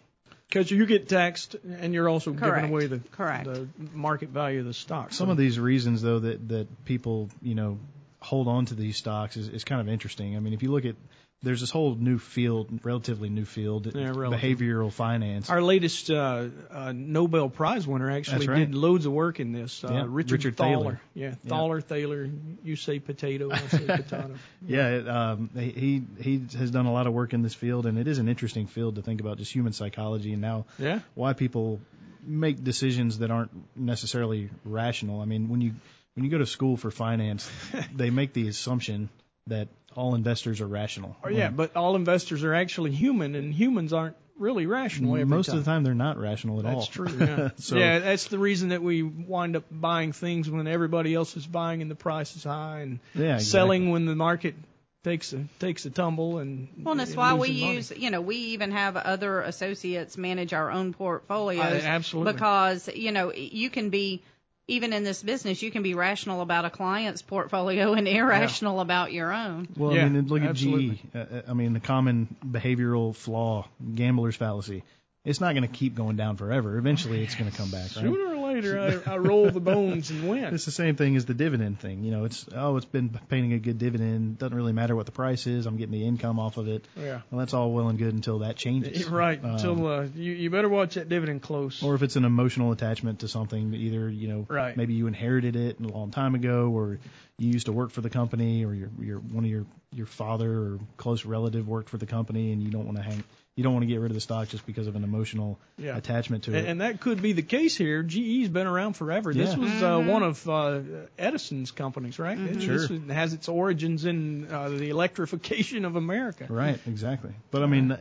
Because 0.49 0.71
you 0.71 0.85
get 0.87 1.09
taxed 1.09 1.57
and 1.79 1.93
you're 1.95 2.09
also 2.09 2.33
Correct. 2.33 2.57
giving 2.57 2.71
away 2.71 2.87
the 2.87 2.99
Correct. 3.12 3.45
the 3.45 3.69
market 3.95 4.31
value 4.31 4.61
of 4.61 4.67
the 4.67 4.75
stock. 4.75 5.12
Some 5.12 5.29
So- 5.29 5.33
of 5.33 5.37
these 5.38 5.59
reasons, 5.59 6.03
though, 6.03 6.19
that 6.21 6.49
that 6.49 6.85
people 6.85 7.31
you 7.43 7.55
know 7.55 7.79
hold 8.21 8.49
on 8.49 8.64
to 8.67 8.75
these 8.75 8.97
stocks 8.97 9.37
is, 9.37 9.49
is 9.49 9.64
kind 9.64 9.81
of 9.81 9.88
interesting. 9.88 10.37
I 10.37 10.41
mean, 10.41 10.53
if 10.53 10.62
you 10.62 10.71
look 10.73 10.85
at 10.85 10.97
there's 11.42 11.61
this 11.61 11.70
whole 11.70 11.94
new 11.94 12.18
field, 12.18 12.81
relatively 12.83 13.29
new 13.29 13.44
field, 13.44 13.87
Yeah, 13.87 14.11
behavioral 14.11 14.90
finance. 14.92 15.48
Our 15.48 15.62
latest 15.62 16.11
uh, 16.11 16.48
uh, 16.70 16.92
Nobel 16.92 17.48
Prize 17.48 17.87
winner 17.87 18.11
actually 18.11 18.48
right. 18.48 18.59
did 18.59 18.74
loads 18.74 19.07
of 19.07 19.12
work 19.12 19.38
in 19.38 19.53
this. 19.53 19.85
Uh, 19.85 19.92
Yeah, 19.92 20.05
Richard, 20.09 20.33
Richard 20.33 20.57
Thaler. 20.57 20.83
Thaler. 20.83 21.01
Yeah, 21.14 21.29
Yeah. 21.29 21.35
Thaler, 21.48 21.81
Thaler. 21.81 22.29
You 22.64 22.74
say 22.74 22.98
potato, 22.98 23.51
I 23.53 23.59
say 23.59 23.79
potato. 23.87 24.35
Yeah, 24.66 24.88
it, 24.88 25.09
um, 25.09 25.51
he 25.55 26.03
he 26.20 26.42
has 26.59 26.72
done 26.72 26.87
a 26.87 26.92
lot 26.92 27.07
of 27.07 27.12
work 27.12 27.33
in 27.33 27.42
this 27.42 27.55
field, 27.55 27.87
and 27.87 27.98
it 27.98 28.09
is 28.09 28.18
an 28.18 28.29
interesting 28.29 28.66
field 28.66 28.96
to 28.96 29.03
think 29.03 29.20
about 29.20 29.38
just 29.38 29.53
human 29.53 29.72
psychology 29.72 30.33
and 30.33 30.42
now 30.42 30.66
Yeah. 30.79 31.01
why 31.14 31.35
people 31.35 31.81
make 32.27 32.62
decisions 32.64 33.18
that 33.18 33.31
aren't 33.31 33.53
necessarily 33.77 34.51
rational. 34.64 35.20
I 35.20 35.24
mean, 35.24 35.48
when 35.48 35.61
you 35.61 35.74
when 36.14 36.24
you 36.24 36.31
go 36.33 36.38
to 36.38 36.46
school 36.46 36.77
for 36.77 36.90
finance, 36.90 37.48
they 37.94 38.11
make 38.11 38.33
the 38.33 38.48
assumption 38.48 39.09
that 39.46 39.68
all 39.96 40.14
investors 40.14 40.61
are 40.61 40.66
rational. 40.66 41.16
Or, 41.22 41.31
yeah, 41.31 41.51
but 41.51 41.77
all 41.77 41.96
investors 41.96 42.44
are 42.44 42.55
actually 42.55 42.92
human, 42.92 43.35
and 43.35 43.53
humans 43.53 43.92
aren't 43.92 44.16
really 44.38 44.66
rational 44.66 45.14
every 45.14 45.24
most 45.24 45.46
time. 45.46 45.59
of 45.59 45.64
the 45.64 45.70
time 45.70 45.83
they're 45.83 45.94
not 45.94 46.16
rational 46.16 46.61
at 46.61 46.66
all. 46.66 46.77
That's 46.77 46.87
true. 46.87 47.09
Yeah. 47.18 47.51
so 47.59 47.77
yeah, 47.77 47.98
that's 47.98 48.27
the 48.29 48.38
reason 48.38 48.68
that 48.68 48.83
we 48.83 49.03
wind 49.03 49.57
up 49.57 49.64
buying 49.70 50.12
things 50.12 50.48
when 50.48 50.68
everybody 50.68 51.12
else 51.14 51.37
is 51.37 51.44
buying 51.46 51.83
and 51.83 51.90
the 51.90 51.96
price 51.96 52.37
is 52.37 52.44
high, 52.44 52.81
and 52.81 53.01
Yeah, 53.14 53.35
exactly. 53.35 53.44
selling 53.44 53.90
when 53.90 54.07
the 54.07 54.14
market 54.14 54.55
takes 55.03 55.33
a 55.33 55.44
takes 55.59 55.87
a 55.87 55.90
tumble. 55.90 56.38
And 56.38 56.68
Well, 56.83 56.92
and 56.92 57.01
that's 57.01 57.16
why 57.16 57.35
we 57.35 57.48
money. 57.48 57.74
use, 57.74 57.90
you 57.96 58.11
know, 58.11 58.20
we 58.20 58.37
even 58.37 58.70
have 58.72 58.96
other 58.96 59.40
associates 59.40 60.16
manage 60.16 60.53
our 60.53 60.70
own 60.70 60.92
portfolios. 60.92 61.83
Uh, 61.83 61.87
absolutely. 61.87 62.33
Because, 62.35 62.88
you 62.94 63.11
know, 63.11 63.33
you 63.33 63.70
can 63.70 63.90
be, 63.90 64.22
even 64.68 64.92
in 64.92 65.02
this 65.02 65.22
business, 65.22 65.62
you 65.62 65.70
can 65.70 65.83
be 65.83 65.94
rational 65.94 66.42
about 66.42 66.66
a 66.66 66.70
client's 66.70 67.22
portfolio 67.22 67.94
and 67.94 68.07
irrational 68.07 68.81
about 68.81 69.12
your 69.12 69.33
own. 69.33 69.66
Well, 69.76 69.94
Yeah, 69.94 70.04
I 70.04 70.09
mean, 70.11 70.26
look 70.28 70.42
at 70.42 70.50
absolutely. 70.50 71.02
GE. 71.12 71.16
Uh, 71.16 71.42
I 71.48 71.54
mean, 71.54 71.72
the 71.72 71.81
common 71.81 72.37
behavioral 72.46 73.16
flaw, 73.16 73.66
gambler's 73.94 74.37
fallacy. 74.37 74.85
It's 75.24 75.40
not 75.40 75.54
going 75.54 75.62
to 75.66 75.74
keep 75.74 75.94
going 75.94 76.16
down 76.16 76.37
forever. 76.37 76.78
Eventually, 76.78 77.22
it's 77.22 77.35
going 77.35 77.50
to 77.50 77.57
come 77.57 77.70
back, 77.70 77.83
right? 77.96 78.04
Sooner 78.04 78.28
or 78.28 78.28
later, 78.49 79.03
I, 79.07 79.13
I 79.15 79.17
roll 79.19 79.51
the 79.51 79.61
bones 79.61 80.11
and 80.11 80.29
win. 80.29 80.45
It's 80.55 80.65
the 80.65 80.71
same 80.73 80.97
thing 80.97 81.17
as 81.17 81.25
the 81.27 81.35
dividend 81.35 81.79
thing. 81.81 82.03
You 82.05 82.11
know, 82.11 82.25
it's 82.25 82.47
oh, 82.55 82.77
it's 82.77 82.87
been 82.87 83.11
paying 83.29 83.53
a 83.53 83.59
good 83.59 83.79
dividend. 83.79 84.39
Doesn't 84.39 84.57
really 84.57 84.73
matter 84.73 84.97
what 84.97 85.07
the 85.07 85.13
price 85.13 85.47
is. 85.47 85.67
I'm 85.67 85.77
getting 85.77 85.93
the 85.93 86.05
income 86.07 86.39
off 86.41 86.57
of 86.57 86.67
it. 86.69 86.85
Yeah. 86.97 87.21
Well, 87.31 87.39
that's 87.39 87.55
all 87.55 87.71
well 87.73 87.89
and 87.89 87.99
good 87.99 88.15
until 88.15 88.41
that 88.41 88.57
changes. 88.57 89.07
Right. 89.09 89.43
Um, 89.43 89.51
Until 89.53 89.87
uh, 89.87 90.07
you 90.15 90.33
you 90.33 90.51
better 90.51 90.69
watch 90.69 90.95
that 90.95 91.09
dividend 91.09 91.43
close. 91.43 91.83
or 91.83 91.95
if 91.95 92.03
it's 92.03 92.17
an 92.17 92.25
emotional 92.25 92.73
attachment 92.73 93.21
to 93.21 93.29
something, 93.29 93.73
either 93.75 94.09
you 94.11 94.29
know, 94.29 94.47
Right. 94.49 94.77
maybe 94.77 94.95
you 94.95 95.07
inherited 95.07 95.55
it 95.57 95.79
a 95.81 95.87
long 95.87 96.11
time 96.11 96.35
ago, 96.35 96.69
or 96.71 96.99
you 97.38 97.51
used 97.51 97.66
to 97.66 97.72
work 97.72 97.90
for 97.90 98.01
the 98.01 98.11
company, 98.11 98.64
or 98.64 98.74
your 98.74 98.90
your 99.01 99.18
one 99.18 99.44
of 99.44 99.51
your 99.51 99.64
your 99.94 100.07
father 100.07 100.51
or 100.53 100.79
close 100.96 101.24
relative 101.24 101.68
worked 101.68 101.88
for 101.88 101.96
the 101.98 102.07
company, 102.07 102.53
and 102.53 102.62
you 102.62 102.70
don't 102.70 102.85
want 102.85 102.96
to 102.98 103.03
hang, 103.03 103.22
you 103.55 103.62
don't 103.64 103.72
want 103.72 103.83
to 103.85 103.87
get 103.87 104.01
rid 104.01 104.11
of 104.11 104.14
the 104.14 104.20
stock 104.20 104.48
just 104.48 104.66
because 104.66 104.87
of 104.87 104.96
an 104.96 105.05
emotional 105.05 105.59
Yeah. 105.79 105.96
attachment 105.96 106.44
to 106.44 106.55
it. 106.55 106.64
and 106.66 106.81
that 106.81 107.01
could 107.01 107.22
be 107.22 107.33
the 107.33 107.42
case 107.42 107.77
here. 107.77 108.03
GE's 108.03 108.48
been 108.48 108.66
around 108.66 108.94
forever. 108.94 109.33
This 109.33 109.51
Yeah. 109.51 109.59
was 109.59 109.83
uh, 109.83 110.01
one 110.01 110.22
of 110.22 110.48
uh, 110.48 110.81
Edison's 111.18 111.70
companies, 111.70 112.18
right? 112.18 112.38
It, 112.38 112.61
Sure. 112.62 112.79
This 112.79 112.88
was- 112.90 113.01
has 113.11 113.33
its 113.33 113.48
origins 113.48 114.05
in 114.05 114.51
uh, 114.53 114.68
the 114.70 114.90
electrification 114.90 115.85
of 115.85 115.96
America. 115.96 116.46
Right, 116.51 116.79
exactly. 116.87 117.33
But 117.51 117.62
I 117.62 117.66
mean, 117.66 117.92
uh, 117.92 117.98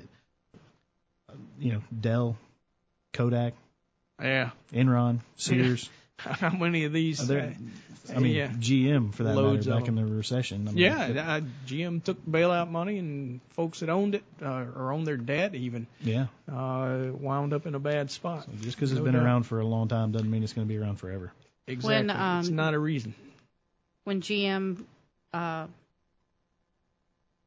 you 1.59 1.73
know, 1.73 1.81
Dell, 1.99 2.37
Kodak, 3.13 3.53
Yeah. 4.21 4.49
Enron, 4.73 5.19
Sears. 5.35 5.89
How 6.41 6.49
many 6.49 6.85
of 6.85 6.93
these? 6.93 7.25
They're- 7.27 7.55
uh, 8.09 8.13
I 8.15 8.19
mean, 8.19 8.35
yeah. 8.35 8.47
GM 8.47 9.13
for 9.13 9.23
that 9.23 9.35
Loads 9.35 9.67
matter, 9.67 9.81
back 9.81 9.89
in 9.89 9.95
the 9.95 10.05
recession. 10.05 10.65
I 10.69 10.71
mean, 10.71 10.77
Yeah, 10.77 11.01
uh, 11.37 11.41
GM 11.65 12.01
took 12.01 12.25
bailout 12.25 12.69
money, 12.69 12.99
and 12.99 13.41
folks 13.49 13.81
that 13.81 13.89
owned 13.89 14.15
it 14.15 14.23
uh, 14.41 14.63
or 14.75 14.93
owned 14.93 15.05
their 15.05 15.17
debt 15.17 15.53
even 15.55 15.87
yeah. 16.01 16.27
uh, 16.49 17.09
wound 17.19 17.51
up 17.53 17.65
in 17.65 17.75
a 17.75 17.79
bad 17.79 18.09
spot. 18.09 18.45
So 18.45 18.51
just 18.61 18.77
because 18.77 18.91
it's 18.93 18.99
No 18.99 19.03
been 19.03 19.13
doubt. 19.15 19.23
around 19.25 19.43
for 19.43 19.59
a 19.59 19.65
long 19.65 19.89
time 19.89 20.13
doesn't 20.13 20.31
mean 20.31 20.41
it's 20.41 20.53
going 20.53 20.65
to 20.65 20.73
be 20.73 20.77
around 20.77 20.95
forever. 20.95 21.33
Exactly, 21.67 22.09
um, 22.11 22.39
it's 22.39 22.47
not 22.47 22.73
a 22.73 22.79
reason. 22.79 23.13
When 24.05 24.21
GM 24.21 24.85
uh, 25.33 25.67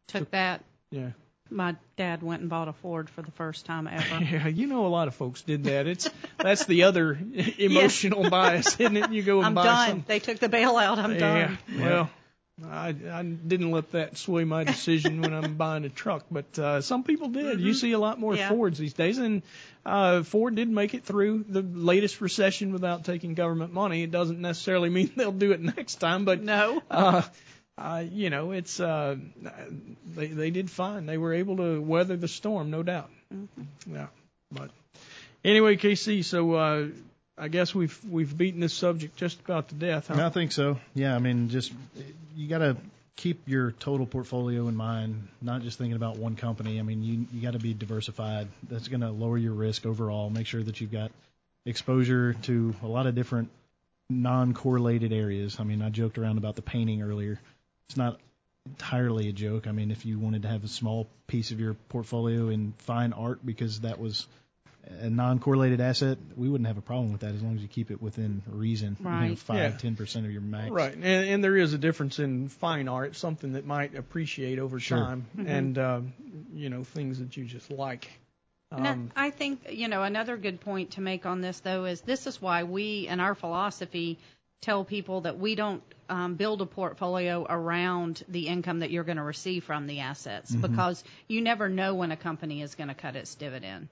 took 0.09 0.31
that, 0.33 0.63
Yeah, 0.91 1.13
my 1.51 1.77
dad 1.97 2.23
went 2.23 2.41
and 2.41 2.51
bought 2.51 2.69
a 2.69 2.73
Ford 2.73 3.11
for 3.11 3.23
the 3.23 3.31
first 3.33 3.67
time 3.67 3.87
ever. 3.87 4.25
yeah. 4.25 4.47
You 4.49 4.67
know, 4.67 4.87
a 4.87 4.89
lot 4.89 5.09
of 5.09 5.15
folks 5.15 5.43
did 5.43 5.65
that. 5.65 5.87
It's 5.87 6.09
that's 6.39 6.65
the 6.67 6.85
other 6.85 7.19
emotional 7.59 8.29
bias, 8.31 8.79
isn't 8.81 8.97
it? 8.97 9.13
You 9.13 9.23
go 9.23 9.39
and 9.39 9.47
I'm 9.47 9.55
buy 9.55 9.65
done. 9.65 9.89
some. 9.89 10.05
They 10.07 10.19
took 10.19 10.39
the 10.39 10.49
bailout. 10.49 10.99
I'm 10.99 11.13
yeah. 11.15 11.19
done. 11.19 11.59
Well, 11.79 12.11
I 12.65 12.89
I 12.89 13.23
didn't 13.23 13.71
let 13.71 13.93
that 13.93 14.19
sway 14.19 14.45
my 14.45 14.65
decision 14.65 15.23
when 15.23 15.33
I'm 15.33 15.55
buying 15.57 15.85
a 15.85 15.89
truck, 15.89 16.27
but 16.31 16.59
uh, 16.59 16.81
some 16.83 17.05
people 17.05 17.29
did. 17.29 17.61
You 17.61 17.75
see 17.75 17.93
a 17.93 17.99
lot 17.99 18.19
more 18.21 18.33
Mm-hmm. 18.33 18.39
Yeah. 18.41 18.49
Fords 18.51 18.79
these 18.79 18.93
days, 18.93 19.19
and 19.19 19.43
uh, 19.85 20.23
Ford 20.23 20.55
did 20.55 20.69
make 20.69 20.95
it 20.95 21.05
through 21.05 21.45
the 21.49 21.63
latest 21.63 22.21
recession 22.21 22.73
without 22.73 23.05
taking 23.05 23.35
government 23.35 23.73
money. 23.73 24.03
It 24.03 24.11
doesn't 24.11 24.41
necessarily 24.41 24.91
mean 24.91 25.11
they'll 25.17 25.33
do 25.33 25.53
it 25.53 25.61
next 25.77 25.97
time, 25.97 26.25
but 26.25 26.43
No. 26.43 26.83
uh, 26.91 27.23
uh, 27.81 28.05
you 28.13 28.29
know, 28.29 28.53
it's 28.53 28.79
uh, 28.79 29.17
they 30.15 30.27
they 30.27 30.51
did 30.51 30.71
fine. 30.71 31.07
They 31.07 31.19
were 31.19 31.33
able 31.33 31.57
to 31.57 31.81
weather 31.81 32.17
the 32.17 32.29
storm, 32.29 32.71
no 32.71 32.83
doubt. 32.83 33.11
Mm-hmm. 33.35 33.95
Yeah, 33.95 34.09
but 34.53 34.71
anyway, 35.45 35.77
Casey. 35.77 36.23
So 36.23 36.53
uh, 36.55 36.89
I 37.39 37.49
guess 37.49 37.75
we've 37.75 37.99
we've 38.09 38.37
beaten 38.37 38.61
this 38.61 38.75
subject 38.75 39.17
just 39.17 39.41
about 39.41 39.69
to 39.69 39.75
death. 39.75 40.09
Huh? 40.09 40.27
I 40.27 40.29
think 40.29 40.53
so. 40.53 40.79
Yeah, 40.95 41.17
I 41.17 41.19
mean, 41.21 41.49
just 41.49 41.73
you 42.37 42.49
got 42.49 42.59
to 42.59 42.77
keep 43.17 43.49
your 43.49 43.73
total 43.73 44.07
portfolio 44.07 44.69
in 44.69 44.77
mind, 44.77 45.29
not 45.41 45.63
just 45.63 45.79
thinking 45.79 45.97
about 45.97 46.19
one 46.19 46.37
company. 46.37 46.79
I 46.79 46.83
mean, 46.83 47.03
you 47.03 47.27
you 47.33 47.41
got 47.41 47.55
to 47.55 47.59
be 47.59 47.73
diversified. 47.73 48.49
That's 48.69 48.89
going 48.89 49.01
to 49.01 49.11
lower 49.11 49.39
your 49.39 49.55
risk 49.55 49.87
overall. 49.87 50.29
Make 50.29 50.47
sure 50.47 50.63
that 50.63 50.81
you've 50.83 50.93
got 50.93 51.13
exposure 51.65 52.35
to 52.43 52.75
a 52.83 52.87
lot 52.87 53.07
of 53.07 53.15
different 53.15 53.49
non-correlated 54.11 55.13
areas. 55.13 55.59
I 55.61 55.65
mean, 55.65 55.83
I 55.83 55.89
joked 55.89 56.19
around 56.19 56.37
about 56.37 56.57
the 56.57 56.63
painting 56.63 57.03
earlier. 57.03 57.41
It's 57.91 57.97
not 57.97 58.21
entirely 58.67 59.29
a 59.29 59.33
joke. 59.33 59.67
I 59.67 59.73
mean, 59.73 59.91
if 59.91 60.07
you 60.07 60.17
wanted 60.21 60.43
to 60.43 60.49
have 60.49 60.63
a 60.63 60.69
small 60.69 61.09
piece 61.27 61.51
of 61.51 61.59
your 61.59 61.75
portfolio 61.89 62.49
in 62.49 62.73
fine 62.79 63.13
art 63.13 63.45
because 63.45 63.81
that 63.81 63.99
was 63.99 64.29
a 65.01 65.11
non-correlated 65.11 65.81
asset, 65.81 66.17
we 66.37 66.49
wouldn't 66.49 66.69
have 66.69 66.79
a 66.79 66.83
problem 66.83 67.11
with 67.11 67.23
that 67.23 67.35
as 67.35 67.43
long 67.43 67.57
as 67.57 67.63
you 67.63 67.67
keep 67.67 67.91
it 67.91 68.01
within 68.01 68.43
reason. 68.47 68.97
You 69.01 69.05
know, 69.07 69.11
Right. 69.11 69.39
five, 69.41 69.57
Yeah. 69.57 69.71
ten 69.77 69.97
percent 69.97 70.25
of 70.25 70.31
your 70.31 70.41
max. 70.41 70.71
Right, 70.71 70.95
and, 70.95 71.05
and 71.05 71.43
there 71.43 71.57
is 71.57 71.75
a 71.75 71.79
difference 71.79 72.21
in 72.21 72.49
fine 72.49 72.87
art, 72.87 73.17
something 73.17 73.55
that 73.55 73.67
might 73.67 73.97
appreciate 73.97 74.61
over 74.61 74.79
Sure. 74.79 74.99
time, 74.99 75.27
Mhm. 75.37 75.47
and 75.49 75.77
uh, 75.79 76.01
you 76.55 76.71
know 76.71 76.85
things 76.85 77.19
that 77.19 77.37
you 77.37 77.45
just 77.47 77.73
like. 77.73 78.09
And 78.71 78.87
I- 78.87 78.91
Um, 78.93 79.11
I 79.17 79.31
think, 79.31 79.67
you 79.73 79.89
know, 79.89 80.05
another 80.05 80.37
good 80.37 80.61
point 80.61 80.93
to 80.93 81.01
make 81.01 81.27
on 81.27 81.41
this, 81.41 81.59
though, 81.59 81.87
is 81.87 82.03
this 82.03 82.29
is 82.29 82.41
why 82.41 82.63
we, 82.63 83.09
in 83.09 83.19
our 83.19 83.35
philosophy, 83.35 84.17
tell 84.61 84.85
people 84.85 85.23
that 85.23 85.39
we 85.39 85.55
don't 85.55 85.83
um, 86.09 86.35
build 86.35 86.61
a 86.61 86.67
portfolio 86.67 87.47
around 87.49 88.23
the 88.29 88.49
income 88.49 88.81
that 88.81 88.91
you're 88.91 89.05
going 89.05 89.17
to 89.17 89.23
receive 89.23 89.65
from 89.65 89.87
the 89.87 90.01
assets 90.01 90.55
Mhm. 90.55 90.63
because 90.63 91.05
you 91.29 91.41
never 91.41 91.69
know 91.69 91.95
when 91.95 92.11
a 92.11 92.17
company 92.17 92.61
is 92.63 92.75
going 92.75 92.89
to 92.89 92.95
cut 92.95 93.17
its 93.17 93.35
dividend. 93.37 93.89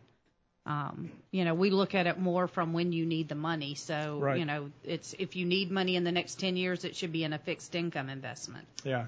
Um, 0.67 1.11
you 1.31 1.45
know, 1.47 1.55
we 1.55 1.71
look 1.71 1.95
at 1.95 2.07
it 2.07 2.19
more 2.19 2.47
from 2.47 2.73
when 2.75 2.93
you 2.93 3.07
need 3.07 3.29
the 3.29 3.35
money. 3.35 3.75
So, 3.75 4.19
Right. 4.21 4.39
you 4.39 4.45
know, 4.45 4.71
it's 4.85 5.15
if 5.19 5.37
you 5.37 5.47
need 5.47 5.71
money 5.71 5.97
in 5.97 6.05
the 6.05 6.13
next 6.13 6.39
10 6.41 6.57
years, 6.57 6.85
it 6.85 6.95
should 6.97 7.13
be 7.13 7.25
in 7.25 7.33
a 7.33 7.39
fixed 7.39 7.75
income 7.75 8.11
investment. 8.11 8.67
Yeah. 8.85 9.07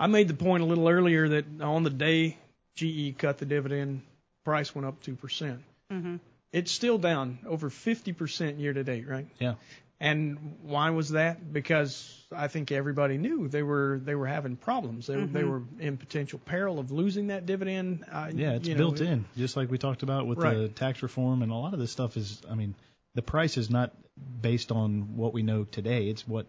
I 0.00 0.06
made 0.06 0.28
the 0.28 0.34
point 0.34 0.62
a 0.62 0.66
little 0.66 0.88
earlier 0.88 1.28
that 1.28 1.44
on 1.60 1.82
the 1.82 1.90
day 1.90 2.38
GE 2.76 3.18
cut 3.18 3.38
the 3.38 3.44
dividend, 3.46 4.00
price 4.44 4.74
went 4.74 4.86
up 4.86 5.02
2%. 5.02 5.58
hmm 5.90 6.16
It's 6.52 6.70
still 6.70 6.98
down 6.98 7.38
over 7.46 7.68
50% 7.68 8.58
year 8.60 8.72
to 8.72 8.84
date, 8.84 9.06
right? 9.08 9.26
Yeah. 9.38 9.54
And 10.04 10.56
why 10.60 10.90
was 10.90 11.10
that? 11.10 11.50
Because 11.50 12.22
I 12.30 12.48
think 12.48 12.70
everybody 12.70 13.16
knew 13.16 13.48
they 13.48 13.62
were 13.62 13.98
they 14.04 14.14
were 14.14 14.26
having 14.26 14.56
problems. 14.56 15.06
They, 15.06 15.16
were 15.16 15.26
they 15.26 15.44
were 15.44 15.62
in 15.80 15.96
potential 15.96 16.38
peril 16.44 16.78
of 16.78 16.90
losing 16.90 17.28
that 17.28 17.46
dividend. 17.46 18.04
Uh, 18.12 18.30
Yeah, 18.34 18.52
it's 18.52 18.68
you 18.68 18.74
know, 18.74 18.78
built 18.78 19.00
in, 19.00 19.24
just 19.34 19.56
like 19.56 19.70
we 19.70 19.78
talked 19.78 20.02
about 20.02 20.26
with 20.26 20.38
the 20.40 20.68
tax 20.68 21.02
reform, 21.02 21.40
and 21.40 21.50
a 21.50 21.54
lot 21.54 21.72
of 21.72 21.80
this 21.80 21.90
stuff 21.90 22.18
is. 22.18 22.42
I 22.50 22.54
mean, 22.54 22.74
the 23.14 23.22
price 23.22 23.56
is 23.56 23.70
not 23.70 23.92
based 24.42 24.70
on 24.70 25.16
what 25.16 25.32
we 25.32 25.42
know 25.42 25.64
today. 25.64 26.08
It's 26.08 26.28
what 26.28 26.46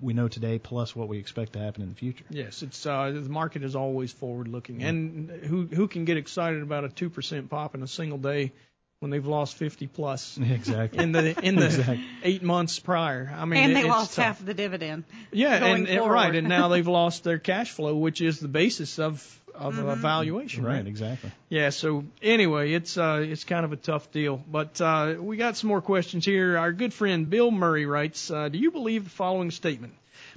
we 0.00 0.14
know 0.14 0.28
today 0.28 0.58
plus 0.58 0.96
what 0.96 1.08
we 1.08 1.18
expect 1.18 1.52
to 1.52 1.58
happen 1.58 1.82
in 1.82 1.90
the 1.90 1.94
future. 1.96 2.24
Yes, 2.30 2.62
it's 2.62 2.86
uh, 2.86 3.10
the 3.10 3.28
market 3.28 3.62
is 3.62 3.76
always 3.76 4.10
forward 4.10 4.48
looking, 4.48 4.80
Yeah. 4.80 4.88
and 4.88 5.30
who 5.30 5.66
who 5.66 5.86
can 5.86 6.06
get 6.06 6.16
excited 6.16 6.62
about 6.62 6.84
a 6.84 6.88
two 6.88 7.10
percent 7.10 7.50
pop 7.50 7.74
in 7.74 7.82
a 7.82 7.86
single 7.88 8.18
day 8.18 8.52
when 9.00 9.10
they've 9.10 9.26
lost 9.26 9.56
fifty 9.56 9.86
plus 9.86 10.38
Exactly. 10.42 11.02
in 11.02 11.12
the 11.12 11.38
in 11.44 11.56
the 11.56 11.66
Exactly. 11.66 12.04
eight 12.22 12.42
months 12.42 12.78
prior? 12.78 13.32
I 13.36 13.44
mean, 13.44 13.62
and 13.62 13.76
they 13.76 13.80
it's 13.80 13.88
lost 13.88 14.14
tough. 14.16 14.24
half 14.24 14.44
the 14.44 14.54
dividend. 14.54 15.04
Yeah, 15.32 15.60
going 15.60 15.86
and, 15.86 15.88
and 15.88 16.10
right, 16.10 16.34
and 16.34 16.48
now 16.48 16.68
they've 16.68 16.86
lost 17.02 17.24
their 17.24 17.38
cash 17.38 17.70
flow, 17.72 17.96
which 17.96 18.20
is 18.20 18.40
the 18.40 18.48
basis 18.48 18.98
of 18.98 19.22
of 19.54 19.74
Mm-hmm. 19.74 19.88
a 19.88 19.96
valuation. 19.96 20.64
Right, 20.66 20.86
exactly. 20.86 21.32
Yeah. 21.48 21.70
So 21.70 22.04
anyway, 22.20 22.72
it's 22.72 22.98
uh, 22.98 23.24
it's 23.26 23.44
kind 23.44 23.64
of 23.64 23.72
a 23.72 23.76
tough 23.76 24.10
deal, 24.12 24.42
but 24.50 24.80
uh, 24.80 25.14
we 25.18 25.36
got 25.38 25.56
some 25.56 25.68
more 25.68 25.80
questions 25.80 26.24
here. 26.26 26.58
Our 26.58 26.72
good 26.72 26.92
friend 26.92 27.28
Bill 27.30 27.50
Murray 27.50 27.86
writes, 27.86 28.30
uh, 28.30 28.48
"Do 28.50 28.58
you 28.58 28.70
believe 28.70 29.04
the 29.04 29.10
following 29.10 29.50
statement? 29.50 29.94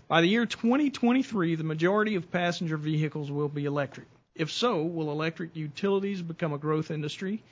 By 0.07 0.21
the 0.21 0.27
year 0.27 0.45
2023, 0.45 1.55
the 1.55 1.63
majority 1.63 2.15
of 2.15 2.31
passenger 2.31 2.77
vehicles 2.77 3.29
will 3.29 3.49
be 3.49 3.65
electric. 3.65 4.07
If 4.35 4.51
so, 4.51 4.83
will 4.83 5.11
electric 5.11 5.55
utilities 5.55 6.21
become 6.21 6.53
a 6.53 6.57
growth 6.57 6.89
industry? 6.89 7.43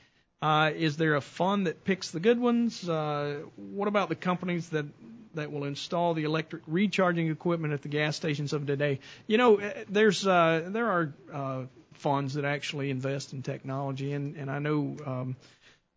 Uh, 0.42 0.72
is 0.76 0.98
there 0.98 1.16
a 1.16 1.22
fund 1.22 1.66
that 1.68 1.84
picks 1.84 2.12
the 2.12 2.20
good 2.20 2.40
ones? 2.40 2.88
Uh, 2.88 3.42
what 3.56 3.88
about 3.88 4.10
the 4.10 4.16
companies 4.16 4.70
that 4.70 4.86
that 5.34 5.52
will 5.52 5.66
install 5.66 6.14
the 6.14 6.24
electric 6.24 6.64
recharging 6.68 7.30
equipment 7.30 7.74
at 7.74 7.82
the 7.82 7.88
gas 7.88 8.16
stations 8.16 8.54
of 8.54 8.68
today? 8.68 9.00
You 9.26 9.38
know, 9.38 9.58
eh, 9.58 9.86
there's 9.90 10.28
uh, 10.28 10.68
there 10.68 10.88
are 10.88 11.14
uh, 11.34 11.64
funds 11.94 12.36
that 12.36 12.46
actually 12.46 12.92
invest 12.92 13.34
in 13.34 13.42
technology, 13.42 14.14
and 14.14 14.36
and 14.36 14.52
I 14.52 14.60
know. 14.60 14.96
Um, 15.06 15.36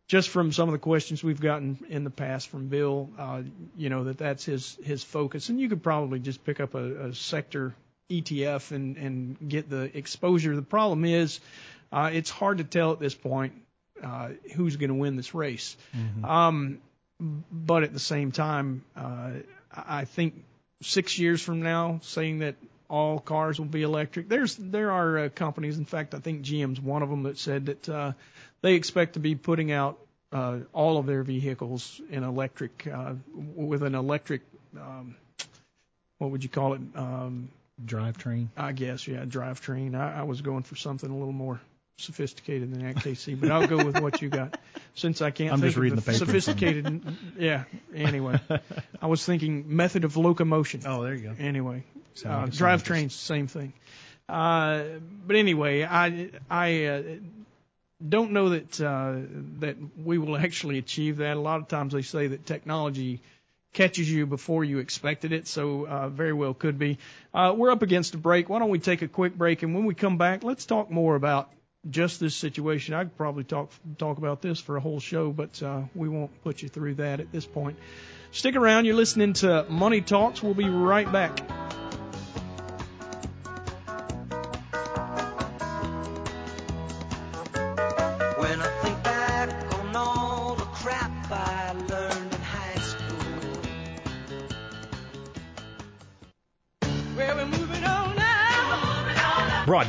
just 0.08 0.30
from 0.30 0.50
some 0.50 0.68
of 0.68 0.72
the 0.72 0.80
questions 0.80 1.22
we've 1.22 1.40
gotten 1.40 1.78
in 1.88 2.02
the 2.02 2.10
past 2.10 2.48
from 2.48 2.66
Bill, 2.66 3.08
uh, 3.16 3.42
you 3.76 3.90
know 3.90 4.04
that 4.04 4.18
that's 4.18 4.44
his 4.44 4.76
his 4.82 5.04
focus, 5.04 5.50
and 5.50 5.60
you 5.60 5.68
could 5.68 5.84
probably 5.84 6.18
just 6.18 6.42
pick 6.42 6.58
up 6.58 6.74
a, 6.74 7.10
a 7.10 7.14
sector 7.14 7.76
ETF 8.10 8.72
and 8.72 8.96
and 8.96 9.36
get 9.48 9.70
the 9.70 9.96
exposure. 9.96 10.56
The 10.56 10.62
problem 10.62 11.04
is, 11.04 11.38
uh, 11.92 12.10
it's 12.12 12.28
hard 12.28 12.58
to 12.58 12.64
tell 12.64 12.90
at 12.90 12.98
this 12.98 13.14
point 13.14 13.52
uh, 14.02 14.30
who's 14.54 14.76
going 14.76 14.88
to 14.88 14.94
win 14.94 15.16
this 15.16 15.34
race. 15.34 15.76
Um, 16.24 16.78
but 17.50 17.82
at 17.82 17.92
the 17.92 18.00
same 18.00 18.32
time, 18.32 18.84
uh, 18.96 19.30
I 19.72 20.00
I 20.00 20.04
think 20.04 20.44
six 20.82 21.18
years 21.18 21.42
from 21.42 21.62
now, 21.62 22.00
saying 22.02 22.40
that 22.40 22.56
all 22.88 23.20
cars 23.20 23.58
will 23.58 23.66
be 23.66 23.82
electric, 23.82 24.28
there's 24.28 24.56
there 24.56 24.90
are 24.90 25.18
uh, 25.18 25.28
companies. 25.28 25.78
In 25.78 25.84
fact, 25.84 26.14
I 26.14 26.18
think 26.18 26.42
GM's 26.42 26.80
one 26.80 27.02
of 27.02 27.08
them 27.10 27.22
that 27.24 27.38
said 27.38 27.66
that 27.66 27.88
uh, 27.88 28.12
they 28.62 28.74
expect 28.74 29.14
to 29.14 29.20
be 29.20 29.34
putting 29.34 29.70
out 29.70 29.98
uh, 30.32 30.58
all 30.72 30.98
of 30.98 31.06
their 31.06 31.22
vehicles 31.22 32.00
in 32.10 32.24
electric 32.24 32.88
uh, 32.92 33.14
with 33.34 33.82
an 33.82 33.94
electric. 33.94 34.42
Um, 34.76 35.16
what 36.18 36.30
would 36.30 36.42
you 36.42 36.50
call 36.50 36.74
it? 36.74 36.80
Um, 36.94 37.50
Drivetrain. 37.84 38.48
I 38.56 38.72
guess, 38.72 39.08
yeah, 39.08 39.24
drivetrain. 39.24 39.94
I, 39.94 40.20
I 40.20 40.22
was 40.24 40.42
going 40.42 40.64
for 40.64 40.76
something 40.76 41.10
a 41.10 41.16
little 41.16 41.32
more 41.32 41.60
sophisticated 41.98 42.72
than 42.72 42.82
that, 42.84 43.02
Casey, 43.02 43.34
but 43.34 43.50
I'll 43.50 43.66
go 43.66 43.84
with 43.84 44.00
what 44.00 44.22
you 44.22 44.28
got 44.28 44.58
since 44.94 45.20
I 45.22 45.30
can't 45.30 45.52
I'm 45.52 45.60
think 45.60 45.68
just 45.70 45.76
reading 45.78 45.98
of 45.98 46.04
the 46.04 46.12
paper. 46.12 46.24
sophisticated. 46.24 47.02
yeah. 47.38 47.64
Anyway, 47.94 48.40
I 49.00 49.06
was 49.06 49.24
thinking 49.24 49.76
method 49.76 50.04
of 50.04 50.16
locomotion. 50.16 50.82
Oh, 50.86 51.02
there 51.02 51.14
you 51.14 51.22
go. 51.28 51.34
Anyway, 51.38 51.84
uh, 52.24 52.28
like 52.28 52.48
a 52.48 52.52
scientist. 52.52 52.60
drivetrains, 52.60 53.12
same 53.12 53.46
thing. 53.46 53.72
Uh, 54.28 54.84
but 55.26 55.36
anyway, 55.36 55.84
I 55.84 56.30
I 56.48 56.84
uh, 56.84 57.02
don't 58.06 58.32
know 58.32 58.50
that 58.50 58.80
uh, 58.80 59.16
that 59.58 59.76
we 60.02 60.18
will 60.18 60.36
actually 60.36 60.78
achieve 60.78 61.18
that. 61.18 61.36
A 61.36 61.40
lot 61.40 61.60
of 61.60 61.68
times 61.68 61.92
they 61.92 62.02
say 62.02 62.28
that 62.28 62.46
technology 62.46 63.20
catches 63.72 64.10
you 64.10 64.26
before 64.26 64.64
you 64.64 64.78
expected 64.78 65.32
it, 65.32 65.46
so 65.46 65.86
uh, 65.86 66.08
very 66.08 66.32
well 66.32 66.54
could 66.54 66.78
be. 66.78 66.98
Uh, 67.34 67.54
we're 67.56 67.70
up 67.70 67.82
against 67.82 68.14
a 68.14 68.18
break. 68.18 68.48
Why 68.48 68.58
don't 68.58 68.70
we 68.70 68.78
take 68.78 69.02
a 69.02 69.08
quick 69.08 69.36
break, 69.36 69.62
and 69.62 69.74
when 69.74 69.84
we 69.84 69.94
come 69.94 70.16
back, 70.16 70.42
let's 70.44 70.66
talk 70.66 70.90
more 70.90 71.14
about 71.14 71.50
just 71.88 72.20
this 72.20 72.34
situation. 72.34 72.94
I 72.94 73.04
could 73.04 73.16
probably 73.16 73.44
talk 73.44 73.70
talk 73.98 74.18
about 74.18 74.42
this 74.42 74.60
for 74.60 74.76
a 74.76 74.80
whole 74.80 75.00
show, 75.00 75.30
but 75.30 75.62
uh, 75.62 75.82
we 75.94 76.08
won't 76.08 76.42
put 76.42 76.62
you 76.62 76.68
through 76.68 76.96
that 76.96 77.20
at 77.20 77.32
this 77.32 77.46
point. 77.46 77.78
Stick 78.32 78.54
around. 78.56 78.84
You're 78.84 78.96
listening 78.96 79.32
to 79.34 79.64
Money 79.68 80.02
Talks. 80.02 80.42
We'll 80.42 80.54
be 80.54 80.68
right 80.68 81.10
back. 81.10 81.40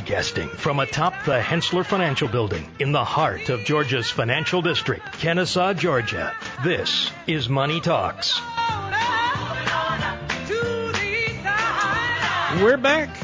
Broadcasting 0.02 0.48
from 0.48 0.80
atop 0.80 1.12
the 1.26 1.38
Henssler 1.38 1.86
Financial 1.86 2.26
Building 2.26 2.68
in 2.80 2.90
the 2.90 3.04
heart 3.04 3.48
of 3.50 3.64
Georgia's 3.64 4.10
financial 4.10 4.60
district, 4.60 5.12
Kennesaw, 5.12 5.74
Georgia. 5.74 6.34
This 6.64 7.12
is 7.28 7.48
Money 7.48 7.80
Talks. 7.80 8.40
We're 12.60 12.78
back. 12.78 13.16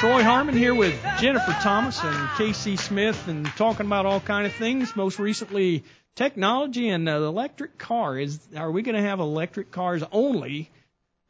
Troy 0.00 0.24
Harmon 0.24 0.56
here 0.56 0.74
with 0.74 1.00
Jennifer 1.20 1.56
Thomas 1.62 2.02
and 2.02 2.30
Casey 2.36 2.76
Smith 2.76 3.28
and 3.28 3.46
talking 3.46 3.86
about 3.86 4.06
all 4.06 4.18
kind 4.18 4.44
of 4.44 4.52
things. 4.54 4.96
Most 4.96 5.20
recently, 5.20 5.84
technology 6.16 6.88
and 6.88 7.08
uh, 7.08 7.20
the 7.20 7.26
electric 7.26 7.78
car. 7.78 8.18
Is 8.18 8.40
are 8.56 8.72
we 8.72 8.82
going 8.82 8.96
to 8.96 9.02
have 9.02 9.20
electric 9.20 9.70
cars 9.70 10.02
only 10.10 10.68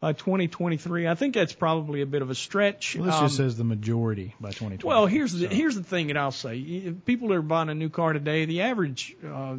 by 0.01 0.13
2023? 0.13 1.09
I 1.09 1.15
think 1.15 1.35
that's 1.35 1.53
probably 1.53 2.03
a 2.03 2.07
bit 2.07 2.23
of 2.23 2.31
a 2.31 2.35
stretch. 2.35 2.95
Well, 2.97 3.07
this 3.07 3.15
Um, 3.15 3.25
just 3.25 3.37
says 3.37 3.57
the 3.57 3.65
majority 3.65 4.35
by 4.41 4.51
2020. 4.51 4.87
well, 4.87 5.07
here's 5.07 5.33
the 5.33 5.49
here's 5.49 5.75
the 5.75 5.83
thing 5.83 6.09
that 6.09 6.17
I'll 6.17 6.31
say. 6.31 6.59
If 6.59 7.05
People 7.05 7.29
that 7.29 7.35
are 7.35 7.43
buying 7.43 7.69
a 7.69 7.75
new 7.75 7.89
car 7.89 8.13
today. 8.13 8.45
The 8.45 8.63
average 8.63 9.17
uh, 9.27 9.57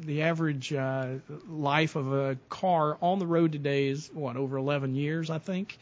the 0.00 0.22
average 0.22 0.72
uh, 0.72 1.06
life 1.48 1.96
of 1.96 2.12
a 2.12 2.36
car 2.48 2.96
on 3.00 3.18
the 3.18 3.26
road 3.26 3.52
today 3.52 3.88
is 3.88 4.10
what 4.12 4.36
over 4.36 4.56
11 4.56 4.94
years, 4.94 5.30
I 5.30 5.38
think, 5.38 5.78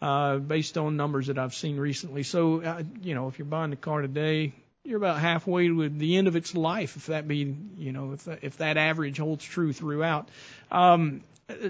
uh, 0.00 0.36
based 0.36 0.78
on 0.78 0.96
numbers 0.96 1.26
that 1.28 1.38
I've 1.38 1.54
seen 1.54 1.76
recently. 1.76 2.22
So, 2.22 2.60
uh, 2.62 2.82
you 3.02 3.14
know, 3.14 3.28
if 3.28 3.38
you're 3.38 3.46
buying 3.46 3.72
a 3.72 3.76
car 3.76 4.02
today, 4.02 4.52
you're 4.84 4.98
about 4.98 5.18
halfway 5.18 5.66
to 5.68 5.88
the 5.88 6.16
end 6.18 6.28
of 6.28 6.36
its 6.36 6.54
life, 6.54 6.96
if 6.96 7.06
that 7.06 7.26
be, 7.26 7.56
you 7.78 7.92
know, 7.92 8.12
if 8.12 8.24
that, 8.24 8.38
if 8.42 8.58
that 8.58 8.76
average 8.76 9.18
holds 9.18 9.42
true 9.44 9.72
throughout. 9.72 10.28
Um, 10.70 11.22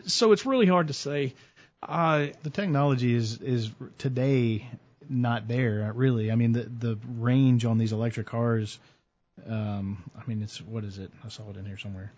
so 0.07 0.33
it's 0.33 0.45
really 0.45 0.67
hard 0.67 0.89
to 0.89 0.95
say. 0.95 1.35
Uh, 1.89 2.27
the 2.43 2.51
technology 2.51 3.15
is 3.15 3.39
is 3.41 3.71
today 3.99 4.67
not 5.09 5.49
there 5.49 5.93
really. 5.95 6.31
I 6.33 6.35
mean 6.35 6.53
the 6.53 6.63
the 6.63 6.99
range 7.19 7.65
on 7.65 7.79
these 7.79 7.93
electric 7.93 8.27
cars. 8.27 8.79
Um, 9.49 10.03
I 10.19 10.27
mean 10.29 10.43
it's 10.43 10.61
what 10.61 10.85
is 10.85 10.99
it? 10.99 11.11
I 11.25 11.29
saw 11.29 11.51
it 11.51 11.57
in 11.57 11.67
here 11.67 11.79
somewhere. 11.79 12.13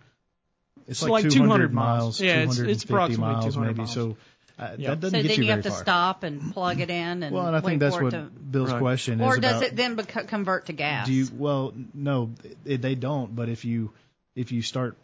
It's, 0.89 1.01
It's 1.01 1.03
like, 1.03 1.25
like 1.25 1.33
200, 1.33 1.45
200 1.45 1.73
miles. 1.73 2.01
miles. 2.01 2.21
Yeah, 2.21 2.43
it's- 2.43 2.59
it's 2.59 2.85
250 2.85 2.93
approximately 2.95 3.35
miles 3.35 3.55
200 3.55 3.67
maybe. 3.69 3.79
miles. 3.79 3.93
So 3.95 4.17
uh, 4.59 4.77
Yeah. 4.79 4.91
that 4.91 5.01
doesn't 5.01 5.19
so 5.19 5.23
get 5.23 5.29
then 5.29 5.39
you 5.39 5.45
you, 5.45 5.51
have 5.51 5.63
to 5.65 5.71
far. 5.71 5.79
stop 5.83 6.23
and 6.23 6.53
plug 6.53 6.81
it 6.81 6.89
in 6.89 7.23
and 7.25 7.35
Well, 7.35 7.47
and 7.47 7.57
I 7.57 7.61
think 7.61 7.81
that's 7.81 8.01
what 8.01 8.11
to, 8.11 8.23
Bill's 8.23 8.73
Right. 8.73 8.79
question 8.81 9.21
or 9.21 9.33
is 9.33 9.39
Or 9.39 9.41
does 9.41 9.51
about. 9.57 9.63
it 9.65 9.77
then 9.77 9.97
bec- 9.97 10.29
convert 10.29 10.67
to 10.67 10.73
gas? 10.73 11.07
Do 11.07 11.13
you? 11.13 11.27
Well, 11.35 11.75
no, 11.93 12.31
it, 12.65 12.81
they 12.83 12.95
don't. 12.95 13.35
But 13.35 13.49
if 13.49 13.65
you 13.65 13.91
if 14.37 14.53
you 14.53 14.63
start 14.63 14.97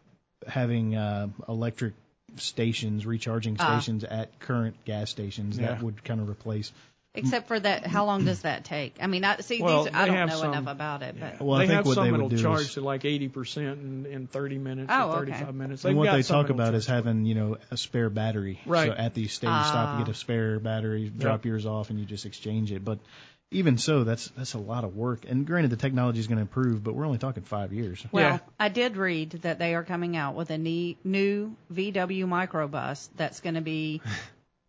having 0.47 0.95
uh, 0.95 1.29
electric 1.49 1.95
stations, 2.37 3.05
recharging 3.07 3.57
Ah. 3.59 3.79
stations 3.81 4.05
at 4.05 4.39
current 4.41 4.77
gas 4.85 5.11
stations, 5.11 5.59
Yeah. 5.59 5.69
that 5.69 5.83
would 5.83 6.03
kind 6.05 6.21
of 6.21 6.29
replace. 6.29 6.73
Except 7.15 7.47
for 7.47 7.61
that, 7.61 7.87
how 7.87 8.07
long 8.07 8.25
does 8.25 8.41
that 8.41 8.65
take? 8.65 8.97
I 8.99 9.07
mean, 9.07 9.23
I 9.23 9.37
see 9.41 9.61
Well, 9.61 9.85
these. 9.85 9.93
I 9.95 10.07
don't 10.07 10.29
know 10.29 10.35
some- 10.35 10.55
enough 10.55 10.67
about 10.67 11.03
it, 11.03 11.15
but 11.21 11.43
Well, 11.43 11.59
I 11.59 11.65
they 11.65 11.67
think 11.67 11.77
have 11.77 11.87
what 11.87 11.95
some 11.97 12.05
they 12.05 12.11
would 12.11 12.31
that'll 12.31 12.39
charge 12.43 12.63
is- 12.63 12.75
to 12.75 12.81
like 12.81 13.05
80% 13.05 13.79
in, 13.83 14.07
in 14.07 14.27
30 14.29 14.57
minutes 14.57 14.91
Oh, 14.91 15.11
or 15.11 15.17
okay. 15.19 15.33
35 15.33 15.55
minutes. 15.55 15.85
And 15.85 15.91
They've 15.91 15.99
what 15.99 16.05
got 16.07 16.17
they 16.17 16.23
talk 16.23 16.49
about 16.49 16.73
is 16.73 16.87
having, 16.87 17.27
you 17.27 17.35
know, 17.35 17.59
a 17.71 17.77
spare 17.77 18.09
battery. 18.09 18.61
Right. 18.65 18.87
So 18.87 18.95
at 18.95 19.13
these 19.13 19.35
stations, 19.35 19.67
stop 19.67 19.91
and 19.91 19.99
Ah. 20.01 20.05
get 20.07 20.09
a 20.09 20.15
spare 20.19 20.59
battery, 20.59 21.11
drop 21.15 21.45
yours 21.45 21.67
off, 21.67 21.91
and 21.91 21.99
you 21.99 22.07
just 22.07 22.25
exchange 22.25 22.73
it. 22.73 22.83
But 22.83 22.99
even 23.53 23.79
so, 23.79 24.05
that's 24.05 24.29
that's 24.37 24.55
a 24.55 24.59
lot 24.59 24.85
of 24.85 24.97
work. 24.97 25.25
And 25.29 25.47
granted, 25.47 25.71
the 25.71 25.77
technology 25.77 26.19
is 26.21 26.27
going 26.27 26.39
to 26.39 26.43
improve, 26.43 26.83
but 26.83 26.95
we're 26.95 27.07
only 27.07 27.19
talking 27.19 27.43
five 27.43 27.73
years. 27.73 28.05
well, 28.11 28.25
Yeah. 28.25 28.39
I 28.59 28.69
did 28.69 28.97
read 28.97 29.31
that 29.43 29.59
they 29.59 29.75
are 29.75 29.85
coming 29.85 30.17
out 30.17 30.35
with 30.35 30.51
a 30.51 30.59
new 30.59 30.97
VW 31.05 32.25
microbus 32.27 33.09
that's 33.17 33.41
going 33.41 33.55
to 33.55 33.61
be 33.61 34.01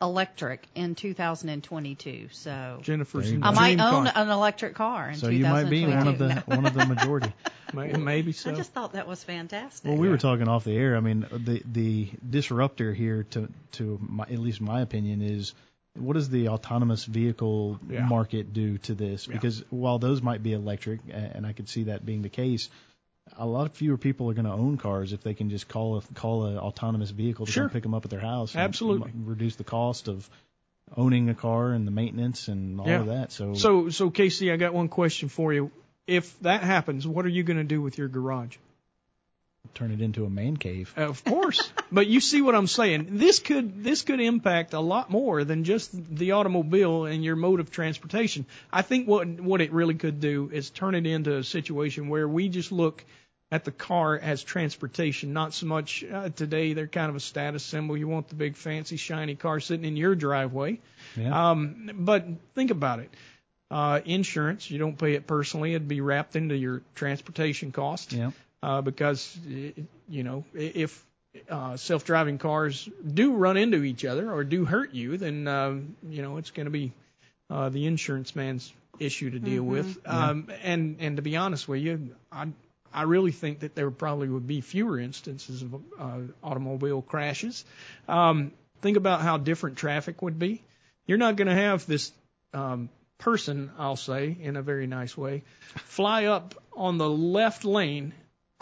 electric 0.01 0.67
in 0.75 0.95
2022. 0.95 2.27
So 2.31 2.79
Jennifer's 2.81 3.23
There 3.23 3.29
you 3.31 3.36
in 3.38 3.41
go. 3.41 3.47
I 3.47 3.51
might 3.51 3.79
own 3.79 4.05
car. 4.05 4.13
an 4.15 4.29
electric 4.29 4.75
car 4.75 5.09
in 5.09 5.15
So 5.15 5.29
you 5.29 5.45
might 5.45 5.69
be 5.69 5.86
one 5.86 6.07
of 6.07 6.17
2022. 6.17 6.49
the 6.49 6.55
one 6.55 6.65
of 6.65 6.73
the 6.73 6.86
majority. 6.86 7.34
Maybe 7.73 8.34
so. 8.34 8.51
I 8.51 8.53
just 8.55 8.71
thought 8.73 8.93
that 8.93 9.07
was 9.07 9.23
fantastic. 9.23 9.89
Well, 9.89 9.97
we 9.97 10.07
were 10.09 10.17
talking 10.19 10.47
off 10.47 10.63
the 10.63 10.75
air. 10.77 10.95
I 10.95 10.99
mean, 10.99 11.25
the 11.31 11.63
the 11.65 12.09
disruptor 12.29 12.93
here, 12.93 13.23
to 13.31 13.49
to 13.73 13.97
my, 14.01 14.25
at 14.25 14.38
least 14.39 14.61
my 14.61 14.81
opinion, 14.81 15.21
is 15.23 15.53
what 15.95 16.13
does 16.13 16.29
the 16.29 16.49
autonomous 16.49 17.05
vehicle 17.05 17.79
Yeah. 17.89 18.05
market 18.05 18.53
do 18.53 18.77
to 18.79 18.95
this? 18.95 19.27
Yeah. 19.27 19.33
Because 19.33 19.63
while 19.69 19.99
those 19.99 20.21
might 20.21 20.41
be 20.43 20.53
electric, 20.53 21.01
and 21.11 21.45
I 21.45 21.53
could 21.53 21.69
see 21.69 21.83
that 21.83 22.05
being 22.05 22.21
the 22.23 22.29
case, 22.29 22.69
a 23.37 23.45
lot 23.45 23.75
fewer 23.75 23.97
people 23.97 24.29
are 24.29 24.33
going 24.33 24.45
to 24.45 24.51
own 24.51 24.77
cars 24.77 25.13
if 25.13 25.23
they 25.23 25.33
can 25.33 25.49
just 25.49 25.67
call 25.67 25.97
a 25.97 26.01
call 26.13 26.45
an 26.45 26.57
autonomous 26.57 27.09
vehicle 27.11 27.45
to 27.45 27.51
Sure. 27.51 27.69
pick 27.69 27.83
them 27.83 27.93
up 27.93 28.03
at 28.05 28.11
their 28.11 28.19
house. 28.19 28.53
and 28.53 28.61
Absolutely. 28.63 29.11
reduce 29.15 29.55
the 29.55 29.63
cost 29.63 30.07
of 30.07 30.29
owning 30.97 31.29
a 31.29 31.33
car 31.33 31.71
and 31.71 31.87
the 31.87 31.91
maintenance 31.91 32.47
and 32.49 32.79
all 32.81 32.87
Yeah. 32.87 32.99
of 33.01 33.07
that. 33.07 33.31
So, 33.31 33.53
So, 33.53 33.89
so 33.89 34.09
Casey, 34.09 34.51
I 34.51 34.57
got 34.57 34.73
one 34.73 34.89
question 34.89 35.29
for 35.29 35.53
you. 35.53 35.71
If 36.05 36.37
that 36.41 36.63
happens, 36.63 37.07
what 37.07 37.25
are 37.25 37.29
you 37.29 37.43
going 37.43 37.57
to 37.57 37.63
do 37.63 37.81
with 37.81 37.97
your 37.97 38.09
garage? 38.09 38.57
Turn 39.74 39.91
it 39.91 40.01
into 40.01 40.26
a 40.26 40.30
man 40.30 40.57
cave. 40.57 40.93
Of 40.95 41.24
course, 41.24 41.72
but 41.91 42.07
you 42.07 42.20
see 42.20 42.41
what 42.41 42.55
I'm 42.55 42.68
saying. 42.68 43.07
This 43.11 43.39
could 43.39 43.84
this 43.84 44.03
could 44.03 44.20
impact 44.20 44.74
a 44.74 44.80
lot 44.80 45.09
more 45.09 45.43
than 45.43 45.64
just 45.64 45.89
the 45.93 46.34
automobile 46.34 47.05
and 47.05 47.24
your 47.24 47.36
mode 47.36 47.59
of 47.59 47.72
transportation. 47.72 48.45
I 48.72 48.82
think 48.82 49.07
what 49.07 49.28
what 49.28 49.61
it 49.61 49.72
really 49.72 49.95
could 49.95 50.20
do 50.20 50.49
is 50.51 50.70
turn 50.70 50.95
it 50.95 51.05
into 51.05 51.38
a 51.38 51.43
situation 51.43 52.09
where 52.09 52.28
we 52.28 52.49
just 52.49 52.72
look 52.72 53.03
at 53.51 53.66
the 53.66 53.72
car 53.72 54.18
as 54.18 54.43
transportation, 54.43 55.34
not 55.34 55.53
so 55.53 55.68
much 55.68 56.03
uh, 56.03 56.30
today. 56.30 56.74
They're 56.74 56.88
kind 56.88 57.09
of 57.09 57.16
a 57.16 57.20
status 57.20 57.64
symbol. 57.64 57.95
You 57.95 58.07
want 58.07 58.30
the 58.30 58.36
big 58.36 58.55
fancy 58.55 58.97
shiny 58.97 59.36
car 59.36 59.59
sitting 59.59 59.86
in 59.86 59.95
your 59.95 60.16
driveway. 60.16 60.80
Yeah. 61.16 61.51
Um, 61.51 61.91
but 61.93 62.26
think 62.55 62.72
about 62.72 62.99
it. 62.99 63.11
Uh, 63.70 64.01
insurance, 64.05 64.70
you 64.70 64.78
don't 64.78 64.97
pay 64.97 65.14
it 65.14 65.26
personally. 65.26 65.74
It'd 65.74 65.88
be 65.88 66.01
wrapped 66.01 66.36
into 66.36 66.55
your 66.55 66.82
transportation 66.95 67.72
cost 67.72 68.14
yeah. 68.14 68.32
Uh, 68.64 68.82
because 68.82 69.38
you 70.09 70.24
know 70.24 70.45
if 70.53 71.05
uh, 71.49 71.76
self-driving 71.76 72.38
cars 72.38 72.88
do 73.05 73.34
run 73.34 73.57
into 73.57 73.84
each 73.84 74.05
other 74.05 74.32
or 74.32 74.43
do 74.43 74.66
hurt 74.66 74.93
you, 74.93 75.18
then 75.18 75.47
um, 75.47 75.95
you 76.09 76.22
know 76.22 76.38
it's 76.38 76.51
going 76.51 76.66
to 76.66 76.72
be 76.72 76.93
uh, 77.49 77.70
the 77.70 77.86
insurance 77.86 78.36
man's 78.36 78.74
issue 78.99 79.32
to 79.32 79.39
deal 79.39 79.64
with. 79.64 79.97
Um, 80.05 80.49
and 80.64 80.97
and 80.99 81.18
to 81.18 81.22
be 81.22 81.36
honest 81.36 81.68
with 81.68 81.82
you, 81.82 82.16
I 82.32 82.47
I 82.93 83.03
really 83.03 83.32
think 83.32 83.59
that 83.59 83.76
there 83.76 83.91
probably 83.91 84.30
would 84.30 84.47
be 84.47 84.61
fewer 84.61 84.99
instances 84.99 85.61
of 85.61 85.76
uh, 85.99 86.20
automobile 86.43 87.01
crashes. 87.01 87.66
Um, 88.07 88.51
think 88.82 88.97
about 88.97 89.22
how 89.22 89.38
different 89.38 89.78
traffic 89.78 90.22
would 90.22 90.39
be. 90.39 90.61
You're 91.05 91.18
not 91.18 91.36
going 91.36 91.47
to 91.47 91.55
have 91.55 91.86
this 91.86 92.11
um, 92.53 92.89
person, 93.18 93.72
I'll 93.78 93.97
say, 93.97 94.38
in 94.39 94.55
a 94.55 94.61
very 94.61 94.88
nice 94.88 95.18
way, 95.18 95.43
fly 95.86 96.26
up 96.26 96.55
on 96.74 96.97
the 96.97 97.09
left 97.09 97.66
lane, 97.66 98.14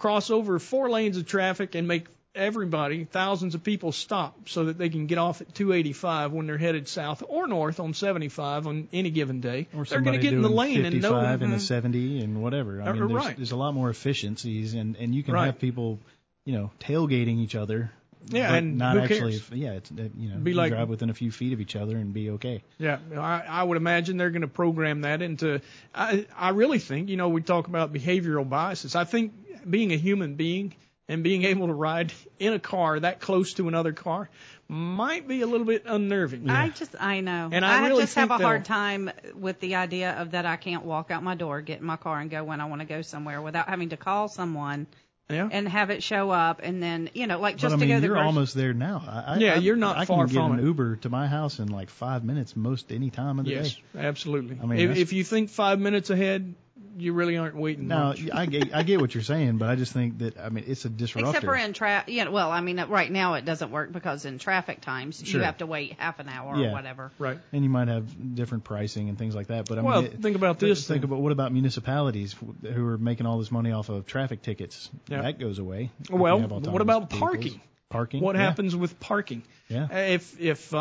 cross 0.02 0.32
over 0.32 0.58
four 0.58 0.90
lanes 0.90 1.16
of 1.18 1.28
traffic, 1.28 1.76
and 1.76 1.88
make 1.88 2.08
everybody, 2.34 3.04
thousands 3.04 3.54
of 3.54 3.64
people, 3.64 3.92
stop 3.92 4.50
so 4.50 4.66
that 4.66 4.78
they 4.78 4.90
can 4.90 5.06
get 5.06 5.20
off 5.20 5.42
at 5.42 5.54
285 5.54 6.32
when 6.32 6.48
they're 6.48 6.58
headed 6.58 6.88
south 6.88 7.22
or 7.28 7.46
north 7.46 7.80
on 7.80 7.94
75 7.94 8.66
on 8.66 8.88
any 8.92 9.12
given 9.12 9.42
day. 9.42 9.68
Or 9.76 9.86
they're 9.86 10.02
going 10.02 10.18
to 10.18 10.24
get 10.24 10.34
in 10.34 10.42
the 10.42 10.50
lane 10.50 10.86
and 10.86 10.96
55 10.96 11.40
know. 11.42 11.46
and 11.46 11.54
a 11.54 11.60
70 11.60 12.24
and 12.24 12.42
whatever. 12.42 12.82
I 12.82 12.94
mean, 12.94 13.08
there's, 13.08 13.12
right. 13.12 13.36
there's 13.38 13.52
a 13.52 13.56
lot 13.56 13.74
more 13.74 13.90
efficiencies, 13.92 14.74
and 14.74 14.96
and 14.96 15.14
you 15.14 15.22
can 15.24 15.36
Right. 15.36 15.46
have 15.46 15.60
people, 15.60 16.00
you 16.46 16.54
know, 16.54 16.72
tailgating 16.80 17.38
each 17.40 17.56
other. 17.56 17.92
Yeah, 18.28 18.54
and 18.54 18.78
not 18.78 18.98
actually. 18.98 19.32
cares? 19.32 19.50
Yeah, 19.52 19.72
it's 19.72 19.90
uh, 19.92 20.10
you 20.16 20.30
know, 20.30 20.38
Be 20.38 20.52
you 20.52 20.58
like- 20.58 20.72
drive 20.72 20.90
within 20.90 21.10
a 21.10 21.14
few 21.14 21.32
feet 21.32 21.54
of 21.54 21.60
each 21.62 21.76
other 21.76 21.98
and 21.98 22.14
be 22.14 22.30
okay. 22.32 22.64
Yeah, 22.78 23.00
I, 23.18 23.44
I 23.48 23.64
would 23.64 23.78
imagine 23.78 24.18
they're 24.18 24.30
going 24.30 24.44
to 24.44 24.48
program 24.48 25.02
that 25.02 25.24
into. 25.24 25.60
I, 25.94 26.28
I 26.38 26.50
really 26.50 26.78
think, 26.78 27.10
you 27.10 27.18
know, 27.18 27.30
we 27.30 27.42
talk 27.42 27.68
about 27.68 27.92
behavioral 27.92 28.48
biases. 28.48 28.96
I 28.96 29.06
think 29.06 29.34
being 29.70 29.92
a 29.92 29.98
human 29.98 30.36
being 30.36 30.74
and 31.08 31.24
being 31.24 31.44
able 31.44 31.68
to 31.68 31.74
ride 31.74 32.14
in 32.40 32.54
a 32.54 32.60
car 32.60 33.00
that 33.00 33.20
close 33.20 33.54
to 33.54 33.68
another 33.68 33.92
car 33.92 34.30
might 34.68 35.28
be 35.28 35.42
a 35.42 35.48
little 35.48 35.66
bit 35.66 35.84
unnerving. 35.86 36.50
I 36.50 36.70
just, 36.70 36.96
I 36.98 37.20
know. 37.20 37.50
And 37.52 37.66
I 37.66 37.88
really 37.88 38.04
just 38.04 38.16
have 38.16 38.32
a 38.32 38.38
hard 38.38 38.64
time 38.64 39.12
with 39.36 39.60
the 39.60 39.76
idea 39.76 40.12
of 40.14 40.32
that 40.32 40.46
I 40.46 40.56
can't 40.56 40.86
walk 40.86 41.12
out 41.12 41.24
my 41.24 41.36
door, 41.36 41.60
get 41.62 41.80
in 41.82 41.86
my 41.86 41.98
car, 41.98 42.20
and 42.20 42.30
go 42.32 42.44
when 42.46 42.62
I 42.62 42.66
want 42.66 42.80
to 42.82 42.88
go 42.88 43.02
somewhere 43.02 43.42
without 43.42 43.68
having 43.68 43.90
to 43.90 43.98
call 43.98 44.30
someone 44.30 44.88
yeah. 45.30 45.50
and 45.52 45.68
have 45.68 45.90
it 45.90 46.02
show 46.04 46.30
up, 46.30 46.62
and 46.64 46.82
then 46.82 47.10
you 47.14 47.28
know, 47.28 47.40
like 47.40 47.58
just 47.58 47.72
but 47.72 47.76
I 47.76 47.76
to 47.76 47.82
mean, 47.82 47.90
go 47.90 47.96
to 47.96 48.02
the 48.02 48.08
you're 48.08 48.16
grocery- 48.16 48.28
almost 48.28 48.54
there 48.56 48.74
now. 48.74 49.04
I, 49.06 49.34
I- 49.34 49.38
Yeah, 49.40 49.54
I, 49.56 49.58
you're 49.58 49.76
not 49.76 49.98
I 49.98 50.06
far 50.06 50.26
can 50.26 50.34
get 50.36 50.42
from 50.42 50.52
an 50.54 50.60
it. 50.60 50.64
Uber 50.64 50.96
to 50.98 51.10
my 51.10 51.28
house 51.28 51.60
in 51.60 51.68
like 51.68 51.90
five 51.90 52.24
minutes, 52.24 52.56
most 52.56 52.92
any 52.94 53.10
time 53.10 53.40
of 53.40 53.46
the 53.46 53.52
Yes, 53.52 53.76
day. 53.94 54.00
absolutely. 54.00 54.58
I 54.62 54.66
mean, 54.66 54.80
if, 54.80 54.98
if 54.98 55.14
you 55.14 55.26
think 55.26 55.50
five 55.50 55.80
minutes 55.80 56.10
ahead, 56.10 56.54
you 57.02 57.14
really 57.14 57.38
aren't 57.38 57.56
waiting 57.56 57.88
No, 57.88 58.06
much. 58.10 58.22
I 58.32 58.46
get 58.46 58.74
I 58.76 58.84
get 58.84 59.02
what 59.02 59.14
you're 59.16 59.24
saying, 59.24 59.58
but 59.58 59.70
I 59.70 59.76
just 59.76 59.92
think 59.92 60.20
that 60.20 60.38
I 60.40 60.50
mean 60.50 60.66
it's 60.68 60.86
a 60.86 60.90
disruptor. 60.90 61.30
Except 61.30 61.46
for 61.46 61.56
in 61.56 61.74
traffic, 61.74 62.14
you 62.14 62.24
know, 62.26 62.32
well, 62.32 62.52
I 62.52 62.62
mean, 62.62 62.80
right 62.88 63.12
now 63.12 63.34
it 63.34 63.46
doesn't 63.46 63.72
work 63.72 63.92
because 63.92 64.26
in 64.26 64.38
traffic 64.38 64.82
times 64.82 65.22
Sure. 65.26 65.40
you 65.42 65.46
have 65.46 65.58
to 65.58 65.66
wait 65.66 65.94
half 65.98 66.20
an 66.20 66.30
hour 66.30 66.56
Yeah. 66.58 66.70
or 66.70 66.72
whatever. 66.74 67.12
Right. 67.18 67.40
and 67.52 67.64
you 67.64 67.70
might 67.70 67.88
have 67.88 68.36
different 68.36 68.64
pricing 68.64 69.10
and 69.10 69.18
things 69.18 69.36
like 69.36 69.48
that. 69.48 69.68
But 69.68 69.80
I 69.80 69.82
Well, 69.82 70.02
mean, 70.04 70.12
it- 70.14 70.22
think 70.22 70.36
about 70.36 70.60
this 70.60 70.88
Think 70.88 71.02
then. 71.02 71.10
about 71.10 71.22
what 71.22 71.32
about 71.32 71.52
municipalities 71.52 72.36
who 72.64 72.88
are 72.88 72.98
making 72.98 73.26
all 73.26 73.40
this 73.40 73.52
money 73.52 73.72
off 73.72 73.90
of 73.90 74.06
traffic 74.06 74.42
tickets? 74.42 74.90
Yeah. 75.08 75.24
That 75.24 75.40
goes 75.40 75.60
away. 75.60 75.90
Well, 76.10 76.40
what 76.40 76.82
about 76.82 77.10
vehicles. 77.10 77.20
parking? 77.20 77.62
Parking. 77.90 78.22
What 78.22 78.36
yeah. 78.36 78.44
happens 78.44 78.76
with 78.76 79.00
parking? 79.00 79.44
Yeah. 79.68 79.92
If 79.92 80.40
if 80.40 80.74
uh, 80.74 80.78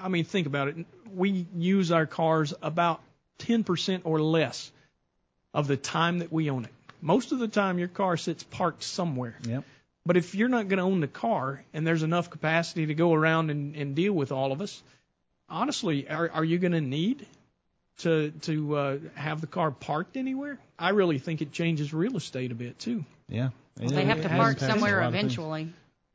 I 0.00 0.08
mean 0.08 0.24
think 0.24 0.46
about 0.46 0.68
it, 0.68 0.76
we 1.12 1.46
use 1.56 1.92
our 1.92 2.06
cars 2.06 2.54
about 2.62 3.02
10% 3.40 4.02
or 4.04 4.20
less 4.20 4.70
of 5.54 5.66
the 5.66 5.76
time 5.76 6.18
that 6.20 6.32
we 6.32 6.50
own 6.50 6.64
it. 6.64 6.70
Most 7.02 7.32
of 7.32 7.38
the 7.38 7.48
time 7.48 7.78
your 7.78 7.88
car 7.88 8.16
sits 8.16 8.42
parked 8.42 8.82
somewhere. 8.82 9.36
Yep. 9.46 9.64
But 10.06 10.16
if 10.16 10.34
you're 10.34 10.48
not 10.48 10.68
going 10.68 10.78
to 10.78 10.84
own 10.84 11.00
the 11.00 11.08
car 11.08 11.62
and 11.74 11.86
there's 11.86 12.02
enough 12.02 12.30
capacity 12.30 12.86
to 12.86 12.94
go 12.94 13.12
around 13.14 13.50
and, 13.50 13.74
and 13.76 13.94
deal 13.94 14.12
with 14.12 14.32
all 14.32 14.52
of 14.52 14.60
us, 14.60 14.82
honestly, 15.48 16.08
are, 16.08 16.30
are 16.30 16.44
you 16.44 16.58
going 16.58 16.72
to 16.72 16.80
need 16.80 17.26
to 17.98 18.30
to 18.42 18.76
uh, 18.76 18.98
have 19.14 19.40
the 19.40 19.46
car 19.46 19.70
parked 19.70 20.16
anywhere? 20.16 20.58
I 20.78 20.90
really 20.90 21.18
think 21.18 21.42
it 21.42 21.52
changes 21.52 21.92
real 21.92 22.16
estate 22.16 22.50
a 22.52 22.54
bit 22.54 22.78
too. 22.78 23.04
Yeah. 23.28 23.50
It- 23.80 23.90
They 23.90 24.04
have 24.04 24.22
to 24.22 24.28
park 24.28 24.58
somewhere 24.58 25.00
lot 25.00 25.08
of 25.08 25.12
things. 25.12 25.24
eventually. 25.32 25.72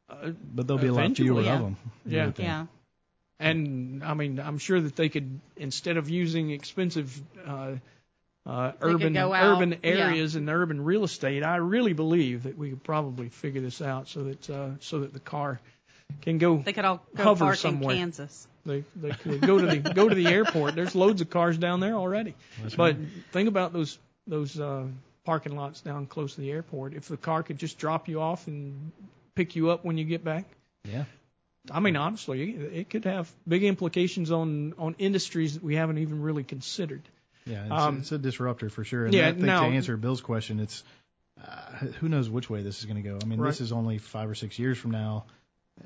Uh, 0.10 0.32
But 0.54 0.68
there'll 0.68 0.82
be 0.82 0.88
a 0.88 0.94
lot 0.94 1.16
fewer 1.16 1.42
yeah. 1.42 1.56
of 1.56 1.62
them. 1.62 1.78
Yeah. 2.06 2.32
Yeah. 2.38 2.66
And 3.40 4.04
I 4.04 4.14
mean, 4.14 4.40
I'm 4.40 4.58
sure 4.58 4.80
that 4.80 4.96
they 4.96 5.10
could 5.10 5.40
instead 5.58 5.98
of 5.98 6.10
using 6.10 6.52
expensive 6.52 7.20
uh, 7.46 7.74
uh, 8.46 8.72
could 8.74 8.96
urban 8.96 9.14
go 9.14 9.34
out, 9.34 9.58
urban 9.58 9.72
yeah. 9.84 9.89
areas 9.89 10.36
and 10.36 10.50
urban 10.50 10.84
real 10.84 11.04
estate, 11.04 11.43
I 11.43 11.58
really 11.58 11.93
believe 11.93 12.43
that 12.43 12.58
we 12.58 12.70
could 12.70 12.84
probably 12.84 13.30
figure 13.30 13.62
this 13.62 13.82
out 13.82 14.08
so 14.08 14.24
that 14.26 14.50
uh, 14.50 14.70
so 14.80 15.00
that 15.00 15.14
the 15.14 15.20
car 15.20 15.60
can 16.22 16.38
go. 16.38 16.58
They 16.58 16.74
could 16.74 16.86
all 16.86 17.04
go 17.16 17.24
Hover 17.24 17.46
park 17.46 17.58
somewhere. 17.58 17.96
in 17.96 18.00
Kansas. 18.00 18.48
They 18.66 18.84
they 18.96 19.12
could 19.12 19.41
go 19.41 19.60
to 19.60 19.66
the 19.66 19.93
go 19.93 20.10
to 20.10 20.16
the 20.16 20.28
airport. 20.28 20.76
There's 20.76 20.96
loads 20.96 21.22
of 21.22 21.30
cars 21.30 21.58
down 21.58 21.80
there 21.80 21.96
already. 21.96 22.36
but 22.78 22.98
think 23.32 23.50
about 23.50 23.74
those 23.74 23.98
those 24.28 24.60
uh, 24.60 24.86
parking 25.24 25.56
lots 25.56 25.82
down 25.82 26.06
close 26.06 26.36
to 26.36 26.41
the 26.41 26.52
airport. 26.52 26.93
If 26.93 27.08
the 27.08 27.18
car 27.18 27.43
could 27.43 27.58
just 27.58 27.78
drop 27.78 28.08
you 28.08 28.22
off 28.22 28.48
and 28.48 28.91
pick 29.34 29.56
you 29.56 29.70
up 29.70 29.84
when 29.84 29.98
you 29.98 30.06
get 30.06 30.24
back. 30.24 30.46
Yeah. 30.84 31.06
I 31.72 31.80
mean, 31.80 31.96
honestly, 31.96 32.52
it 32.52 32.91
could 32.91 33.06
have 33.06 33.32
big 33.48 33.64
implications 33.64 34.32
on 34.32 34.76
on 34.78 34.96
industries 35.00 35.56
that 35.56 35.64
we 35.64 35.76
haven't 35.76 35.98
even 35.98 36.22
really 36.22 36.43
considered. 36.43 37.02
Yeah, 37.46 37.64
it's, 37.64 37.72
Um, 37.72 37.98
it's 38.00 38.12
a 38.12 38.18
disruptor 38.18 38.70
for 38.70 38.84
sure. 38.84 39.06
And 39.06 39.14
yeah, 39.14 39.28
I 39.28 39.32
think 39.34 39.46
now- 39.46 39.62
to 39.62 39.76
answer 39.76 39.98
Bill's 39.98 40.22
question, 40.22 40.60
it's 40.60 40.84
uh, 41.46 41.76
who 42.00 42.08
knows 42.10 42.30
which 42.30 42.50
way 42.50 42.64
this 42.64 42.80
is 42.80 42.86
going 42.86 43.02
to 43.02 43.08
go. 43.08 43.20
I 43.22 43.26
mean, 43.26 43.39
Right. 43.39 43.50
this 43.50 43.60
is 43.62 43.72
only 43.74 43.98
five 43.98 44.30
or 44.30 44.36
six 44.36 44.58
years 44.58 44.78
from 44.78 44.91
now, 44.91 45.26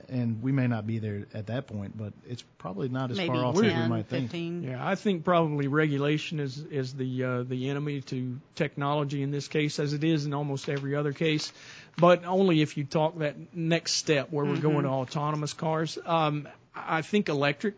and 0.07 0.43
we 0.43 0.51
may 0.51 0.68
not 0.68 0.86
be 0.86 0.99
there 0.99 1.26
at 1.34 1.47
that 1.47 1.66
point, 1.66 1.97
but 1.97 2.14
it's 2.28 2.43
probably 2.60 2.88
not 2.88 3.10
as 3.10 3.18
Maybe 3.18 3.34
far 3.34 3.45
off 3.45 3.55
as 3.55 3.62
we 3.62 3.70
10, 3.70 3.89
might 3.89 4.05
think. 4.05 4.32
Yeah, 4.64 4.78
I 4.88 4.93
think 4.93 5.24
probably 5.24 5.68
regulation 5.68 6.39
is 6.39 6.60
is 6.60 6.93
the 6.93 7.24
uh, 7.24 7.43
the 7.43 7.70
enemy 7.72 8.01
to 8.01 8.39
technology 8.53 9.24
in 9.24 9.32
this 9.32 9.47
case, 9.47 9.80
as 9.80 9.93
it 9.93 10.03
is 10.03 10.28
in 10.28 10.34
almost 10.36 10.70
every 10.70 10.95
other 10.95 11.14
case, 11.14 11.51
but 11.97 12.24
only 12.26 12.62
if 12.62 12.78
you 12.78 12.84
talk 12.84 13.18
that 13.18 13.36
next 13.55 13.93
step 13.93 14.32
where 14.32 14.45
we're 14.45 14.57
going 14.62 14.84
to 14.84 14.89
autonomous 14.89 15.53
cars. 15.53 15.97
Um, 16.05 16.47
I 16.76 17.01
think 17.01 17.28
electric 17.28 17.74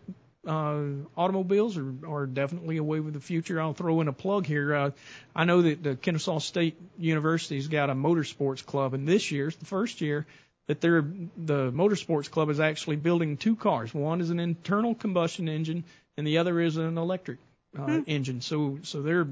uh, 0.46 0.82
automobiles 1.16 1.76
are, 1.78 1.94
are 2.06 2.26
definitely 2.26 2.76
a 2.78 2.82
way 2.84 3.00
with 3.00 3.14
the 3.14 3.20
future. 3.20 3.60
I'll 3.60 3.74
throw 3.74 4.00
in 4.00 4.08
a 4.08 4.12
plug 4.12 4.46
here. 4.46 4.74
Uh, 4.74 4.90
I 5.34 5.44
know 5.44 5.62
that 5.62 5.82
the 5.82 5.96
Kennesaw 5.96 6.38
State 6.40 6.76
University's 6.98 7.68
got 7.68 7.90
a 7.90 7.94
motorsports 7.94 8.64
club, 8.64 8.94
and 8.94 9.06
this 9.06 9.30
year's 9.30 9.56
the 9.56 9.66
first 9.66 10.00
year 10.00 10.26
that 10.66 10.80
they're 10.80 11.02
the 11.36 11.70
motorsports 11.72 12.30
club 12.30 12.50
is 12.50 12.60
actually 12.60 12.96
building 12.96 13.36
two 13.36 13.56
cars. 13.56 13.94
One 13.94 14.20
is 14.20 14.30
an 14.30 14.40
internal 14.40 14.94
combustion 14.94 15.48
engine, 15.48 15.84
and 16.16 16.26
the 16.26 16.38
other 16.38 16.60
is 16.60 16.76
an 16.76 16.98
electric 16.98 17.38
uh, 17.78 18.00
engine. 18.06 18.40
So 18.40 18.78
so 18.82 19.02
they're 19.02 19.26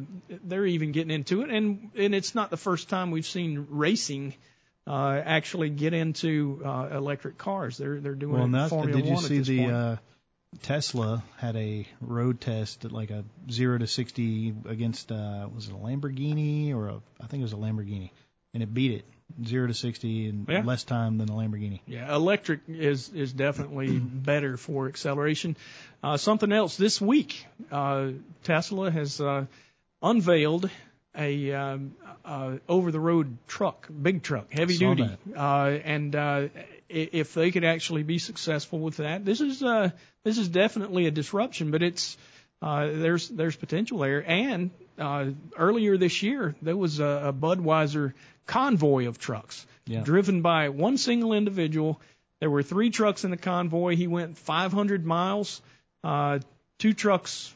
they're 0.44 0.66
even 0.66 0.92
getting 0.92 1.10
into 1.10 1.42
it, 1.42 1.50
and 1.50 1.90
and 1.96 2.14
it's 2.14 2.34
not 2.34 2.50
the 2.50 2.56
first 2.56 2.88
time 2.88 3.10
we've 3.10 3.26
seen 3.26 3.66
racing. 3.70 4.34
Uh, 4.86 5.20
actually 5.24 5.70
get 5.70 5.92
into 5.92 6.62
uh, 6.64 6.88
electric 6.92 7.38
cars. 7.38 7.76
They're 7.76 8.00
they're 8.00 8.14
doing 8.14 8.32
Well, 8.32 8.54
it 8.54 8.62
in 8.62 8.68
Formula 8.68 8.96
did 8.96 9.06
you 9.06 9.14
One 9.14 9.22
see 9.22 9.38
the 9.40 9.58
point. 9.58 9.72
uh, 9.72 9.96
Tesla 10.62 11.22
had 11.38 11.56
a 11.56 11.86
road 12.00 12.40
test 12.40 12.84
at 12.84 12.92
like 12.92 13.10
a 13.10 13.24
zero 13.50 13.78
to 13.78 13.86
sixty 13.86 14.52
against 14.66 15.10
uh, 15.12 15.48
was 15.54 15.68
it 15.68 15.72
a 15.72 15.76
Lamborghini 15.76 16.74
or 16.74 16.88
a 16.88 17.00
I 17.20 17.26
think 17.26 17.40
it 17.40 17.44
was 17.44 17.52
a 17.52 17.56
Lamborghini, 17.56 18.10
and 18.52 18.62
it 18.62 18.72
beat 18.74 18.92
it 18.92 19.04
zero 19.46 19.68
to 19.68 19.74
sixty 19.74 20.28
in 20.28 20.46
Yeah. 20.48 20.62
less 20.64 20.82
time 20.84 21.18
than 21.18 21.28
a 21.28 21.32
Lamborghini. 21.34 21.80
Yeah, 21.86 22.12
electric 22.14 22.60
is 22.68 23.08
is 23.10 23.32
definitely 23.32 23.98
better 24.00 24.56
for 24.56 24.88
acceleration. 24.88 25.56
Uh, 26.02 26.16
something 26.16 26.50
else 26.50 26.76
this 26.76 27.00
week, 27.00 27.46
uh, 27.70 28.08
Tesla 28.42 28.90
has 28.90 29.20
uh, 29.20 29.46
unveiled 30.02 30.68
a 31.16 31.52
um, 31.52 31.94
uh, 32.24 32.56
over-the-road 32.68 33.36
truck, 33.48 33.88
big 34.02 34.22
truck, 34.22 34.52
heavy 34.52 34.74
Saw 34.74 34.94
duty, 34.94 35.10
uh, 35.36 35.66
and 35.84 36.14
uh, 36.14 36.48
if 36.90 37.34
they 37.34 37.50
could 37.50 37.64
actually 37.64 38.02
be 38.02 38.18
successful 38.18 38.78
with 38.80 38.96
that, 38.98 39.24
this 39.24 39.40
is 39.40 39.62
uh, 39.62 39.90
this 40.24 40.38
is 40.38 40.48
definitely 40.48 41.06
a 41.06 41.10
disruption, 41.10 41.70
but 41.70 41.82
it's 41.82 42.16
uh, 42.62 42.86
there's 42.86 43.28
there's 43.28 43.56
potential 43.56 43.98
there. 43.98 44.22
And 44.26 44.70
uh, 44.98 45.26
earlier 45.56 45.96
this 45.96 46.22
year, 46.22 46.54
there 46.62 46.76
was 46.76 47.00
a, 47.00 47.28
a 47.28 47.32
Budweiser 47.32 48.12
convoy 48.46 49.06
of 49.08 49.18
trucks 49.18 49.66
Yeah. 49.86 50.00
driven 50.02 50.42
by 50.42 50.68
one 50.68 50.98
single 50.98 51.32
individual. 51.32 52.00
There 52.40 52.50
were 52.50 52.62
three 52.62 52.90
trucks 52.90 53.24
in 53.24 53.30
the 53.30 53.36
convoy. 53.36 53.96
He 53.96 54.06
went 54.08 54.36
500 54.38 55.06
miles. 55.06 55.62
Uh, 56.02 56.40
two 56.78 56.92
trucks 56.94 57.54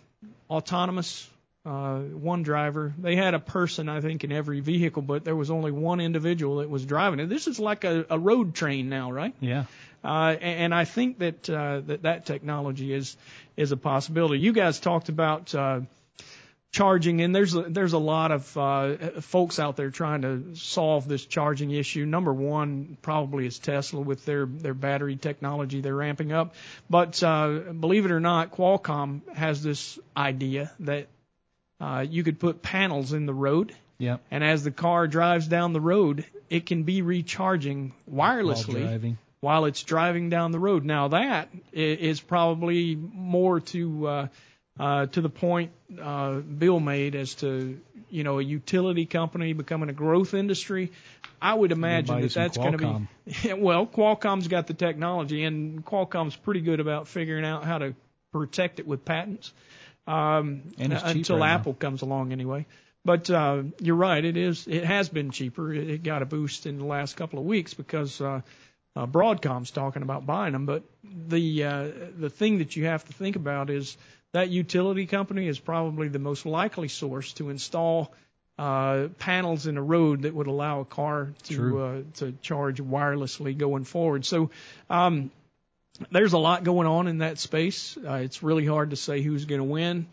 autonomous, 0.48 1.28
uh, 1.64 1.98
one 1.98 2.42
driver. 2.42 2.92
They 2.98 3.16
had 3.16 3.34
a 3.34 3.38
person, 3.38 3.88
I 3.88 4.00
think, 4.00 4.24
in 4.24 4.32
every 4.32 4.60
vehicle, 4.60 5.02
but 5.02 5.24
there 5.24 5.36
was 5.36 5.50
only 5.50 5.72
one 5.72 6.00
individual 6.00 6.56
that 6.56 6.68
was 6.68 6.84
driving 6.84 7.20
it. 7.20 7.28
This 7.28 7.46
is 7.46 7.58
like 7.58 7.84
a, 7.84 8.04
a 8.10 8.18
road 8.18 8.54
train 8.54 8.88
now, 8.88 9.10
right? 9.10 9.34
Yeah. 9.40 9.64
Uh, 10.04 10.36
and, 10.38 10.60
and 10.60 10.74
I 10.74 10.84
think 10.84 11.18
that, 11.20 11.48
uh, 11.48 11.80
that 11.86 12.02
that 12.02 12.26
technology 12.26 12.92
is 12.92 13.16
is 13.56 13.72
a 13.72 13.76
possibility. 13.76 14.40
You 14.40 14.52
guys 14.52 14.78
talked 14.78 15.08
about 15.08 15.54
uh, 15.54 15.80
charging, 16.72 17.22
and 17.22 17.34
there's 17.34 17.54
a, 17.54 17.62
there's 17.62 17.94
a 17.94 17.98
lot 17.98 18.32
of 18.32 18.58
uh, 18.58 18.96
folks 19.20 19.58
out 19.58 19.76
there 19.76 19.90
trying 19.90 20.22
to 20.22 20.56
solve 20.56 21.08
this 21.08 21.24
charging 21.24 21.70
issue. 21.70 22.04
Number 22.04 22.34
one 22.34 22.98
probably 23.00 23.46
is 23.46 23.58
Tesla 23.58 24.00
with 24.00 24.26
their 24.26 24.44
their 24.44 24.74
battery 24.74 25.16
technology 25.16 25.80
they're 25.80 25.94
ramping 25.94 26.32
up, 26.32 26.54
but 26.90 27.22
uh, 27.22 27.72
believe 27.72 28.04
it 28.04 28.10
or 28.10 28.20
not, 28.20 28.50
Qualcomm 28.50 29.22
has 29.34 29.62
this 29.62 29.98
idea 30.14 30.70
that 30.80 31.06
uh, 31.80 32.04
you 32.08 32.22
could 32.22 32.38
put 32.38 32.62
panels 32.62 33.12
in 33.12 33.26
the 33.26 33.34
road. 33.34 33.74
Yep. 33.98 34.22
And 34.30 34.42
as 34.42 34.64
the 34.64 34.70
car 34.70 35.06
drives 35.06 35.46
down 35.46 35.72
the 35.72 35.80
road, 35.80 36.24
it 36.50 36.66
can 36.66 36.82
be 36.82 37.02
recharging 37.02 37.92
wirelessly 38.10 38.82
While 38.82 39.16
while 39.40 39.66
it's 39.66 39.82
driving 39.82 40.30
down 40.30 40.52
the 40.52 40.58
road. 40.58 40.84
Now 40.84 41.08
that 41.08 41.50
is 41.72 42.20
probably 42.20 42.96
more 42.96 43.60
to 43.60 44.06
uh, 44.06 44.28
uh, 44.80 45.06
to 45.06 45.20
the 45.20 45.28
point 45.28 45.72
uh, 46.00 46.36
Bill 46.36 46.80
made 46.80 47.14
as 47.14 47.34
to 47.36 47.78
you 48.08 48.24
know 48.24 48.38
a 48.38 48.42
utility 48.42 49.04
company 49.04 49.52
becoming 49.52 49.90
a 49.90 49.92
growth 49.92 50.34
industry. 50.34 50.92
I 51.42 51.52
would 51.52 51.72
imagine 51.72 52.22
that 52.22 52.32
that's 52.32 52.56
going 52.56 52.78
to 52.78 53.06
be 53.42 53.52
well. 53.52 53.86
Qualcomm's 53.86 54.48
got 54.48 54.66
the 54.66 54.74
technology, 54.74 55.44
and 55.44 55.84
Qualcomm's 55.84 56.36
pretty 56.36 56.62
good 56.62 56.80
about 56.80 57.06
figuring 57.06 57.44
out 57.44 57.64
how 57.64 57.78
to 57.78 57.94
protect 58.32 58.80
it 58.80 58.86
with 58.86 59.04
patents. 59.04 59.52
Um, 60.06 60.72
until 60.78 61.38
now. 61.38 61.44
Apple 61.44 61.74
comes 61.74 62.02
along 62.02 62.32
anyway. 62.32 62.66
But 63.04 63.28
uh, 63.28 63.64
you're 63.80 63.96
right. 63.96 64.24
It 64.24 64.36
is. 64.36 64.66
It 64.66 64.84
has 64.84 65.08
been 65.08 65.30
cheaper. 65.30 65.72
It, 65.72 65.90
it 65.90 66.02
got 66.02 66.22
a 66.22 66.26
boost 66.26 66.66
in 66.66 66.78
the 66.78 66.86
last 66.86 67.16
couple 67.16 67.38
of 67.38 67.44
weeks 67.44 67.74
because 67.74 68.20
uh, 68.20 68.40
uh, 68.96 69.06
Broadcom's 69.06 69.70
talking 69.70 70.02
about 70.02 70.24
buying 70.24 70.52
them. 70.52 70.64
But 70.64 70.84
the 71.02 71.64
uh, 71.64 71.88
the 72.16 72.30
thing 72.30 72.58
that 72.58 72.76
you 72.76 72.86
have 72.86 73.04
to 73.04 73.12
think 73.12 73.36
about 73.36 73.68
is 73.68 73.96
that 74.32 74.48
utility 74.48 75.06
company 75.06 75.46
is 75.46 75.58
probably 75.58 76.08
the 76.08 76.18
most 76.18 76.46
likely 76.46 76.88
source 76.88 77.34
to 77.34 77.50
install 77.50 78.10
uh, 78.58 79.08
panels 79.18 79.66
in 79.66 79.76
a 79.76 79.82
road 79.82 80.22
that 80.22 80.34
would 80.34 80.46
allow 80.46 80.80
a 80.80 80.84
car 80.86 81.34
to 81.44 81.80
uh, 81.80 82.02
to 82.14 82.32
charge 82.40 82.80
wirelessly 82.80 83.56
going 83.56 83.84
forward. 83.84 84.24
So. 84.24 84.50
Um, 84.88 85.30
there's 86.10 86.32
a 86.32 86.38
lot 86.38 86.64
going 86.64 86.86
on 86.86 87.06
in 87.06 87.18
that 87.18 87.38
space. 87.38 87.96
Uh, 87.96 88.14
it's 88.14 88.42
really 88.42 88.66
hard 88.66 88.90
to 88.90 88.96
say 88.96 89.20
who's 89.20 89.44
going 89.44 89.60
to 89.60 89.64
win. 89.64 90.06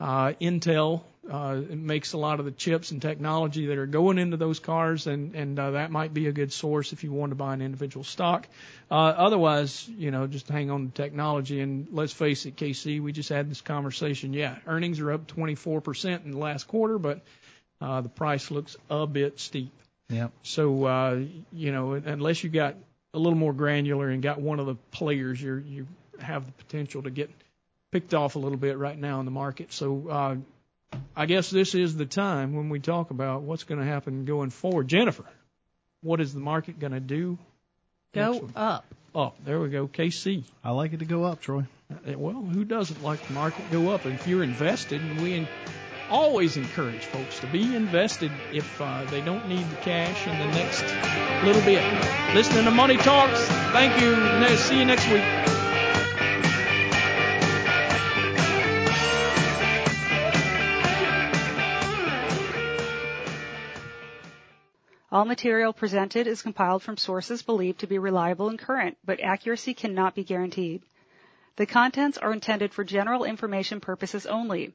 Uh, 0.00 0.32
Intel 0.40 1.02
uh, 1.30 1.60
makes 1.70 2.12
a 2.12 2.18
lot 2.18 2.38
of 2.38 2.44
the 2.44 2.50
chips 2.50 2.90
and 2.90 3.02
technology 3.02 3.66
that 3.66 3.78
are 3.78 3.86
going 3.86 4.18
into 4.18 4.36
those 4.36 4.58
cars, 4.58 5.06
and 5.06 5.34
and 5.34 5.58
uh, 5.58 5.72
that 5.72 5.90
might 5.90 6.14
be 6.14 6.26
a 6.26 6.32
good 6.32 6.52
source 6.52 6.92
if 6.92 7.04
you 7.04 7.12
want 7.12 7.30
to 7.30 7.36
buy 7.36 7.54
an 7.54 7.60
individual 7.60 8.04
stock. 8.04 8.46
Uh, 8.90 8.94
otherwise, 8.94 9.88
you 9.88 10.10
know, 10.10 10.26
just 10.26 10.48
hang 10.48 10.70
on 10.70 10.86
to 10.86 10.94
technology. 10.94 11.60
And 11.60 11.88
let's 11.90 12.12
face 12.12 12.46
it, 12.46 12.56
Casey, 12.56 13.00
we 13.00 13.12
just 13.12 13.28
had 13.28 13.50
this 13.50 13.60
conversation. 13.60 14.32
Yeah, 14.32 14.56
earnings 14.66 15.00
are 15.00 15.12
up 15.12 15.26
24% 15.26 16.24
in 16.24 16.30
the 16.30 16.38
last 16.38 16.66
quarter, 16.66 16.98
but 16.98 17.22
uh, 17.80 18.00
the 18.00 18.08
price 18.08 18.50
looks 18.50 18.76
a 18.88 19.06
bit 19.06 19.38
steep. 19.38 19.72
Yep. 20.08 20.32
So 20.42 20.84
uh, 20.84 21.20
you 21.52 21.72
know, 21.72 21.92
unless 21.92 22.42
you 22.42 22.50
got 22.50 22.76
a 23.18 23.20
little 23.20 23.38
more 23.38 23.52
granular 23.52 24.08
and 24.08 24.22
got 24.22 24.40
one 24.40 24.60
of 24.60 24.66
the 24.66 24.76
players, 24.92 25.40
you 25.42 25.56
you 25.66 25.86
have 26.20 26.46
the 26.46 26.52
potential 26.52 27.02
to 27.02 27.10
get 27.10 27.30
picked 27.90 28.14
off 28.14 28.36
a 28.36 28.38
little 28.38 28.58
bit 28.58 28.78
right 28.78 28.98
now 28.98 29.18
in 29.18 29.24
the 29.24 29.30
market. 29.30 29.72
So 29.72 30.08
uh, 30.08 30.36
I 31.16 31.26
guess 31.26 31.50
this 31.50 31.74
is 31.74 31.96
the 31.96 32.06
time 32.06 32.54
when 32.54 32.68
we 32.68 32.80
talk 32.80 33.10
about 33.10 33.42
what's 33.42 33.64
going 33.64 33.80
to 33.80 33.86
happen 33.86 34.24
going 34.24 34.50
forward. 34.50 34.88
Jennifer, 34.88 35.24
what 36.02 36.20
is 36.20 36.32
the 36.32 36.40
market 36.40 36.78
going 36.78 36.92
to 36.92 37.00
do? 37.00 37.38
Go 38.14 38.48
up. 38.56 38.84
Up. 39.14 39.36
There 39.44 39.58
we 39.58 39.68
go. 39.70 39.86
Casey. 39.86 40.44
I 40.62 40.70
like 40.70 40.92
it 40.92 40.98
to 41.00 41.04
go 41.04 41.24
up, 41.24 41.40
Troy. 41.40 41.64
Uh, 41.90 42.18
Well, 42.18 42.34
who 42.34 42.64
doesn't 42.64 43.02
like 43.02 43.26
the 43.26 43.32
market 43.32 43.70
go 43.72 43.88
up? 43.90 44.06
If 44.06 44.26
you're 44.26 44.42
invested, 44.44 45.00
and 45.00 45.20
we 45.20 45.34
en- 45.34 45.48
always 46.10 46.56
encourage 46.56 47.04
folks 47.04 47.40
to 47.40 47.46
be 47.46 47.74
invested 47.74 48.32
if 48.52 48.80
uh, 48.80 49.04
they 49.06 49.20
don't 49.20 49.48
need 49.48 49.68
the 49.70 49.76
cash 49.76 50.26
in 50.26 50.38
the 50.38 50.46
next 50.46 50.84
little 51.44 51.62
bit. 51.62 51.84
Listening 52.34 52.64
to 52.64 52.70
Money 52.70 52.96
Talks. 52.96 53.44
Thank 53.72 54.00
you. 54.00 54.56
See 54.56 54.78
you 54.78 54.84
next 54.84 55.06
week. 55.08 55.24
All 65.10 65.24
material 65.24 65.72
presented 65.72 66.26
is 66.26 66.42
compiled 66.42 66.82
from 66.82 66.98
sources 66.98 67.42
believed 67.42 67.80
to 67.80 67.86
be 67.86 67.98
reliable 67.98 68.50
and 68.50 68.58
current, 68.58 68.98
but 69.04 69.20
accuracy 69.20 69.72
cannot 69.72 70.14
be 70.14 70.22
guaranteed. 70.22 70.82
The 71.56 71.64
contents 71.66 72.18
are 72.18 72.32
intended 72.32 72.74
for 72.74 72.84
general 72.84 73.24
information 73.24 73.80
purposes 73.80 74.26
only. 74.26 74.74